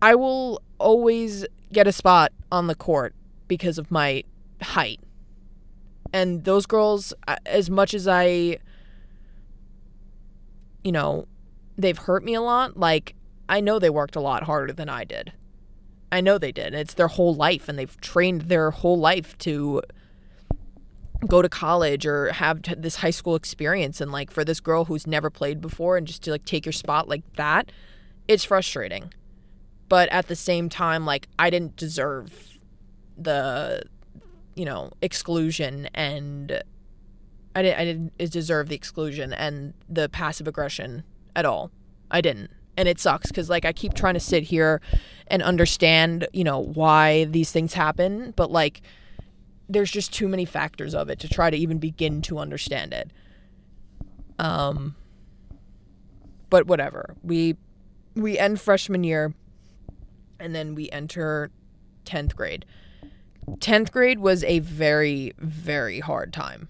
I 0.00 0.14
will 0.14 0.62
always 0.78 1.44
get 1.72 1.86
a 1.86 1.92
spot 1.92 2.32
on 2.50 2.68
the 2.68 2.74
court 2.74 3.14
because 3.48 3.76
of 3.76 3.90
my 3.90 4.24
height. 4.62 5.00
And 6.12 6.44
those 6.44 6.64
girls 6.64 7.12
uh, 7.28 7.36
as 7.44 7.68
much 7.68 7.92
as 7.92 8.08
I 8.08 8.58
you 10.84 10.92
know, 10.92 11.26
they've 11.76 11.98
hurt 11.98 12.22
me 12.22 12.34
a 12.34 12.40
lot, 12.40 12.76
like 12.76 13.14
I 13.48 13.60
know 13.60 13.78
they 13.78 13.90
worked 13.90 14.16
a 14.16 14.20
lot 14.20 14.44
harder 14.44 14.72
than 14.72 14.88
I 14.88 15.04
did. 15.04 15.32
I 16.12 16.20
know 16.20 16.38
they 16.38 16.52
did. 16.52 16.74
It's 16.74 16.94
their 16.94 17.08
whole 17.08 17.34
life 17.34 17.68
and 17.68 17.78
they've 17.78 18.00
trained 18.00 18.42
their 18.42 18.70
whole 18.70 18.98
life 18.98 19.36
to 19.38 19.82
go 21.26 21.42
to 21.42 21.48
college 21.48 22.06
or 22.06 22.32
have 22.32 22.62
this 22.76 22.96
high 22.96 23.10
school 23.10 23.34
experience 23.34 24.00
and 24.00 24.12
like 24.12 24.30
for 24.30 24.44
this 24.44 24.60
girl 24.60 24.84
who's 24.84 25.06
never 25.06 25.30
played 25.30 25.60
before 25.60 25.96
and 25.96 26.06
just 26.06 26.22
to 26.22 26.30
like 26.30 26.44
take 26.44 26.64
your 26.64 26.72
spot 26.72 27.08
like 27.08 27.24
that, 27.34 27.72
it's 28.28 28.44
frustrating. 28.44 29.12
But 29.88 30.08
at 30.10 30.28
the 30.28 30.36
same 30.36 30.68
time 30.68 31.04
like 31.04 31.26
I 31.38 31.50
didn't 31.50 31.76
deserve 31.76 32.58
the 33.16 33.82
you 34.54 34.64
know, 34.64 34.92
exclusion 35.02 35.88
and 35.94 36.62
I 37.54 37.62
didn't 37.62 37.78
I 37.78 37.84
didn't 37.84 38.30
deserve 38.30 38.68
the 38.68 38.74
exclusion 38.74 39.32
and 39.32 39.74
the 39.88 40.08
passive 40.08 40.48
aggression 40.48 41.04
at 41.36 41.44
all. 41.44 41.70
I 42.10 42.20
didn't. 42.20 42.50
And 42.76 42.88
it 42.88 42.98
sucks 42.98 43.30
cuz 43.30 43.48
like 43.48 43.64
I 43.64 43.72
keep 43.72 43.94
trying 43.94 44.14
to 44.14 44.20
sit 44.20 44.44
here 44.44 44.80
and 45.28 45.42
understand, 45.42 46.26
you 46.32 46.44
know, 46.44 46.58
why 46.58 47.24
these 47.24 47.52
things 47.52 47.74
happen, 47.74 48.32
but 48.36 48.50
like 48.50 48.82
there's 49.68 49.90
just 49.90 50.12
too 50.12 50.28
many 50.28 50.44
factors 50.44 50.94
of 50.94 51.08
it 51.08 51.18
to 51.20 51.28
try 51.28 51.48
to 51.48 51.56
even 51.56 51.78
begin 51.78 52.20
to 52.22 52.38
understand 52.38 52.92
it. 52.92 53.12
Um 54.38 54.96
but 56.50 56.66
whatever. 56.66 57.14
We 57.22 57.56
we 58.16 58.38
end 58.38 58.60
freshman 58.60 59.04
year 59.04 59.32
and 60.40 60.54
then 60.54 60.74
we 60.74 60.90
enter 60.90 61.50
10th 62.04 62.34
grade. 62.34 62.64
10th 63.58 63.92
grade 63.92 64.18
was 64.18 64.42
a 64.44 64.58
very 64.58 65.32
very 65.38 66.00
hard 66.00 66.32
time 66.32 66.68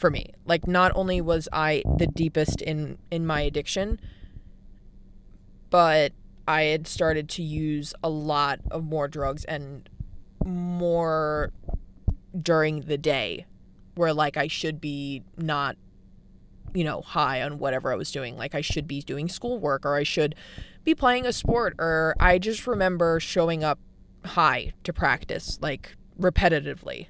for 0.00 0.10
me. 0.10 0.32
Like 0.46 0.66
not 0.66 0.92
only 0.94 1.20
was 1.20 1.48
I 1.52 1.82
the 1.98 2.06
deepest 2.06 2.62
in 2.62 2.98
in 3.10 3.26
my 3.26 3.42
addiction, 3.42 4.00
but 5.68 6.12
I 6.48 6.62
had 6.62 6.88
started 6.88 7.28
to 7.30 7.42
use 7.42 7.94
a 8.02 8.08
lot 8.08 8.60
of 8.70 8.82
more 8.82 9.06
drugs 9.06 9.44
and 9.44 9.88
more 10.44 11.52
during 12.40 12.80
the 12.82 12.98
day 12.98 13.46
where 13.94 14.14
like 14.14 14.36
I 14.36 14.48
should 14.48 14.80
be 14.80 15.22
not 15.36 15.76
you 16.72 16.84
know 16.84 17.02
high 17.02 17.42
on 17.42 17.58
whatever 17.58 17.92
I 17.92 17.96
was 17.96 18.10
doing 18.10 18.36
like 18.36 18.54
I 18.54 18.60
should 18.60 18.86
be 18.86 19.02
doing 19.02 19.28
schoolwork 19.28 19.84
or 19.84 19.96
I 19.96 20.04
should 20.04 20.34
be 20.84 20.94
playing 20.94 21.26
a 21.26 21.32
sport 21.32 21.74
or 21.78 22.14
I 22.18 22.38
just 22.38 22.66
remember 22.66 23.20
showing 23.20 23.62
up 23.62 23.78
high 24.24 24.72
to 24.84 24.92
practice 24.92 25.58
like 25.60 25.96
repetitively 26.18 27.08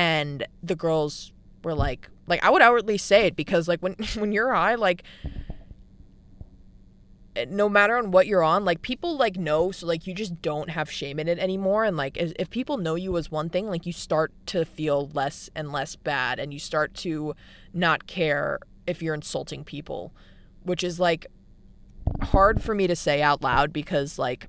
and 0.00 0.46
the 0.62 0.74
girls 0.74 1.30
were 1.62 1.74
like 1.74 2.08
like 2.26 2.42
I 2.42 2.48
would 2.48 2.62
outwardly 2.62 2.96
say 2.96 3.26
it 3.26 3.36
because 3.36 3.68
like 3.68 3.80
when 3.80 3.96
when 4.14 4.32
you're 4.32 4.54
high 4.54 4.76
like 4.76 5.02
eh, 7.36 7.44
no 7.50 7.68
matter 7.68 7.98
on 7.98 8.10
what 8.10 8.26
you're 8.26 8.42
on 8.42 8.64
like 8.64 8.80
people 8.80 9.18
like 9.18 9.36
know 9.36 9.70
so 9.72 9.86
like 9.86 10.06
you 10.06 10.14
just 10.14 10.40
don't 10.40 10.70
have 10.70 10.90
shame 10.90 11.20
in 11.20 11.28
it 11.28 11.38
anymore. 11.38 11.84
And 11.84 11.98
like 11.98 12.16
if, 12.16 12.32
if 12.38 12.48
people 12.48 12.78
know 12.78 12.94
you 12.94 13.18
as 13.18 13.30
one 13.30 13.50
thing 13.50 13.68
like 13.68 13.84
you 13.84 13.92
start 13.92 14.32
to 14.46 14.64
feel 14.64 15.10
less 15.12 15.50
and 15.54 15.70
less 15.70 15.96
bad 15.96 16.38
and 16.38 16.54
you 16.54 16.58
start 16.58 16.94
to 16.94 17.34
not 17.74 18.06
care 18.06 18.58
if 18.86 19.02
you're 19.02 19.14
insulting 19.14 19.64
people 19.64 20.14
which 20.62 20.82
is 20.82 20.98
like 20.98 21.26
hard 22.22 22.62
for 22.62 22.74
me 22.74 22.86
to 22.86 22.96
say 22.96 23.20
out 23.20 23.42
loud 23.42 23.70
because 23.70 24.18
like 24.18 24.48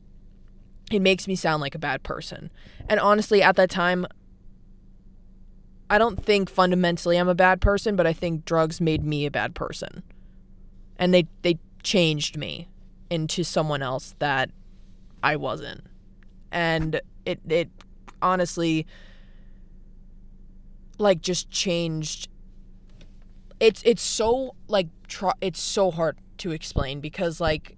it 0.91 1.01
makes 1.01 1.27
me 1.27 1.35
sound 1.35 1.61
like 1.61 1.75
a 1.75 1.79
bad 1.79 2.03
person. 2.03 2.51
And 2.87 3.01
honestly 3.01 3.43
at 3.43 3.57
that 3.57 3.69
time 3.69 4.07
I 5.91 5.97
don't 5.97 6.23
think 6.23 6.49
fundamentally 6.49 7.17
I'm 7.17 7.27
a 7.27 7.35
bad 7.35 7.59
person, 7.59 7.97
but 7.97 8.07
I 8.07 8.13
think 8.13 8.45
drugs 8.45 8.79
made 8.79 9.03
me 9.03 9.25
a 9.25 9.31
bad 9.31 9.53
person. 9.53 10.03
And 10.95 11.13
they 11.13 11.27
they 11.41 11.59
changed 11.83 12.37
me 12.37 12.69
into 13.09 13.43
someone 13.43 13.81
else 13.81 14.15
that 14.19 14.51
I 15.21 15.35
wasn't. 15.35 15.83
And 16.49 17.01
it 17.25 17.41
it 17.49 17.69
honestly 18.21 18.87
like 20.97 21.19
just 21.19 21.49
changed 21.49 22.29
it's 23.59 23.83
it's 23.83 24.01
so 24.01 24.55
like 24.69 24.87
tr- 25.09 25.39
it's 25.41 25.59
so 25.59 25.91
hard 25.91 26.17
to 26.37 26.51
explain 26.51 27.01
because 27.01 27.41
like 27.41 27.75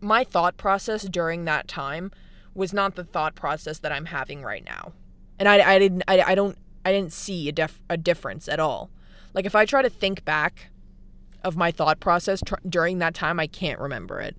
my 0.00 0.24
thought 0.24 0.56
process 0.56 1.04
during 1.04 1.44
that 1.44 1.68
time 1.68 2.10
was 2.52 2.72
not 2.72 2.96
the 2.96 3.04
thought 3.04 3.36
process 3.36 3.78
that 3.78 3.92
I'm 3.92 4.06
having 4.06 4.42
right 4.42 4.64
now. 4.64 4.92
And 5.38 5.48
I, 5.48 5.74
I 5.74 5.78
didn't 5.78 6.02
I, 6.08 6.20
I 6.20 6.34
don't 6.34 6.58
I 6.84 6.92
didn't 6.92 7.12
see 7.12 7.48
a, 7.48 7.52
def- 7.52 7.80
a 7.88 7.96
difference 7.96 8.48
at 8.48 8.60
all. 8.60 8.90
Like 9.32 9.46
if 9.46 9.54
I 9.54 9.64
try 9.64 9.82
to 9.82 9.90
think 9.90 10.24
back 10.24 10.70
of 11.42 11.56
my 11.56 11.70
thought 11.70 12.00
process 12.00 12.40
tr- 12.44 12.54
during 12.68 12.98
that 12.98 13.14
time, 13.14 13.40
I 13.40 13.46
can't 13.46 13.80
remember 13.80 14.20
it. 14.20 14.36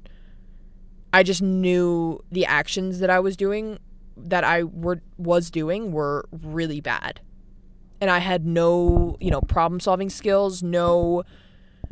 I 1.14 1.24
just 1.24 1.42
knew 1.42 2.24
the 2.32 2.46
actions 2.46 3.00
that 3.00 3.10
I 3.10 3.20
was 3.20 3.38
doing 3.38 3.80
that 4.18 4.44
I 4.44 4.64
were 4.64 5.02
was 5.18 5.52
doing 5.52 5.92
were 5.92 6.26
really 6.32 6.82
bad. 6.82 7.22
And 8.02 8.10
I 8.10 8.20
had 8.20 8.46
no, 8.46 9.18
you 9.20 9.32
know, 9.32 9.42
problem 9.42 9.80
solving 9.80 10.10
skills, 10.10 10.62
no 10.62 11.24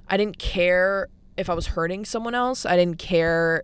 I 0.08 0.18
didn't 0.18 0.38
care 0.38 1.08
if 1.38 1.50
I 1.50 1.54
was 1.54 1.68
hurting 1.68 2.06
someone 2.06 2.36
else. 2.36 2.66
I 2.66 2.76
didn't 2.76 3.00
care 3.00 3.64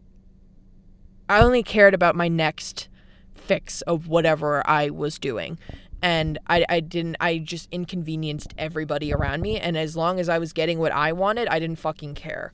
I 1.28 1.42
only 1.42 1.62
cared 1.62 1.94
about 1.94 2.16
my 2.16 2.28
next 2.28 2.90
fix 3.36 3.82
of 3.82 4.08
whatever 4.08 4.68
I 4.68 4.90
was 4.90 5.20
doing 5.20 5.60
and 6.02 6.38
I, 6.48 6.66
I 6.70 6.80
didn't 6.80 7.18
I 7.20 7.40
just 7.40 7.68
inconvenienced 7.72 8.54
everybody 8.58 9.14
around 9.14 9.42
me 9.42 9.60
and 9.60 9.78
as 9.78 9.96
long 9.96 10.20
as 10.20 10.30
I 10.30 10.38
was 10.38 10.54
getting 10.54 10.80
what 10.80 10.92
I 10.92 11.12
wanted 11.12 11.48
I 11.48 11.60
didn't 11.60 11.78
fucking 11.78 12.16
care 12.16 12.54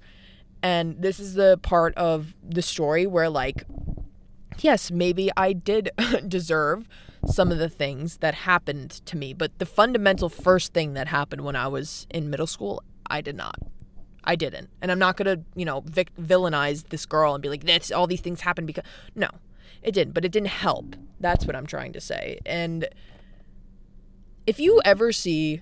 and 0.63 1.01
this 1.01 1.19
is 1.19 1.35
the 1.35 1.59
part 1.61 1.93
of 1.95 2.35
the 2.47 2.61
story 2.61 3.05
where 3.05 3.29
like 3.29 3.65
yes 4.59 4.91
maybe 4.91 5.29
I 5.37 5.53
did 5.53 5.91
deserve 6.27 6.87
some 7.27 7.51
of 7.51 7.57
the 7.57 7.69
things 7.69 8.17
that 8.17 8.33
happened 8.33 8.91
to 9.05 9.17
me 9.17 9.33
but 9.33 9.57
the 9.59 9.65
fundamental 9.65 10.29
first 10.29 10.73
thing 10.73 10.93
that 10.93 11.07
happened 11.07 11.41
when 11.41 11.55
I 11.55 11.67
was 11.67 12.07
in 12.09 12.29
middle 12.29 12.47
school 12.47 12.83
I 13.07 13.21
did 13.21 13.35
not 13.35 13.59
I 14.23 14.35
didn't 14.35 14.69
and 14.81 14.91
I'm 14.91 14.99
not 14.99 15.17
gonna 15.17 15.37
you 15.55 15.65
know 15.65 15.81
vic- 15.85 16.15
villainize 16.15 16.89
this 16.89 17.05
girl 17.05 17.35
and 17.35 17.41
be 17.41 17.49
like 17.49 17.63
that's 17.63 17.91
all 17.91 18.07
these 18.07 18.21
things 18.21 18.41
happened 18.41 18.67
because 18.67 18.85
no 19.13 19.29
It 19.83 19.93
didn't, 19.93 20.13
but 20.15 20.25
it 20.25 20.31
didn't 20.31 20.49
help. 20.49 20.95
That's 21.19 21.45
what 21.45 21.55
I'm 21.55 21.67
trying 21.67 21.93
to 21.93 22.01
say. 22.01 22.39
And 22.43 22.87
if 24.47 24.59
you 24.59 24.81
ever 24.85 25.11
see 25.11 25.61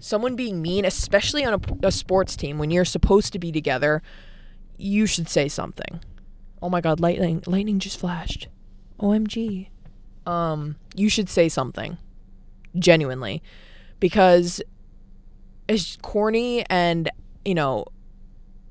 someone 0.00 0.36
being 0.36 0.60
mean, 0.60 0.84
especially 0.84 1.44
on 1.44 1.54
a, 1.54 1.88
a 1.88 1.92
sports 1.92 2.36
team 2.36 2.58
when 2.58 2.70
you're 2.70 2.84
supposed 2.84 3.32
to 3.32 3.38
be 3.38 3.52
together, 3.52 4.02
you 4.76 5.06
should 5.06 5.28
say 5.28 5.48
something. 5.48 6.00
Oh 6.60 6.70
my 6.70 6.80
god, 6.80 7.00
lightning 7.00 7.42
lightning 7.46 7.78
just 7.78 7.98
flashed. 7.98 8.48
OMG. 8.98 9.68
Um, 10.26 10.76
you 10.94 11.08
should 11.08 11.28
say 11.28 11.48
something. 11.48 11.98
Genuinely. 12.78 13.42
Because 14.00 14.62
as 15.68 15.98
corny 16.02 16.64
and, 16.68 17.10
you 17.44 17.54
know, 17.54 17.86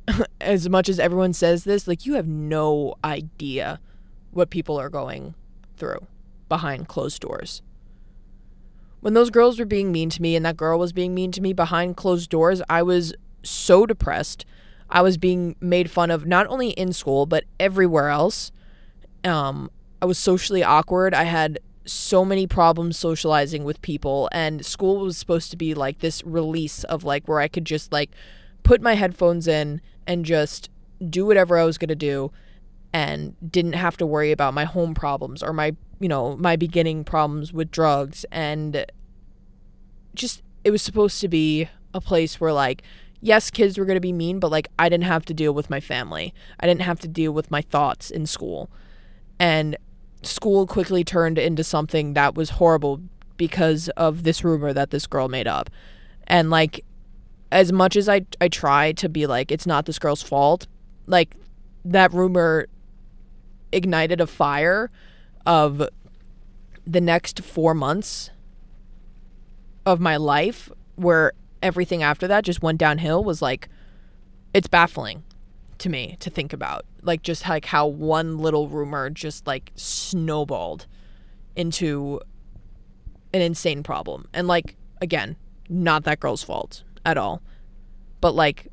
as 0.41 0.67
much 0.69 0.89
as 0.89 0.99
everyone 0.99 1.33
says 1.33 1.63
this, 1.63 1.87
like 1.87 2.05
you 2.05 2.15
have 2.15 2.27
no 2.27 2.95
idea 3.03 3.79
what 4.31 4.49
people 4.49 4.79
are 4.79 4.89
going 4.89 5.35
through 5.77 6.07
behind 6.49 6.87
closed 6.87 7.21
doors. 7.21 7.61
When 9.03 9.15
those 9.15 9.31
girls 9.31 9.59
were 9.59 9.65
being 9.65 9.91
mean 9.91 10.09
to 10.11 10.21
me 10.21 10.33
and 10.37 10.45
that 10.45 10.55
girl 10.55 10.79
was 10.79 10.93
being 10.93 11.13
mean 11.13 11.33
to 11.33 11.41
me 11.41 11.51
behind 11.51 11.97
closed 11.97 12.29
doors, 12.29 12.61
I 12.69 12.83
was 12.83 13.13
so 13.43 13.85
depressed. 13.85 14.45
I 14.89 15.01
was 15.01 15.17
being 15.17 15.57
made 15.59 15.91
fun 15.91 16.09
of 16.09 16.25
not 16.25 16.47
only 16.47 16.69
in 16.69 16.93
school 16.93 17.25
but 17.25 17.43
everywhere 17.59 18.07
else. 18.07 18.53
Um, 19.25 19.69
I 20.01 20.05
was 20.05 20.17
socially 20.17 20.63
awkward. 20.63 21.13
I 21.13 21.23
had 21.23 21.59
so 21.85 22.23
many 22.23 22.47
problems 22.47 22.97
socializing 22.97 23.65
with 23.65 23.81
people 23.81 24.29
and 24.31 24.65
school 24.65 25.01
was 25.01 25.17
supposed 25.17 25.51
to 25.51 25.57
be 25.57 25.73
like 25.73 25.99
this 25.99 26.23
release 26.23 26.85
of 26.85 27.03
like 27.03 27.27
where 27.27 27.41
I 27.41 27.49
could 27.49 27.65
just 27.65 27.91
like 27.91 28.11
put 28.63 28.81
my 28.81 28.93
headphones 28.93 29.49
in 29.49 29.81
and 30.07 30.23
just 30.23 30.69
do 31.09 31.25
whatever 31.25 31.57
I 31.57 31.65
was 31.65 31.77
going 31.77 31.89
to 31.89 31.95
do 31.95 32.31
and 32.93 33.35
didn't 33.51 33.73
have 33.73 33.97
to 33.97 34.05
worry 34.05 34.31
about 34.31 34.53
my 34.53 34.63
home 34.63 34.93
problems 34.93 35.43
or 35.43 35.51
my, 35.51 35.75
you 36.03 36.09
know, 36.09 36.35
my 36.35 36.57
beginning 36.57 37.05
problems 37.05 37.53
with 37.53 37.71
drugs 37.71 38.25
and 38.29 38.85
just 40.13 40.43
it 40.65 40.71
was 40.71 40.81
supposed 40.81 41.21
to 41.21 41.29
be 41.29 41.69
a 41.93 42.01
place 42.01 42.41
where 42.41 42.51
like 42.51 42.83
yes, 43.21 43.49
kids 43.49 43.77
were 43.77 43.85
going 43.85 43.95
to 43.95 44.01
be 44.01 44.11
mean, 44.11 44.37
but 44.37 44.51
like 44.51 44.67
I 44.77 44.89
didn't 44.89 45.05
have 45.05 45.23
to 45.27 45.33
deal 45.33 45.53
with 45.53 45.69
my 45.69 45.79
family. 45.79 46.33
I 46.59 46.67
didn't 46.67 46.81
have 46.81 46.99
to 46.99 47.07
deal 47.07 47.31
with 47.31 47.49
my 47.49 47.61
thoughts 47.61 48.11
in 48.11 48.25
school. 48.25 48.69
And 49.39 49.77
school 50.23 50.67
quickly 50.67 51.05
turned 51.05 51.37
into 51.37 51.63
something 51.63 52.15
that 52.15 52.35
was 52.35 52.49
horrible 52.49 52.99
because 53.37 53.87
of 53.95 54.23
this 54.23 54.43
rumor 54.43 54.73
that 54.73 54.91
this 54.91 55.07
girl 55.07 55.29
made 55.29 55.47
up. 55.47 55.69
And 56.27 56.49
like 56.49 56.83
as 57.49 57.71
much 57.71 57.95
as 57.95 58.09
I 58.09 58.25
I 58.41 58.49
try 58.49 58.91
to 58.91 59.07
be 59.07 59.25
like 59.25 59.53
it's 59.53 59.65
not 59.65 59.85
this 59.85 59.99
girl's 59.99 60.21
fault, 60.21 60.67
like 61.07 61.33
that 61.85 62.11
rumor 62.11 62.67
ignited 63.71 64.19
a 64.19 64.27
fire 64.27 64.91
of 65.45 65.87
the 66.85 67.01
next 67.01 67.41
4 67.41 67.73
months 67.73 68.29
of 69.85 69.99
my 69.99 70.17
life 70.17 70.71
where 70.95 71.33
everything 71.61 72.03
after 72.03 72.27
that 72.27 72.43
just 72.43 72.61
went 72.61 72.77
downhill 72.77 73.23
was 73.23 73.41
like 73.41 73.69
it's 74.53 74.67
baffling 74.67 75.23
to 75.77 75.89
me 75.89 76.15
to 76.19 76.29
think 76.29 76.53
about 76.53 76.85
like 77.01 77.23
just 77.23 77.47
like 77.47 77.65
how 77.65 77.87
one 77.87 78.37
little 78.37 78.67
rumor 78.69 79.09
just 79.09 79.47
like 79.47 79.71
snowballed 79.75 80.85
into 81.55 82.19
an 83.33 83.41
insane 83.41 83.83
problem 83.83 84.27
and 84.33 84.47
like 84.47 84.75
again 85.01 85.35
not 85.69 86.03
that 86.03 86.19
girl's 86.19 86.43
fault 86.43 86.83
at 87.05 87.17
all. 87.17 87.41
But 88.21 88.35
like 88.35 88.67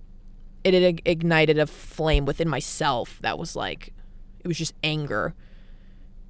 it 0.62 1.00
ignited 1.04 1.58
a 1.58 1.66
flame 1.66 2.26
within 2.26 2.48
myself 2.48 3.18
that 3.22 3.38
was 3.38 3.56
like 3.56 3.94
it 4.40 4.46
was 4.46 4.58
just 4.58 4.74
anger 4.84 5.34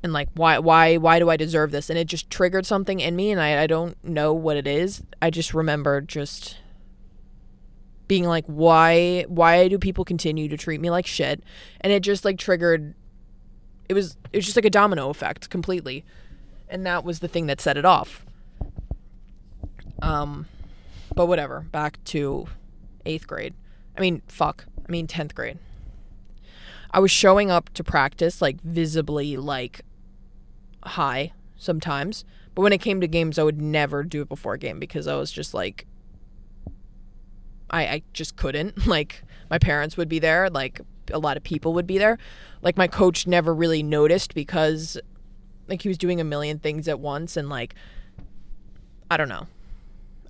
and 0.03 0.13
like 0.13 0.29
why 0.35 0.59
why 0.59 0.97
why 0.97 1.19
do 1.19 1.31
I 1.31 1.37
deserve 1.37 1.71
this 1.71 1.91
and 1.91 1.99
it 1.99 2.07
just 2.07 2.31
triggered 2.31 2.67
something 2.67 3.01
in 3.01 3.17
me 3.17 3.31
and 3.31 3.41
I, 3.41 3.63
I 3.63 3.67
don't 3.67 4.03
know 4.05 4.33
what 4.33 4.57
it 4.57 4.67
is. 4.67 5.03
I 5.21 5.31
just 5.31 5.55
remember 5.55 6.01
just 6.01 6.59
being 8.09 8.25
like 8.25 8.45
why 8.47 9.25
why 9.29 9.69
do 9.69 9.79
people 9.79 10.05
continue 10.05 10.49
to 10.49 10.57
treat 10.57 10.81
me 10.81 10.91
like 10.91 11.07
shit 11.07 11.43
and 11.81 11.93
it 11.93 12.01
just 12.01 12.25
like 12.25 12.39
triggered 12.39 12.95
it 13.89 13.95
was 13.95 14.17
it 14.33 14.39
was 14.39 14.45
just 14.45 14.57
like 14.57 14.65
a 14.65 14.71
domino 14.71 15.11
effect 15.11 15.49
completely 15.49 16.05
and 16.69 16.85
that 16.85 17.05
was 17.05 17.21
the 17.21 17.29
thing 17.29 17.47
that 17.47 17.61
set 17.61 17.77
it 17.77 17.85
off 17.85 18.25
um 20.03 20.47
but 21.15 21.27
whatever. 21.27 21.61
Back 21.73 22.03
to 22.07 22.47
eighth 23.05 23.27
grade. 23.27 23.55
I 23.97 24.01
mean, 24.01 24.23
fuck. 24.27 24.65
I 24.87 24.91
mean, 24.91 25.07
10th 25.07 25.35
grade. 25.35 25.59
I 26.91 26.99
was 26.99 27.11
showing 27.11 27.51
up 27.51 27.73
to 27.75 27.85
practice, 27.85 28.43
like, 28.43 28.61
visibly, 28.63 29.37
like, 29.37 29.83
high 30.83 31.33
sometimes. 31.57 32.25
But 32.55 32.63
when 32.63 32.73
it 32.73 32.79
came 32.79 33.01
to 33.01 33.09
games, 33.09 33.39
I 33.39 33.43
would 33.43 33.61
never 33.61 34.03
do 34.03 34.23
it 34.23 34.29
before 34.29 34.55
a 34.55 34.59
game 34.59 34.79
because 34.79 35.07
I 35.07 35.15
was 35.17 35.31
just 35.31 35.55
like, 35.55 35.87
I, 37.71 37.83
I 37.83 38.03
just 38.13 38.37
couldn't. 38.37 38.87
Like, 38.87 39.23
my 39.49 39.59
parents 39.59 39.97
would 39.97 40.09
be 40.09 40.21
there, 40.21 40.49
like, 40.49 40.81
a 41.13 41.19
lot 41.19 41.37
of 41.37 41.43
people 41.43 41.73
would 41.75 41.87
be 41.87 41.99
there. 41.99 42.19
Like, 42.63 42.77
my 42.77 42.87
coach 42.87 43.27
never 43.27 43.55
really 43.55 43.83
noticed 43.83 44.35
because, 44.35 44.97
like, 45.69 45.83
he 45.83 45.89
was 45.89 45.99
doing 45.99 46.21
a 46.21 46.25
million 46.25 46.59
things 46.59 46.87
at 46.87 47.01
once 47.01 47.37
and, 47.37 47.49
like, 47.49 47.75
I 49.11 49.17
don't 49.17 49.29
know. 49.29 49.47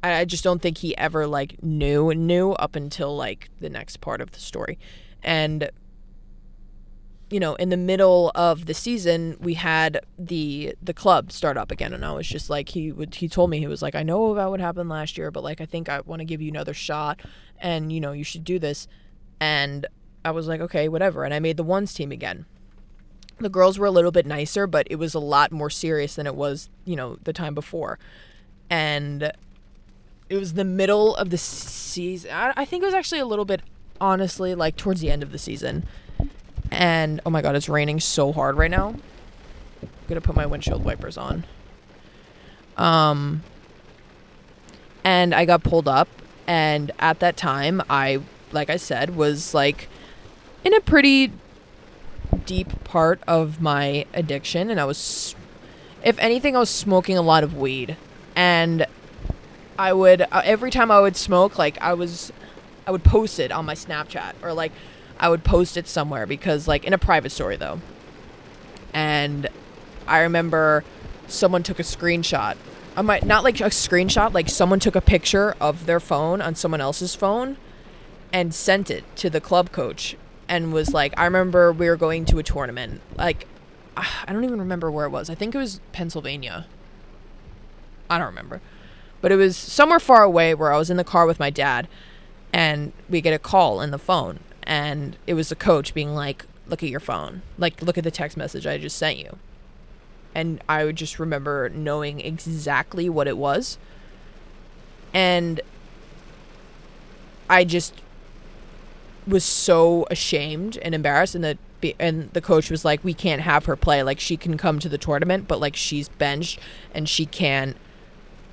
I 0.02 0.20
I 0.20 0.24
just 0.24 0.44
don't 0.44 0.62
think 0.62 0.78
he 0.78 0.96
ever 0.96 1.26
like 1.26 1.62
knew 1.62 2.10
and 2.10 2.26
knew 2.26 2.52
up 2.52 2.74
until 2.76 3.14
like 3.16 3.50
the 3.60 3.68
next 3.68 4.00
part 4.00 4.20
of 4.20 4.32
the 4.32 4.40
story. 4.40 4.78
And 5.22 5.70
you 7.30 7.38
know, 7.38 7.54
in 7.54 7.68
the 7.68 7.76
middle 7.76 8.32
of 8.34 8.66
the 8.66 8.74
season, 8.74 9.36
we 9.40 9.54
had 9.54 10.00
the 10.18 10.74
the 10.82 10.92
club 10.92 11.30
start 11.30 11.56
up 11.56 11.70
again, 11.70 11.92
and 11.92 12.04
I 12.04 12.12
was 12.12 12.26
just 12.26 12.50
like, 12.50 12.70
he 12.70 12.90
would 12.90 13.14
he 13.14 13.28
told 13.28 13.50
me 13.50 13.60
he 13.60 13.68
was 13.68 13.82
like, 13.82 13.94
I 13.94 14.02
know 14.02 14.32
about 14.32 14.50
what 14.50 14.60
happened 14.60 14.88
last 14.88 15.16
year, 15.16 15.30
but 15.30 15.44
like 15.44 15.60
I 15.60 15.66
think 15.66 15.88
I 15.88 16.00
want 16.00 16.20
to 16.20 16.24
give 16.24 16.42
you 16.42 16.50
another 16.50 16.74
shot, 16.74 17.20
and 17.58 17.92
you 17.92 18.00
know 18.00 18.12
you 18.12 18.24
should 18.24 18.44
do 18.44 18.58
this, 18.58 18.88
and 19.38 19.86
I 20.24 20.32
was 20.32 20.48
like, 20.48 20.60
okay, 20.60 20.88
whatever, 20.88 21.24
and 21.24 21.32
I 21.32 21.38
made 21.38 21.56
the 21.56 21.62
ones 21.62 21.94
team 21.94 22.10
again. 22.10 22.46
The 23.38 23.48
girls 23.48 23.78
were 23.78 23.86
a 23.86 23.92
little 23.92 24.12
bit 24.12 24.26
nicer, 24.26 24.66
but 24.66 24.86
it 24.90 24.96
was 24.96 25.14
a 25.14 25.20
lot 25.20 25.52
more 25.52 25.70
serious 25.70 26.16
than 26.16 26.26
it 26.26 26.34
was, 26.34 26.68
you 26.84 26.96
know, 26.96 27.16
the 27.22 27.32
time 27.32 27.54
before, 27.54 28.00
and 28.68 29.32
it 30.28 30.36
was 30.36 30.54
the 30.54 30.64
middle 30.64 31.14
of 31.14 31.30
the 31.30 31.38
season. 31.38 32.32
I, 32.32 32.52
I 32.56 32.64
think 32.64 32.82
it 32.82 32.86
was 32.86 32.94
actually 32.94 33.20
a 33.20 33.26
little 33.26 33.44
bit, 33.44 33.62
honestly, 34.00 34.56
like 34.56 34.76
towards 34.76 35.00
the 35.00 35.10
end 35.12 35.22
of 35.22 35.30
the 35.30 35.38
season. 35.38 35.86
And 36.70 37.20
oh 37.26 37.30
my 37.30 37.42
god, 37.42 37.56
it's 37.56 37.68
raining 37.68 38.00
so 38.00 38.32
hard 38.32 38.56
right 38.56 38.70
now. 38.70 38.88
I'm 39.82 39.88
gonna 40.08 40.20
put 40.20 40.36
my 40.36 40.46
windshield 40.46 40.84
wipers 40.84 41.16
on. 41.16 41.44
Um, 42.76 43.42
and 45.04 45.34
I 45.34 45.44
got 45.44 45.62
pulled 45.62 45.88
up, 45.88 46.08
and 46.46 46.92
at 46.98 47.20
that 47.20 47.36
time, 47.36 47.82
I, 47.90 48.20
like 48.52 48.70
I 48.70 48.76
said, 48.76 49.16
was 49.16 49.54
like 49.54 49.88
in 50.64 50.74
a 50.74 50.80
pretty 50.80 51.32
deep 52.46 52.84
part 52.84 53.20
of 53.26 53.60
my 53.60 54.06
addiction, 54.14 54.70
and 54.70 54.80
I 54.80 54.84
was, 54.84 55.34
if 56.02 56.18
anything, 56.18 56.56
I 56.56 56.60
was 56.60 56.70
smoking 56.70 57.18
a 57.18 57.22
lot 57.22 57.44
of 57.44 57.54
weed, 57.54 57.96
and 58.34 58.86
I 59.78 59.92
would 59.92 60.22
uh, 60.22 60.42
every 60.44 60.70
time 60.70 60.90
I 60.90 61.00
would 61.00 61.16
smoke, 61.16 61.58
like 61.58 61.78
I 61.80 61.94
was, 61.94 62.32
I 62.86 62.90
would 62.90 63.04
post 63.04 63.38
it 63.38 63.52
on 63.52 63.66
my 63.66 63.74
Snapchat 63.74 64.34
or 64.42 64.52
like 64.52 64.72
I 65.20 65.28
would 65.28 65.44
post 65.44 65.76
it 65.76 65.86
somewhere 65.86 66.26
because 66.26 66.66
like 66.66 66.84
in 66.84 66.94
a 66.94 66.98
private 66.98 67.30
story 67.30 67.56
though. 67.56 67.80
And 68.92 69.48
I 70.08 70.20
remember 70.20 70.82
someone 71.28 71.62
took 71.62 71.78
a 71.78 71.82
screenshot. 71.82 72.56
I 72.96 73.02
might 73.02 73.24
not 73.24 73.44
like 73.44 73.60
a 73.60 73.64
screenshot, 73.64 74.32
like 74.32 74.48
someone 74.48 74.80
took 74.80 74.96
a 74.96 75.00
picture 75.00 75.54
of 75.60 75.86
their 75.86 76.00
phone 76.00 76.40
on 76.40 76.54
someone 76.54 76.80
else's 76.80 77.14
phone 77.14 77.58
and 78.32 78.54
sent 78.54 78.90
it 78.90 79.04
to 79.16 79.30
the 79.30 79.40
club 79.40 79.70
coach 79.70 80.16
and 80.48 80.72
was 80.72 80.92
like, 80.94 81.12
I 81.16 81.24
remember 81.24 81.70
we 81.70 81.88
were 81.88 81.96
going 81.96 82.24
to 82.26 82.38
a 82.38 82.42
tournament. 82.42 83.02
Like, 83.16 83.46
ah, 83.96 84.24
I 84.26 84.32
don't 84.32 84.42
even 84.42 84.58
remember 84.58 84.90
where 84.90 85.06
it 85.06 85.10
was. 85.10 85.28
I 85.28 85.34
think 85.34 85.54
it 85.54 85.58
was 85.58 85.80
Pennsylvania. 85.92 86.66
I 88.08 88.18
don't 88.18 88.26
remember. 88.26 88.60
But 89.20 89.32
it 89.32 89.36
was 89.36 89.56
somewhere 89.56 90.00
far 90.00 90.22
away 90.22 90.54
where 90.54 90.72
I 90.72 90.78
was 90.78 90.90
in 90.90 90.96
the 90.96 91.04
car 91.04 91.26
with 91.26 91.38
my 91.38 91.50
dad 91.50 91.86
and 92.52 92.92
we 93.08 93.20
get 93.20 93.34
a 93.34 93.38
call 93.38 93.80
in 93.82 93.90
the 93.90 93.98
phone 93.98 94.40
and 94.70 95.16
it 95.26 95.34
was 95.34 95.48
the 95.48 95.56
coach 95.56 95.92
being 95.92 96.14
like, 96.14 96.46
Look 96.68 96.84
at 96.84 96.88
your 96.88 97.00
phone. 97.00 97.42
Like 97.58 97.82
look 97.82 97.98
at 97.98 98.04
the 98.04 98.12
text 98.12 98.36
message 98.36 98.64
I 98.64 98.78
just 98.78 98.96
sent 98.96 99.18
you. 99.18 99.36
And 100.36 100.62
I 100.68 100.84
would 100.84 100.94
just 100.94 101.18
remember 101.18 101.68
knowing 101.68 102.20
exactly 102.20 103.08
what 103.08 103.26
it 103.26 103.36
was. 103.36 103.76
And 105.12 105.60
I 107.48 107.64
just 107.64 107.92
was 109.26 109.42
so 109.42 110.06
ashamed 110.12 110.78
and 110.78 110.94
embarrassed 110.94 111.34
and 111.34 111.42
the 111.42 111.58
and 111.98 112.30
the 112.34 112.40
coach 112.40 112.70
was 112.70 112.84
like 112.84 113.02
we 113.02 113.14
can't 113.14 113.42
have 113.42 113.64
her 113.64 113.74
play 113.74 114.02
like 114.02 114.20
she 114.20 114.36
can 114.36 114.56
come 114.56 114.78
to 114.78 114.88
the 114.88 114.98
tournament 114.98 115.48
but 115.48 115.58
like 115.58 115.74
she's 115.74 116.08
benched 116.08 116.58
and 116.94 117.08
she 117.08 117.26
can't 117.26 117.76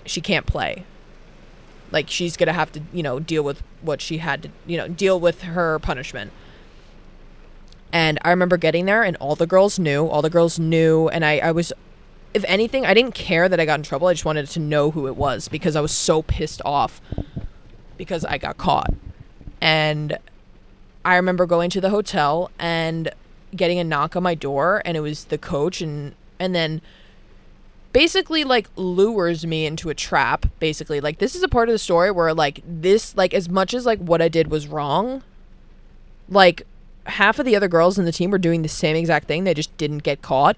she 0.06 0.22
can't 0.22 0.48
play. 0.48 0.84
Like 1.92 2.10
she's 2.10 2.38
gonna 2.38 2.54
have 2.54 2.72
to, 2.74 2.82
you 2.94 3.04
know, 3.04 3.20
deal 3.20 3.44
with 3.44 3.64
what 3.82 4.02
she 4.02 4.18
had 4.18 4.44
to, 4.44 4.50
you 4.66 4.78
know, 4.78 4.88
deal 4.88 5.20
with 5.20 5.44
her 5.44 5.80
punishment. 5.80 6.32
And 7.94 8.20
I 8.24 8.30
remember 8.30 8.58
getting 8.58 8.86
there, 8.86 9.04
and 9.04 9.16
all 9.18 9.36
the 9.36 9.48
girls 9.48 9.80
knew. 9.80 10.08
All 10.08 10.22
the 10.22 10.30
girls 10.30 10.60
knew, 10.60 11.08
and 11.08 11.24
I, 11.24 11.38
I 11.38 11.52
was, 11.52 11.72
if 12.34 12.44
anything, 12.48 12.86
I 12.86 12.94
didn't 12.94 13.16
care 13.16 13.48
that 13.48 13.60
I 13.60 13.66
got 13.66 13.80
in 13.80 13.84
trouble. 13.84 14.08
I 14.08 14.14
just 14.14 14.26
wanted 14.26 14.48
to 14.48 14.60
know 14.60 14.92
who 14.92 15.08
it 15.08 15.16
was 15.16 15.48
because 15.48 15.76
I 15.76 15.82
was 15.82 15.92
so 15.92 16.22
pissed 16.22 16.62
off 16.66 17.02
because 17.96 18.26
I 18.26 18.38
got 18.38 18.58
caught. 18.58 18.94
And 19.62 20.18
I 21.06 21.16
remember 21.16 21.46
going 21.46 21.70
to 21.72 21.82
the 21.82 21.90
hotel 21.90 22.52
and 22.60 23.10
getting 23.56 23.80
a 23.80 23.84
knock 23.84 24.16
on 24.16 24.24
my 24.24 24.36
door, 24.36 24.82
and 24.84 24.98
it 24.98 25.00
was 25.00 25.26
the 25.26 25.38
coach, 25.38 25.82
and 25.82 26.14
and 26.40 26.54
then 26.54 26.82
basically 27.94 28.44
like 28.44 28.70
lures 28.76 29.46
me 29.46 29.66
into 29.66 29.90
a 29.90 29.94
trap 29.94 30.46
basically. 30.60 31.00
Like 31.00 31.20
this 31.20 31.36
is 31.36 31.44
a 31.44 31.48
part 31.48 31.70
of 31.70 31.74
the 31.74 31.80
story 31.80 32.12
where 32.12 32.34
like 32.34 32.62
this 32.66 33.16
like 33.16 33.34
as 33.34 33.50
much 33.50 33.74
as 33.74 33.86
like 33.86 34.00
what 34.00 34.22
i 34.22 34.28
did 34.28 34.50
was 34.50 34.68
wrong 34.68 35.24
like 36.30 36.64
half 37.06 37.40
of 37.40 37.46
the 37.46 37.56
other 37.56 37.68
girls 37.68 37.98
in 37.98 38.06
the 38.06 38.12
team 38.12 38.32
were 38.32 38.38
doing 38.38 38.62
the 38.62 38.68
same 38.68 38.96
exact 38.96 39.28
thing. 39.28 39.46
They 39.46 39.54
just 39.54 39.76
didn't 39.78 40.00
get 40.00 40.22
caught 40.22 40.58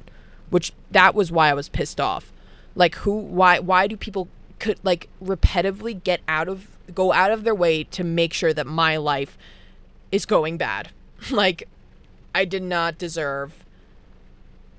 which 0.50 0.74
that 0.92 1.16
was 1.16 1.32
why 1.32 1.50
i 1.50 1.54
was 1.54 1.70
pissed 1.70 2.00
off. 2.00 2.32
Like 2.76 2.96
who 2.96 3.18
why 3.18 3.60
why 3.60 3.88
do 3.88 3.98
people 3.98 4.28
could 4.60 4.80
like 4.84 5.08
repetitively 5.24 6.04
get 6.04 6.22
out 6.28 6.48
of 6.48 6.68
go 6.94 7.14
out 7.14 7.32
of 7.32 7.44
their 7.44 7.56
way 7.56 7.84
to 7.86 8.04
make 8.04 8.34
sure 8.34 8.54
that 8.54 8.68
my 8.68 8.98
life 8.98 9.38
is 10.12 10.26
going 10.26 10.58
bad? 10.58 10.90
Like 11.32 11.68
i 12.34 12.46
did 12.46 12.64
not 12.64 12.98
deserve 12.98 13.66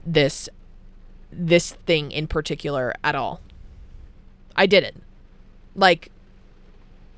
this 0.06 0.48
this 1.32 1.72
thing 1.72 2.10
in 2.10 2.26
particular 2.26 2.94
at 3.02 3.14
all. 3.14 3.40
I 4.56 4.66
didn't. 4.66 5.02
Like 5.74 6.10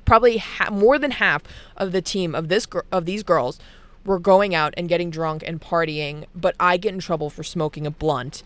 probably 0.05 0.37
ha- 0.37 0.69
more 0.71 0.99
than 0.99 1.11
half 1.11 1.43
of 1.77 1.91
the 1.91 2.01
team 2.01 2.35
of 2.35 2.47
this 2.47 2.65
gr- 2.65 2.81
of 2.91 3.05
these 3.05 3.23
girls 3.23 3.59
were 4.05 4.19
going 4.19 4.53
out 4.53 4.73
and 4.75 4.89
getting 4.89 5.09
drunk 5.09 5.43
and 5.45 5.61
partying, 5.61 6.25
but 6.35 6.55
I 6.59 6.77
get 6.77 6.93
in 6.93 6.99
trouble 6.99 7.29
for 7.29 7.43
smoking 7.43 7.87
a 7.87 7.91
blunt. 7.91 8.43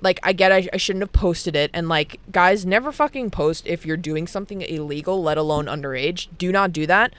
Like 0.00 0.18
I 0.22 0.32
get 0.32 0.52
I, 0.52 0.68
I 0.72 0.76
shouldn't 0.76 1.02
have 1.02 1.12
posted 1.12 1.56
it 1.56 1.70
and 1.72 1.88
like 1.88 2.20
guys 2.30 2.66
never 2.66 2.92
fucking 2.92 3.30
post 3.30 3.66
if 3.66 3.86
you're 3.86 3.96
doing 3.96 4.26
something 4.26 4.62
illegal, 4.62 5.22
let 5.22 5.38
alone 5.38 5.66
underage. 5.66 6.28
Do 6.36 6.52
not 6.52 6.72
do 6.72 6.86
that. 6.86 7.12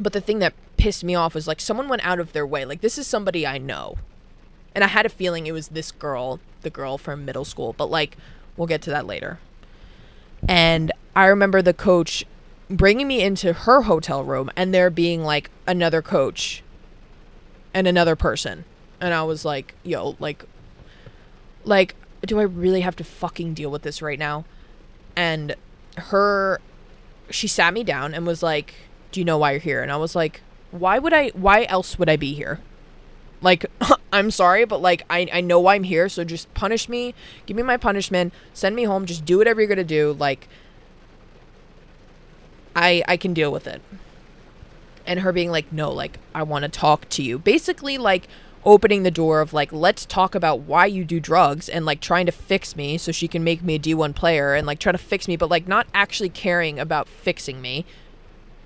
But 0.00 0.12
the 0.12 0.20
thing 0.20 0.38
that 0.38 0.54
pissed 0.76 1.04
me 1.04 1.14
off 1.14 1.34
was 1.34 1.46
like 1.46 1.60
someone 1.60 1.88
went 1.88 2.06
out 2.06 2.20
of 2.20 2.32
their 2.32 2.46
way. 2.46 2.64
Like 2.64 2.80
this 2.80 2.98
is 2.98 3.06
somebody 3.06 3.46
I 3.46 3.58
know. 3.58 3.96
And 4.74 4.82
I 4.84 4.88
had 4.88 5.06
a 5.06 5.10
feeling 5.10 5.46
it 5.46 5.52
was 5.52 5.68
this 5.68 5.92
girl, 5.92 6.40
the 6.62 6.70
girl 6.70 6.98
from 6.98 7.24
middle 7.24 7.44
school, 7.44 7.74
but 7.76 7.90
like 7.90 8.16
we'll 8.56 8.66
get 8.66 8.82
to 8.82 8.90
that 8.90 9.06
later. 9.06 9.38
And 10.48 10.92
I 11.14 11.26
remember 11.26 11.62
the 11.62 11.74
coach 11.74 12.24
bringing 12.68 13.06
me 13.06 13.22
into 13.22 13.52
her 13.52 13.82
hotel 13.82 14.24
room 14.24 14.50
and 14.56 14.72
there 14.72 14.90
being 14.90 15.22
like 15.22 15.50
another 15.66 16.02
coach 16.02 16.62
and 17.74 17.86
another 17.86 18.16
person. 18.16 18.64
And 19.00 19.12
I 19.12 19.22
was 19.24 19.44
like, 19.44 19.74
yo, 19.82 20.16
like 20.18 20.44
like 21.64 21.94
do 22.24 22.38
I 22.38 22.44
really 22.44 22.82
have 22.82 22.96
to 22.96 23.04
fucking 23.04 23.54
deal 23.54 23.70
with 23.70 23.82
this 23.82 24.00
right 24.00 24.18
now? 24.18 24.44
And 25.16 25.56
her 25.96 26.60
she 27.30 27.48
sat 27.48 27.74
me 27.74 27.84
down 27.84 28.14
and 28.14 28.26
was 28.26 28.42
like, 28.42 28.74
"Do 29.10 29.20
you 29.20 29.24
know 29.24 29.38
why 29.38 29.52
you're 29.52 29.60
here?" 29.60 29.82
And 29.82 29.90
I 29.90 29.96
was 29.96 30.14
like, 30.14 30.40
"Why 30.70 30.98
would 30.98 31.12
I 31.12 31.28
why 31.30 31.64
else 31.64 31.98
would 31.98 32.08
I 32.08 32.16
be 32.16 32.34
here?" 32.34 32.60
Like, 33.42 33.66
I'm 34.12 34.30
sorry, 34.30 34.64
but 34.64 34.80
like, 34.80 35.04
I, 35.10 35.28
I 35.32 35.40
know 35.40 35.60
why 35.60 35.74
I'm 35.74 35.84
here. 35.84 36.08
So 36.08 36.24
just 36.24 36.52
punish 36.54 36.88
me. 36.88 37.14
Give 37.46 37.56
me 37.56 37.62
my 37.62 37.76
punishment. 37.76 38.32
Send 38.54 38.74
me 38.74 38.84
home. 38.84 39.04
Just 39.04 39.24
do 39.24 39.38
whatever 39.38 39.60
you're 39.60 39.68
going 39.68 39.78
to 39.78 39.84
do. 39.84 40.16
Like, 40.18 40.48
I, 42.74 43.02
I 43.06 43.16
can 43.16 43.34
deal 43.34 43.52
with 43.52 43.66
it. 43.66 43.82
And 45.06 45.20
her 45.20 45.32
being 45.32 45.50
like, 45.50 45.72
no, 45.72 45.90
like, 45.90 46.18
I 46.34 46.44
want 46.44 46.62
to 46.62 46.68
talk 46.68 47.08
to 47.10 47.22
you. 47.22 47.38
Basically, 47.38 47.98
like, 47.98 48.28
opening 48.64 49.02
the 49.02 49.10
door 49.10 49.40
of 49.40 49.52
like, 49.52 49.72
let's 49.72 50.06
talk 50.06 50.36
about 50.36 50.60
why 50.60 50.86
you 50.86 51.04
do 51.04 51.18
drugs 51.18 51.68
and 51.68 51.84
like 51.84 52.00
trying 52.00 52.26
to 52.26 52.30
fix 52.30 52.76
me 52.76 52.96
so 52.96 53.10
she 53.10 53.26
can 53.26 53.42
make 53.42 53.60
me 53.60 53.74
a 53.74 53.78
D1 53.78 54.14
player 54.14 54.54
and 54.54 54.64
like 54.68 54.78
try 54.78 54.92
to 54.92 54.98
fix 54.98 55.26
me, 55.26 55.34
but 55.34 55.50
like 55.50 55.66
not 55.66 55.84
actually 55.92 56.28
caring 56.28 56.78
about 56.78 57.08
fixing 57.08 57.60
me 57.60 57.84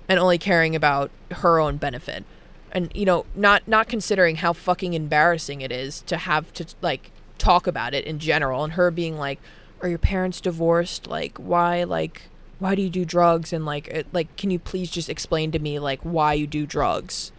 and 0.07 0.19
only 0.19 0.37
caring 0.37 0.75
about 0.75 1.09
her 1.31 1.59
own 1.59 1.77
benefit 1.77 2.23
and 2.71 2.91
you 2.95 3.05
know 3.05 3.25
not 3.35 3.67
not 3.67 3.87
considering 3.87 4.37
how 4.37 4.53
fucking 4.53 4.93
embarrassing 4.93 5.61
it 5.61 5.71
is 5.71 6.01
to 6.01 6.17
have 6.17 6.51
to 6.53 6.65
like 6.81 7.11
talk 7.37 7.67
about 7.67 7.93
it 7.93 8.05
in 8.05 8.19
general 8.19 8.63
and 8.63 8.73
her 8.73 8.91
being 8.91 9.17
like 9.17 9.39
are 9.81 9.89
your 9.89 9.99
parents 9.99 10.41
divorced? 10.41 11.07
Like 11.07 11.37
why 11.37 11.83
like 11.83 12.23
why 12.59 12.75
do 12.75 12.81
you 12.81 12.89
do 12.89 13.05
drugs? 13.05 13.53
And 13.53 13.65
like 13.65 13.87
it, 13.87 14.07
like 14.11 14.35
can 14.37 14.49
you 14.49 14.59
please 14.59 14.89
just 14.89 15.09
explain 15.09 15.51
to 15.51 15.59
me 15.59 15.79
like 15.79 16.01
why 16.01 16.33
you 16.33 16.47
do 16.47 16.65
drugs? 16.65 17.31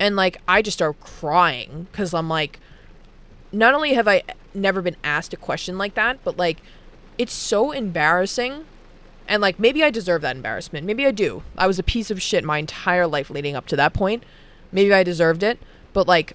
And 0.00 0.16
like 0.16 0.40
i 0.46 0.62
just 0.62 0.78
start 0.78 1.00
crying 1.00 1.88
because 1.90 2.14
i'm 2.14 2.28
like 2.28 2.60
not 3.50 3.74
only 3.74 3.94
have 3.94 4.06
i 4.06 4.22
never 4.54 4.80
been 4.80 4.96
asked 5.02 5.32
a 5.32 5.36
question 5.36 5.76
like 5.76 5.94
that 5.94 6.22
but 6.22 6.36
like 6.36 6.60
it's 7.16 7.32
so 7.32 7.72
embarrassing. 7.72 8.64
And 9.26 9.42
like 9.42 9.58
maybe 9.58 9.82
i 9.82 9.90
deserve 9.90 10.22
that 10.22 10.36
embarrassment. 10.36 10.86
Maybe 10.86 11.04
i 11.06 11.10
do. 11.10 11.42
I 11.56 11.66
was 11.66 11.78
a 11.78 11.82
piece 11.82 12.10
of 12.10 12.22
shit 12.22 12.44
my 12.44 12.58
entire 12.58 13.06
life 13.06 13.28
leading 13.30 13.56
up 13.56 13.66
to 13.66 13.76
that 13.76 13.92
point 13.92 14.22
Maybe 14.72 14.92
I 14.92 15.02
deserved 15.02 15.42
it, 15.42 15.58
but 15.92 16.06
like 16.06 16.34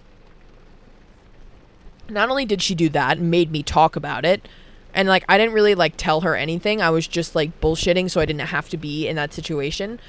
not 2.10 2.30
only 2.30 2.46
did 2.46 2.62
she 2.62 2.76
do 2.76 2.90
that 2.90 3.20
made 3.20 3.52
me 3.52 3.64
talk 3.64 3.96
about 3.96 4.26
it, 4.26 4.48
and 4.94 5.08
like 5.08 5.26
I 5.28 5.38
didn't 5.38 5.54
really 5.54 5.76
like 5.76 5.94
tell 5.98 6.22
her 6.22 6.36
anything. 6.36 6.82
I 6.82 6.90
was 6.90 7.08
just 7.08 7.36
like 7.36 7.60
bullshitting 7.62 8.10
so 8.10 8.22
I 8.22 8.26
didn't 8.26 8.42
have 8.42 8.70
to 8.70 8.78
be 8.78 9.08
in 9.08 9.16
that 9.16 9.34
situation. 9.34 10.00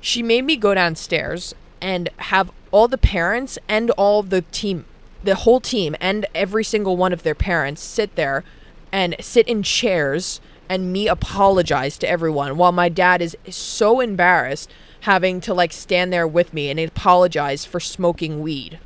She 0.00 0.22
made 0.22 0.44
me 0.44 0.56
go 0.56 0.74
downstairs 0.74 1.54
and 1.80 2.08
have 2.16 2.50
all 2.70 2.88
the 2.88 2.98
parents 2.98 3.58
and 3.68 3.90
all 3.92 4.22
the 4.22 4.42
team 4.42 4.86
the 5.22 5.34
whole 5.36 5.60
team 5.60 5.96
and 6.00 6.26
every 6.34 6.62
single 6.62 6.98
one 6.98 7.12
of 7.12 7.22
their 7.22 7.34
parents 7.34 7.82
sit 7.82 8.14
there 8.14 8.44
and 8.92 9.16
sit 9.20 9.48
in 9.48 9.62
chairs 9.62 10.40
and 10.68 10.92
me 10.92 11.08
apologize 11.08 11.96
to 11.96 12.08
everyone 12.08 12.58
while 12.58 12.72
my 12.72 12.90
dad 12.90 13.22
is 13.22 13.36
so 13.48 14.00
embarrassed 14.00 14.70
having 15.04 15.38
to 15.38 15.52
like 15.52 15.70
stand 15.70 16.10
there 16.10 16.26
with 16.26 16.54
me 16.54 16.70
and 16.70 16.80
apologize 16.80 17.66
for 17.66 17.78
smoking 17.78 18.40
weed. 18.40 18.78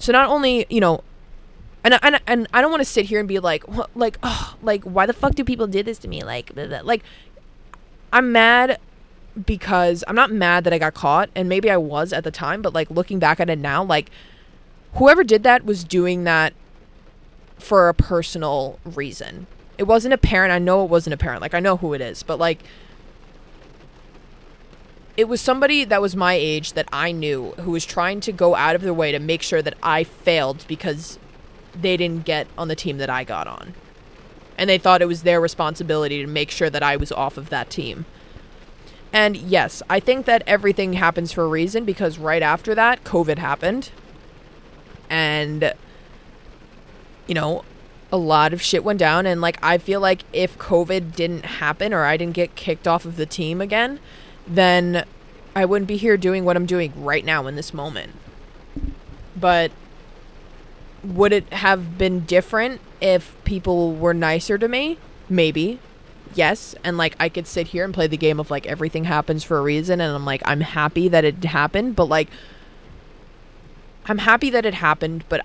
So 0.00 0.10
not 0.10 0.28
only, 0.28 0.66
you 0.68 0.80
know, 0.80 1.04
and 1.84 1.96
and 2.02 2.20
and 2.26 2.48
I 2.52 2.60
don't 2.60 2.72
want 2.72 2.80
to 2.80 2.88
sit 2.88 3.06
here 3.06 3.20
and 3.20 3.28
be 3.28 3.38
like, 3.38 3.68
what, 3.68 3.90
like, 3.96 4.18
oh, 4.24 4.56
like 4.60 4.82
why 4.82 5.06
the 5.06 5.12
fuck 5.12 5.36
do 5.36 5.44
people 5.44 5.68
do 5.68 5.84
this 5.84 5.98
to 5.98 6.08
me? 6.08 6.24
Like, 6.24 6.52
blah, 6.52 6.66
blah. 6.66 6.80
like 6.82 7.04
I'm 8.12 8.32
mad 8.32 8.80
because 9.46 10.02
I'm 10.08 10.16
not 10.16 10.32
mad 10.32 10.64
that 10.64 10.72
I 10.72 10.78
got 10.78 10.94
caught 10.94 11.30
and 11.36 11.48
maybe 11.48 11.70
I 11.70 11.76
was 11.76 12.12
at 12.12 12.24
the 12.24 12.32
time, 12.32 12.60
but 12.60 12.74
like 12.74 12.90
looking 12.90 13.20
back 13.20 13.38
at 13.38 13.48
it 13.48 13.58
now, 13.58 13.84
like 13.84 14.10
whoever 14.94 15.22
did 15.22 15.44
that 15.44 15.64
was 15.64 15.84
doing 15.84 16.24
that 16.24 16.54
for 17.56 17.88
a 17.88 17.94
personal 17.94 18.80
reason. 18.84 19.46
It 19.78 19.84
wasn't 19.84 20.12
a 20.12 20.18
parent. 20.18 20.52
I 20.52 20.58
know 20.58 20.82
it 20.82 20.90
wasn't 20.90 21.14
a 21.14 21.16
parent. 21.16 21.40
Like 21.40 21.54
I 21.54 21.60
know 21.60 21.76
who 21.76 21.94
it 21.94 22.00
is, 22.00 22.24
but 22.24 22.40
like 22.40 22.64
it 25.20 25.28
was 25.28 25.38
somebody 25.38 25.84
that 25.84 26.00
was 26.00 26.16
my 26.16 26.32
age 26.32 26.72
that 26.72 26.88
I 26.90 27.12
knew 27.12 27.50
who 27.60 27.72
was 27.72 27.84
trying 27.84 28.20
to 28.20 28.32
go 28.32 28.54
out 28.54 28.74
of 28.74 28.80
their 28.80 28.94
way 28.94 29.12
to 29.12 29.18
make 29.18 29.42
sure 29.42 29.60
that 29.60 29.76
I 29.82 30.02
failed 30.02 30.64
because 30.66 31.18
they 31.78 31.98
didn't 31.98 32.24
get 32.24 32.46
on 32.56 32.68
the 32.68 32.74
team 32.74 32.96
that 32.96 33.10
I 33.10 33.24
got 33.24 33.46
on. 33.46 33.74
And 34.56 34.70
they 34.70 34.78
thought 34.78 35.02
it 35.02 35.06
was 35.06 35.22
their 35.22 35.38
responsibility 35.38 36.22
to 36.22 36.26
make 36.26 36.50
sure 36.50 36.70
that 36.70 36.82
I 36.82 36.96
was 36.96 37.12
off 37.12 37.36
of 37.36 37.50
that 37.50 37.68
team. 37.68 38.06
And 39.12 39.36
yes, 39.36 39.82
I 39.90 40.00
think 40.00 40.24
that 40.24 40.42
everything 40.46 40.94
happens 40.94 41.32
for 41.32 41.44
a 41.44 41.48
reason 41.48 41.84
because 41.84 42.18
right 42.18 42.42
after 42.42 42.74
that, 42.74 43.04
COVID 43.04 43.36
happened. 43.36 43.90
And, 45.10 45.74
you 47.26 47.34
know, 47.34 47.62
a 48.10 48.16
lot 48.16 48.54
of 48.54 48.62
shit 48.62 48.84
went 48.84 49.00
down. 49.00 49.26
And, 49.26 49.42
like, 49.42 49.58
I 49.62 49.76
feel 49.76 50.00
like 50.00 50.22
if 50.32 50.56
COVID 50.56 51.14
didn't 51.14 51.44
happen 51.44 51.92
or 51.92 52.04
I 52.04 52.16
didn't 52.16 52.34
get 52.36 52.54
kicked 52.54 52.88
off 52.88 53.04
of 53.04 53.16
the 53.16 53.26
team 53.26 53.60
again, 53.60 54.00
then 54.50 55.04
I 55.54 55.64
wouldn't 55.64 55.88
be 55.88 55.96
here 55.96 56.16
doing 56.16 56.44
what 56.44 56.56
I'm 56.56 56.66
doing 56.66 56.92
right 56.96 57.24
now 57.24 57.46
in 57.46 57.56
this 57.56 57.72
moment. 57.72 58.12
But 59.36 59.70
would 61.02 61.32
it 61.32 61.52
have 61.52 61.96
been 61.96 62.20
different 62.20 62.80
if 63.00 63.34
people 63.44 63.94
were 63.94 64.12
nicer 64.12 64.58
to 64.58 64.68
me? 64.68 64.98
Maybe. 65.28 65.78
Yes, 66.34 66.74
and 66.84 66.96
like 66.96 67.16
I 67.18 67.28
could 67.28 67.46
sit 67.46 67.68
here 67.68 67.84
and 67.84 67.94
play 67.94 68.06
the 68.06 68.16
game 68.16 68.38
of 68.38 68.50
like 68.50 68.66
everything 68.66 69.04
happens 69.04 69.42
for 69.42 69.58
a 69.58 69.62
reason 69.62 70.00
and 70.00 70.14
I'm 70.14 70.24
like 70.24 70.42
I'm 70.44 70.60
happy 70.60 71.08
that 71.08 71.24
it 71.24 71.44
happened, 71.44 71.96
but 71.96 72.04
like 72.06 72.28
I'm 74.06 74.18
happy 74.18 74.50
that 74.50 74.66
it 74.66 74.74
happened, 74.74 75.24
but 75.28 75.44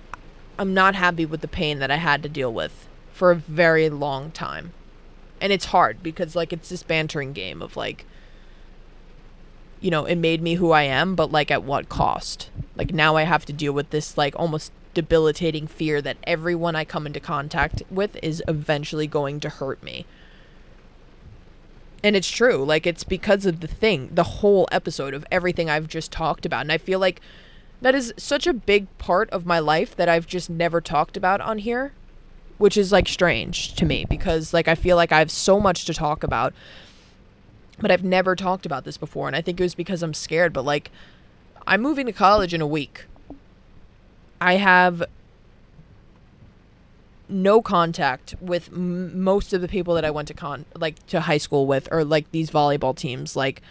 I'm 0.58 0.74
not 0.74 0.96
happy 0.96 1.26
with 1.26 1.42
the 1.42 1.48
pain 1.48 1.80
that 1.80 1.92
I 1.92 1.98
had 1.98 2.22
to 2.24 2.30
deal 2.30 2.54
with 2.54 2.88
for 3.12 3.32
a 3.32 3.36
very 3.36 3.90
long 3.90 4.32
time. 4.32 4.74
And 5.42 5.52
it's 5.52 5.66
hard 5.66 6.04
because 6.04 6.36
like 6.36 6.54
it's 6.54 6.70
this 6.70 6.84
bantering 6.84 7.34
game 7.34 7.62
of 7.62 7.76
like 7.76 8.06
you 9.82 9.92
know, 9.92 10.06
it 10.06 10.16
made 10.16 10.42
me 10.42 10.56
who 10.56 10.72
I 10.72 10.84
am, 10.84 11.16
but 11.16 11.32
like 11.32 11.52
at 11.52 11.64
what 11.64 11.90
cost? 11.90 12.50
Like 12.76 12.94
now 12.94 13.16
I 13.16 13.24
have 13.24 13.46
to 13.46 13.54
deal 13.54 13.74
with 13.74 13.90
this 13.90 14.18
like 14.18 14.34
almost 14.38 14.72
debilitating 14.94 15.68
fear 15.68 16.02
that 16.02 16.18
everyone 16.24 16.76
I 16.76 16.86
come 16.86 17.06
into 17.06 17.20
contact 17.20 17.84
with 17.92 18.18
is 18.24 18.42
eventually 18.48 19.08
going 19.08 19.40
to 19.42 19.50
hurt 19.50 19.84
me. 19.84 20.06
And 22.04 22.16
it's 22.16 22.30
true. 22.30 22.64
Like 22.64 22.88
it's 22.88 23.04
because 23.04 23.46
of 23.46 23.60
the 23.60 23.68
thing, 23.68 24.10
the 24.14 24.24
whole 24.24 24.68
episode 24.72 25.14
of 25.14 25.26
everything 25.32 25.70
I've 25.70 25.88
just 25.88 26.12
talked 26.12 26.46
about. 26.46 26.62
And 26.62 26.72
I 26.72 26.78
feel 26.78 27.00
like 27.00 27.22
that 27.82 27.96
is 27.96 28.14
such 28.18 28.48
a 28.48 28.54
big 28.54 28.86
part 28.98 29.30
of 29.32 29.46
my 29.46 29.60
life 29.60 29.96
that 29.96 30.10
I've 30.10 30.28
just 30.28 30.50
never 30.50 30.82
talked 30.82 31.18
about 31.18 31.42
on 31.42 31.60
here, 31.60 31.94
which 32.58 32.78
is 32.78 32.92
like 32.92 33.08
strange 33.08 33.74
to 33.76 33.86
me 33.86 34.06
because 34.10 34.54
like 34.54 34.68
I 34.68 34.76
feel 34.76 34.96
like 34.96 35.12
I 35.12 35.20
have 35.20 35.32
so 35.32 35.60
much 35.60 35.86
to 35.86 35.94
talk 35.94 36.24
about. 36.24 36.54
But 37.80 37.92
I've 37.92 38.04
never 38.04 38.36
talked 38.36 38.66
about 38.66 38.86
this 38.86 38.98
before 38.98 39.28
and 39.28 39.36
I 39.36 39.42
think 39.42 39.60
it 39.60 39.64
was 39.64 39.76
because 39.76 40.02
I'm 40.02 40.14
scared, 40.14 40.54
but 40.54 40.64
like 40.64 40.92
I'm 41.68 41.82
moving 41.82 42.06
to 42.06 42.14
college 42.14 42.54
in 42.54 42.62
a 42.62 42.68
week. 42.68 43.06
I 44.40 44.56
have 44.56 45.04
no 47.28 47.62
contact 47.62 48.36
with 48.40 48.70
m- 48.72 49.20
most 49.20 49.52
of 49.52 49.62
the 49.62 49.68
people 49.68 49.96
that 49.96 50.06
I 50.06 50.12
went 50.12 50.28
to 50.28 50.34
con 50.34 50.66
like 50.76 51.06
to 51.08 51.22
high 51.22 51.40
school 51.40 51.66
with 51.66 51.90
or 51.92 52.04
like 52.04 52.32
these 52.32 52.52
volleyball 52.52 52.96
teams 52.96 53.36
like 53.36 53.64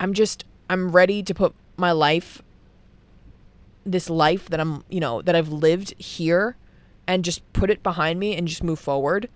I'm 0.00 0.14
just 0.14 0.44
I'm 0.70 0.92
ready 0.92 1.22
to 1.22 1.34
put 1.34 1.54
my 1.76 1.92
life 1.92 2.42
this 3.84 4.08
life 4.08 4.48
that 4.48 4.60
I'm, 4.60 4.84
you 4.88 5.00
know, 5.00 5.22
that 5.22 5.34
I've 5.34 5.48
lived 5.48 5.94
here 6.00 6.56
and 7.06 7.24
just 7.24 7.40
put 7.52 7.70
it 7.70 7.82
behind 7.82 8.18
me 8.20 8.36
and 8.36 8.46
just 8.46 8.62
move 8.62 8.78
forward. 8.78 9.28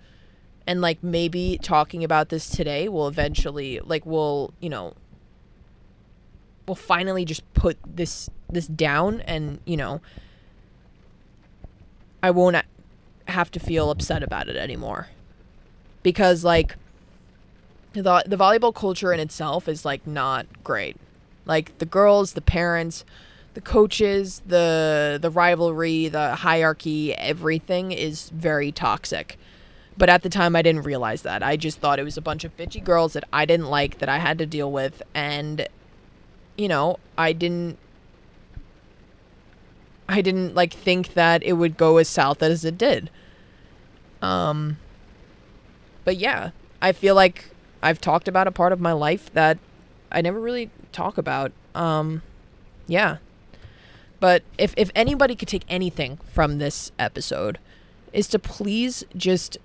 And 0.66 0.80
like 0.80 1.02
maybe 1.02 1.58
talking 1.62 2.02
about 2.02 2.28
this 2.28 2.48
today 2.48 2.88
will 2.88 3.08
eventually 3.08 3.80
like 3.80 4.04
we'll 4.04 4.52
you 4.60 4.68
know, 4.68 4.94
we'll 6.66 6.74
finally 6.74 7.24
just 7.24 7.42
put 7.54 7.78
this 7.86 8.28
this 8.50 8.66
down 8.66 9.20
and, 9.22 9.60
you 9.64 9.76
know, 9.76 10.00
I 12.22 12.30
won't 12.30 12.56
have 13.28 13.50
to 13.52 13.60
feel 13.60 13.90
upset 13.90 14.22
about 14.22 14.48
it 14.48 14.56
anymore. 14.56 15.08
Because 16.02 16.44
like 16.44 16.76
the 17.92 18.24
the 18.26 18.36
volleyball 18.36 18.74
culture 18.74 19.12
in 19.12 19.20
itself 19.20 19.68
is 19.68 19.84
like 19.84 20.06
not 20.06 20.46
great. 20.64 20.96
Like 21.44 21.78
the 21.78 21.86
girls, 21.86 22.32
the 22.32 22.40
parents, 22.40 23.04
the 23.54 23.60
coaches, 23.60 24.42
the 24.46 25.18
the 25.20 25.30
rivalry, 25.30 26.08
the 26.08 26.36
hierarchy, 26.36 27.14
everything 27.14 27.92
is 27.92 28.30
very 28.30 28.70
toxic. 28.72 29.38
But 29.98 30.08
at 30.08 30.22
the 30.22 30.28
time 30.28 30.54
I 30.54 30.62
didn't 30.62 30.82
realize 30.82 31.22
that. 31.22 31.42
I 31.42 31.56
just 31.56 31.78
thought 31.78 31.98
it 31.98 32.04
was 32.04 32.16
a 32.16 32.22
bunch 32.22 32.44
of 32.44 32.56
bitchy 32.56 32.82
girls 32.82 33.14
that 33.14 33.24
I 33.32 33.44
didn't 33.46 33.70
like 33.70 33.98
that 33.98 34.08
I 34.08 34.18
had 34.18 34.38
to 34.38 34.46
deal 34.46 34.70
with 34.70 35.02
and 35.14 35.66
you 36.56 36.68
know, 36.68 36.98
I 37.16 37.32
didn't 37.32 37.78
I 40.08 40.20
didn't 40.20 40.54
like 40.54 40.72
think 40.72 41.14
that 41.14 41.42
it 41.42 41.54
would 41.54 41.76
go 41.76 41.96
as 41.96 42.08
south 42.08 42.42
as 42.42 42.64
it 42.64 42.78
did. 42.78 43.10
Um 44.20 44.78
but 46.04 46.16
yeah, 46.16 46.50
I 46.80 46.92
feel 46.92 47.14
like 47.14 47.50
I've 47.82 48.00
talked 48.00 48.28
about 48.28 48.46
a 48.46 48.52
part 48.52 48.72
of 48.72 48.80
my 48.80 48.92
life 48.92 49.32
that 49.32 49.58
I 50.12 50.20
never 50.20 50.40
really 50.40 50.70
talk 50.92 51.18
about. 51.18 51.52
Um 51.74 52.22
yeah. 52.86 53.18
But 54.20 54.42
if 54.58 54.74
if 54.76 54.90
anybody 54.94 55.34
could 55.34 55.48
take 55.48 55.64
anything 55.68 56.18
from 56.32 56.58
this 56.58 56.92
episode 56.98 57.58
is 58.12 58.28
to 58.28 58.38
please 58.38 59.04
just 59.16 59.58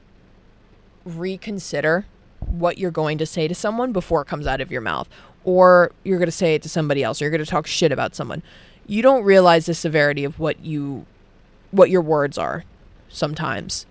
reconsider 1.05 2.05
what 2.39 2.77
you're 2.77 2.91
going 2.91 3.17
to 3.17 3.25
say 3.25 3.47
to 3.47 3.55
someone 3.55 3.91
before 3.91 4.21
it 4.21 4.27
comes 4.27 4.47
out 4.47 4.61
of 4.61 4.71
your 4.71 4.81
mouth 4.81 5.07
or 5.43 5.91
you're 6.03 6.17
going 6.17 6.27
to 6.27 6.31
say 6.31 6.55
it 6.55 6.61
to 6.63 6.69
somebody 6.69 7.03
else 7.03 7.21
or 7.21 7.25
you're 7.25 7.31
going 7.31 7.43
to 7.43 7.49
talk 7.49 7.67
shit 7.67 7.91
about 7.91 8.15
someone. 8.15 8.41
You 8.87 9.01
don't 9.01 9.23
realize 9.23 9.65
the 9.65 9.73
severity 9.73 10.23
of 10.23 10.39
what 10.39 10.63
you 10.63 11.05
what 11.71 11.89
your 11.89 12.01
words 12.01 12.37
are 12.37 12.65
sometimes. 13.09 13.85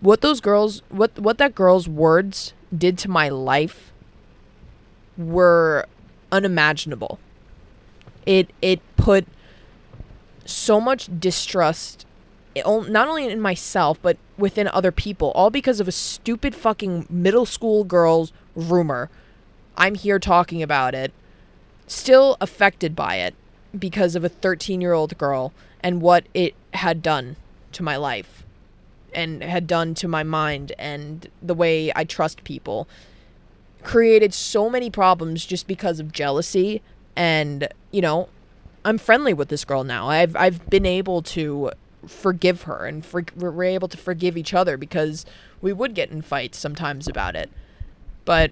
What 0.00 0.20
those 0.20 0.40
girls 0.40 0.82
what 0.88 1.18
what 1.18 1.38
that 1.38 1.54
girl's 1.54 1.88
words 1.88 2.52
did 2.76 2.98
to 2.98 3.10
my 3.10 3.28
life 3.28 3.92
were 5.16 5.86
unimaginable. 6.30 7.18
It 8.24 8.50
it 8.62 8.80
put 8.96 9.26
so 10.44 10.80
much 10.80 11.08
distrust 11.18 12.06
not 12.56 13.08
only 13.08 13.26
in 13.26 13.40
myself 13.40 13.98
but 14.02 14.16
within 14.36 14.68
other 14.68 14.92
people 14.92 15.30
all 15.34 15.50
because 15.50 15.80
of 15.80 15.88
a 15.88 15.92
stupid 15.92 16.54
fucking 16.54 17.06
middle 17.08 17.46
school 17.46 17.84
girl's 17.84 18.32
rumor. 18.54 19.10
I'm 19.76 19.94
here 19.94 20.18
talking 20.18 20.62
about 20.62 20.94
it. 20.94 21.12
Still 21.86 22.36
affected 22.40 22.94
by 22.94 23.16
it 23.16 23.34
because 23.78 24.14
of 24.14 24.24
a 24.24 24.28
13 24.28 24.80
year 24.80 24.92
old 24.92 25.16
girl 25.18 25.52
and 25.80 26.00
what 26.00 26.24
it 26.34 26.54
had 26.74 27.02
done 27.02 27.36
to 27.72 27.82
my 27.82 27.96
life 27.96 28.44
and 29.14 29.42
had 29.42 29.66
done 29.66 29.94
to 29.94 30.08
my 30.08 30.22
mind 30.22 30.72
and 30.78 31.28
the 31.42 31.54
way 31.54 31.92
I 31.94 32.04
trust 32.04 32.44
people. 32.44 32.88
Created 33.82 34.32
so 34.32 34.70
many 34.70 34.90
problems 34.90 35.44
just 35.44 35.66
because 35.66 36.00
of 36.00 36.12
jealousy 36.12 36.82
and 37.16 37.68
you 37.90 38.00
know 38.00 38.28
I'm 38.84 38.98
friendly 38.98 39.32
with 39.32 39.48
this 39.48 39.64
girl 39.64 39.84
now. 39.84 40.08
I've 40.08 40.34
I've 40.36 40.68
been 40.68 40.86
able 40.86 41.22
to 41.22 41.70
forgive 42.06 42.62
her 42.62 42.86
and 42.86 43.04
for, 43.04 43.24
we're 43.36 43.62
able 43.64 43.88
to 43.88 43.96
forgive 43.96 44.36
each 44.36 44.52
other 44.52 44.76
because 44.76 45.24
we 45.60 45.72
would 45.72 45.94
get 45.94 46.10
in 46.10 46.20
fights 46.22 46.58
sometimes 46.58 47.06
about 47.06 47.36
it 47.36 47.50
but 48.24 48.50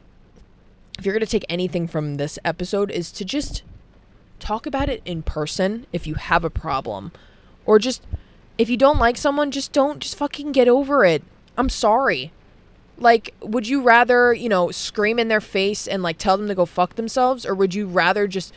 if 0.99 1.07
you're 1.07 1.15
going 1.15 1.25
to 1.25 1.31
take 1.31 1.47
anything 1.49 1.87
from 1.87 2.17
this 2.17 2.39
episode 2.45 2.91
is 2.91 3.11
to 3.13 3.25
just 3.25 3.63
talk 4.39 4.67
about 4.67 4.89
it 4.89 5.01
in 5.05 5.23
person 5.23 5.87
if 5.93 6.07
you 6.07 6.15
have 6.15 6.45
a 6.45 6.51
problem. 6.51 7.13
Or 7.65 7.79
just 7.79 8.03
if 8.59 8.69
you 8.69 8.77
don't 8.77 8.99
like 8.99 9.17
someone, 9.17 9.51
just 9.51 9.73
don't 9.73 10.01
just 10.01 10.17
fucking 10.17 10.53
get 10.53 10.69
over 10.69 11.05
it. 11.05 11.23
I'm 11.57 11.69
sorry. 11.69 12.33
Like, 12.99 13.35
would 13.41 13.67
you 13.67 13.81
rather, 13.81 14.35
you 14.35 14.49
know, 14.51 14.71
scream 14.71 15.19
in 15.19 15.29
their 15.29 15.41
face 15.41 15.87
and 15.87 16.03
like 16.03 16.19
tell 16.19 16.37
them 16.37 16.49
to 16.49 16.55
go 16.55 16.67
fuck 16.67 16.97
themselves 16.97 17.47
or 17.47 17.55
would 17.55 17.75
you 17.75 17.87
rather 17.87 18.27
just 18.27 18.53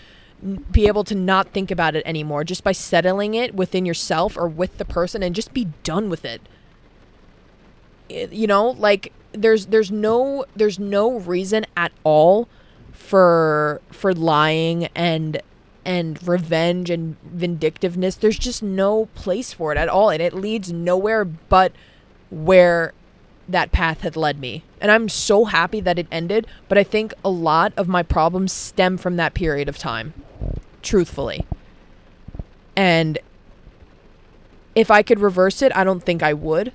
be 0.71 0.87
able 0.87 1.03
to 1.05 1.15
not 1.15 1.49
think 1.49 1.71
about 1.71 1.95
it 1.95 2.03
anymore 2.05 2.43
just 2.43 2.63
by 2.63 2.71
settling 2.71 3.33
it 3.33 3.55
within 3.55 3.85
yourself 3.85 4.37
or 4.37 4.47
with 4.47 4.77
the 4.77 4.85
person 4.85 5.23
and 5.23 5.35
just 5.35 5.53
be 5.53 5.69
done 5.83 6.09
with 6.09 6.25
it? 6.25 6.41
You 8.09 8.47
know, 8.47 8.69
like 8.71 9.13
there's 9.31 9.67
there's 9.67 9.91
no 9.91 10.45
there's 10.55 10.79
no 10.79 11.19
reason 11.19 11.65
at 11.75 11.91
all 12.03 12.47
for 12.91 13.81
for 13.91 14.13
lying 14.13 14.85
and 14.95 15.41
and 15.85 16.25
revenge 16.27 16.89
and 16.89 17.19
vindictiveness. 17.23 18.15
There's 18.15 18.39
just 18.39 18.63
no 18.63 19.07
place 19.15 19.53
for 19.53 19.71
it 19.71 19.77
at 19.77 19.89
all. 19.89 20.09
And 20.09 20.21
it 20.21 20.33
leads 20.33 20.71
nowhere 20.71 21.25
but 21.25 21.73
where 22.29 22.93
that 23.47 23.71
path 23.71 24.01
had 24.01 24.15
led 24.15 24.39
me. 24.39 24.63
And 24.79 24.91
I'm 24.91 25.09
so 25.09 25.45
happy 25.45 25.81
that 25.81 25.99
it 25.99 26.07
ended. 26.11 26.47
But 26.67 26.77
I 26.77 26.83
think 26.83 27.13
a 27.23 27.29
lot 27.29 27.73
of 27.75 27.87
my 27.87 28.03
problems 28.03 28.51
stem 28.51 28.97
from 28.97 29.17
that 29.17 29.33
period 29.33 29.67
of 29.67 29.77
time, 29.77 30.13
truthfully. 30.83 31.45
And 32.75 33.19
if 34.75 34.91
I 34.91 35.01
could 35.03 35.19
reverse 35.19 35.61
it, 35.61 35.75
I 35.75 35.83
don't 35.83 36.03
think 36.03 36.23
I 36.23 36.33
would. 36.33 36.73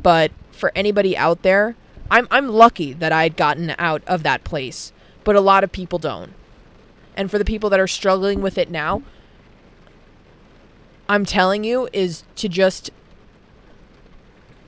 But 0.00 0.30
for 0.50 0.72
anybody 0.74 1.16
out 1.16 1.42
there, 1.42 1.76
I'm 2.10 2.28
I'm 2.30 2.48
lucky 2.48 2.92
that 2.92 3.12
I'd 3.12 3.36
gotten 3.36 3.74
out 3.78 4.02
of 4.06 4.22
that 4.22 4.44
place, 4.44 4.92
but 5.24 5.36
a 5.36 5.40
lot 5.40 5.64
of 5.64 5.72
people 5.72 5.98
don't. 5.98 6.32
And 7.16 7.30
for 7.30 7.38
the 7.38 7.44
people 7.44 7.70
that 7.70 7.80
are 7.80 7.86
struggling 7.86 8.42
with 8.42 8.58
it 8.58 8.70
now, 8.70 9.02
I'm 11.08 11.24
telling 11.24 11.64
you 11.64 11.88
is 11.92 12.24
to 12.36 12.48
just 12.48 12.90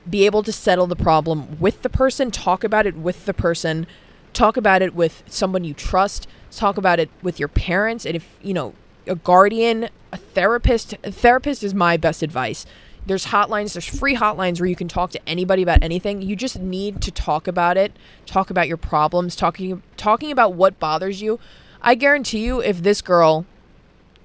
be 0.09 0.25
able 0.25 0.41
to 0.43 0.51
settle 0.51 0.87
the 0.87 0.95
problem 0.95 1.59
with 1.59 1.83
the 1.83 1.89
person, 1.89 2.31
talk 2.31 2.63
about 2.63 2.87
it 2.87 2.95
with 2.95 3.25
the 3.25 3.33
person, 3.33 3.85
talk 4.33 4.57
about 4.57 4.81
it 4.81 4.95
with 4.95 5.23
someone 5.27 5.63
you 5.63 5.73
trust, 5.73 6.27
talk 6.57 6.77
about 6.77 6.99
it 6.99 7.09
with 7.21 7.39
your 7.39 7.47
parents, 7.47 8.05
and 8.05 8.15
if, 8.15 8.37
you 8.41 8.53
know, 8.53 8.73
a 9.07 9.15
guardian, 9.15 9.89
a 10.11 10.17
therapist, 10.17 10.95
a 11.03 11.11
therapist 11.11 11.63
is 11.63 11.73
my 11.73 11.97
best 11.97 12.23
advice. 12.23 12.65
There's 13.05 13.27
hotlines, 13.27 13.73
there's 13.73 13.85
free 13.85 14.15
hotlines 14.15 14.59
where 14.59 14.67
you 14.67 14.75
can 14.75 14.87
talk 14.87 15.11
to 15.11 15.29
anybody 15.29 15.63
about 15.63 15.81
anything. 15.81 16.21
You 16.21 16.35
just 16.35 16.59
need 16.59 17.01
to 17.01 17.11
talk 17.11 17.47
about 17.47 17.77
it, 17.77 17.93
talk 18.25 18.49
about 18.49 18.67
your 18.67 18.77
problems, 18.77 19.35
talking 19.35 19.81
talking 19.97 20.31
about 20.31 20.53
what 20.53 20.79
bothers 20.79 21.21
you 21.21 21.39
I 21.81 21.95
guarantee 21.95 22.39
you, 22.39 22.61
if 22.61 22.83
this 22.83 23.01
girl 23.01 23.45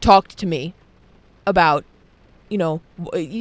talked 0.01 0.37
to 0.39 0.47
me 0.47 0.75
about, 1.47 1.85
you 2.49 2.59
know, 2.59 2.81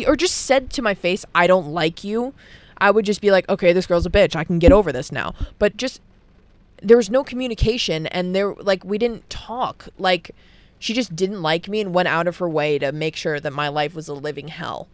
or 0.08 0.16
just 0.16 0.36
said 0.38 0.70
to 0.72 0.82
my 0.82 0.94
face, 0.94 1.26
I 1.34 1.48
don't 1.48 1.68
like 1.68 2.04
you, 2.04 2.34
I 2.78 2.92
would 2.92 3.06
just 3.06 3.22
be 3.22 3.32
like, 3.32 3.48
okay, 3.50 3.74
this 3.74 3.88
girl's 3.88 4.06
a 4.06 4.10
bitch. 4.10 4.36
I 4.36 4.44
can 4.44 4.60
get 4.60 4.72
over 4.72 4.92
this 4.92 5.12
now. 5.12 5.34
But 5.58 5.78
just, 5.78 6.02
there 6.84 6.98
was 6.98 7.10
no 7.10 7.24
communication 7.24 8.08
and 8.08 8.36
there, 8.36 8.54
like, 8.56 8.84
we 8.84 8.98
didn't 8.98 9.30
talk. 9.30 9.88
Like, 9.98 10.32
she 10.84 10.94
just 10.94 11.16
didn't 11.16 11.42
like 11.42 11.70
me 11.70 11.80
and 11.80 11.94
went 11.94 12.10
out 12.10 12.28
of 12.28 12.38
her 12.38 12.50
way 12.50 12.78
to 12.78 12.92
make 12.92 13.16
sure 13.16 13.40
that 13.40 13.54
my 13.54 13.70
life 13.70 13.96
was 13.96 14.10
a 14.10 14.14
living 14.14 14.50
hell. 14.50 14.90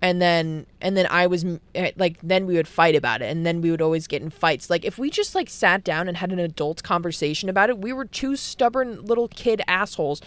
And 0.00 0.22
then 0.22 0.64
and 0.80 0.96
then 0.96 1.08
I 1.10 1.26
was 1.26 1.44
eh, 1.74 1.90
like 1.96 2.18
then 2.22 2.46
we 2.46 2.54
would 2.54 2.68
fight 2.68 2.94
about 2.94 3.20
it 3.20 3.32
and 3.32 3.44
then 3.44 3.60
we 3.60 3.72
would 3.72 3.82
always 3.82 4.06
get 4.06 4.22
in 4.22 4.30
fights. 4.30 4.70
Like 4.70 4.84
if 4.84 4.96
we 4.96 5.10
just 5.10 5.34
like 5.34 5.50
sat 5.50 5.82
down 5.82 6.06
and 6.06 6.16
had 6.16 6.30
an 6.30 6.38
adult 6.38 6.84
conversation 6.84 7.48
about 7.48 7.68
it 7.68 7.78
we 7.78 7.92
were 7.92 8.04
two 8.04 8.36
stubborn 8.36 9.04
little 9.04 9.26
kid 9.26 9.60
assholes 9.66 10.22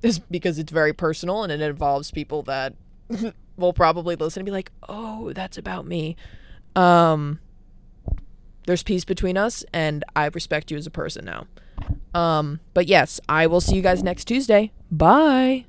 is 0.02 0.18
because 0.18 0.58
it's 0.58 0.72
very 0.72 0.92
personal 0.92 1.42
and 1.42 1.52
it 1.52 1.60
involves 1.60 2.10
people 2.10 2.42
that 2.44 2.74
will 3.56 3.72
probably 3.72 4.16
listen 4.16 4.40
and 4.40 4.46
be 4.46 4.52
like, 4.52 4.72
"Oh, 4.88 5.32
that's 5.32 5.58
about 5.58 5.86
me." 5.86 6.16
Um, 6.74 7.40
there's 8.66 8.82
peace 8.82 9.04
between 9.04 9.36
us, 9.36 9.64
and 9.72 10.04
I 10.14 10.26
respect 10.26 10.70
you 10.70 10.76
as 10.76 10.86
a 10.86 10.90
person 10.90 11.24
now. 11.24 11.46
Um, 12.14 12.60
but 12.74 12.86
yes, 12.88 13.20
I 13.28 13.46
will 13.46 13.60
see 13.60 13.76
you 13.76 13.82
guys 13.82 14.02
next 14.02 14.24
Tuesday. 14.24 14.72
Bye. 14.90 15.66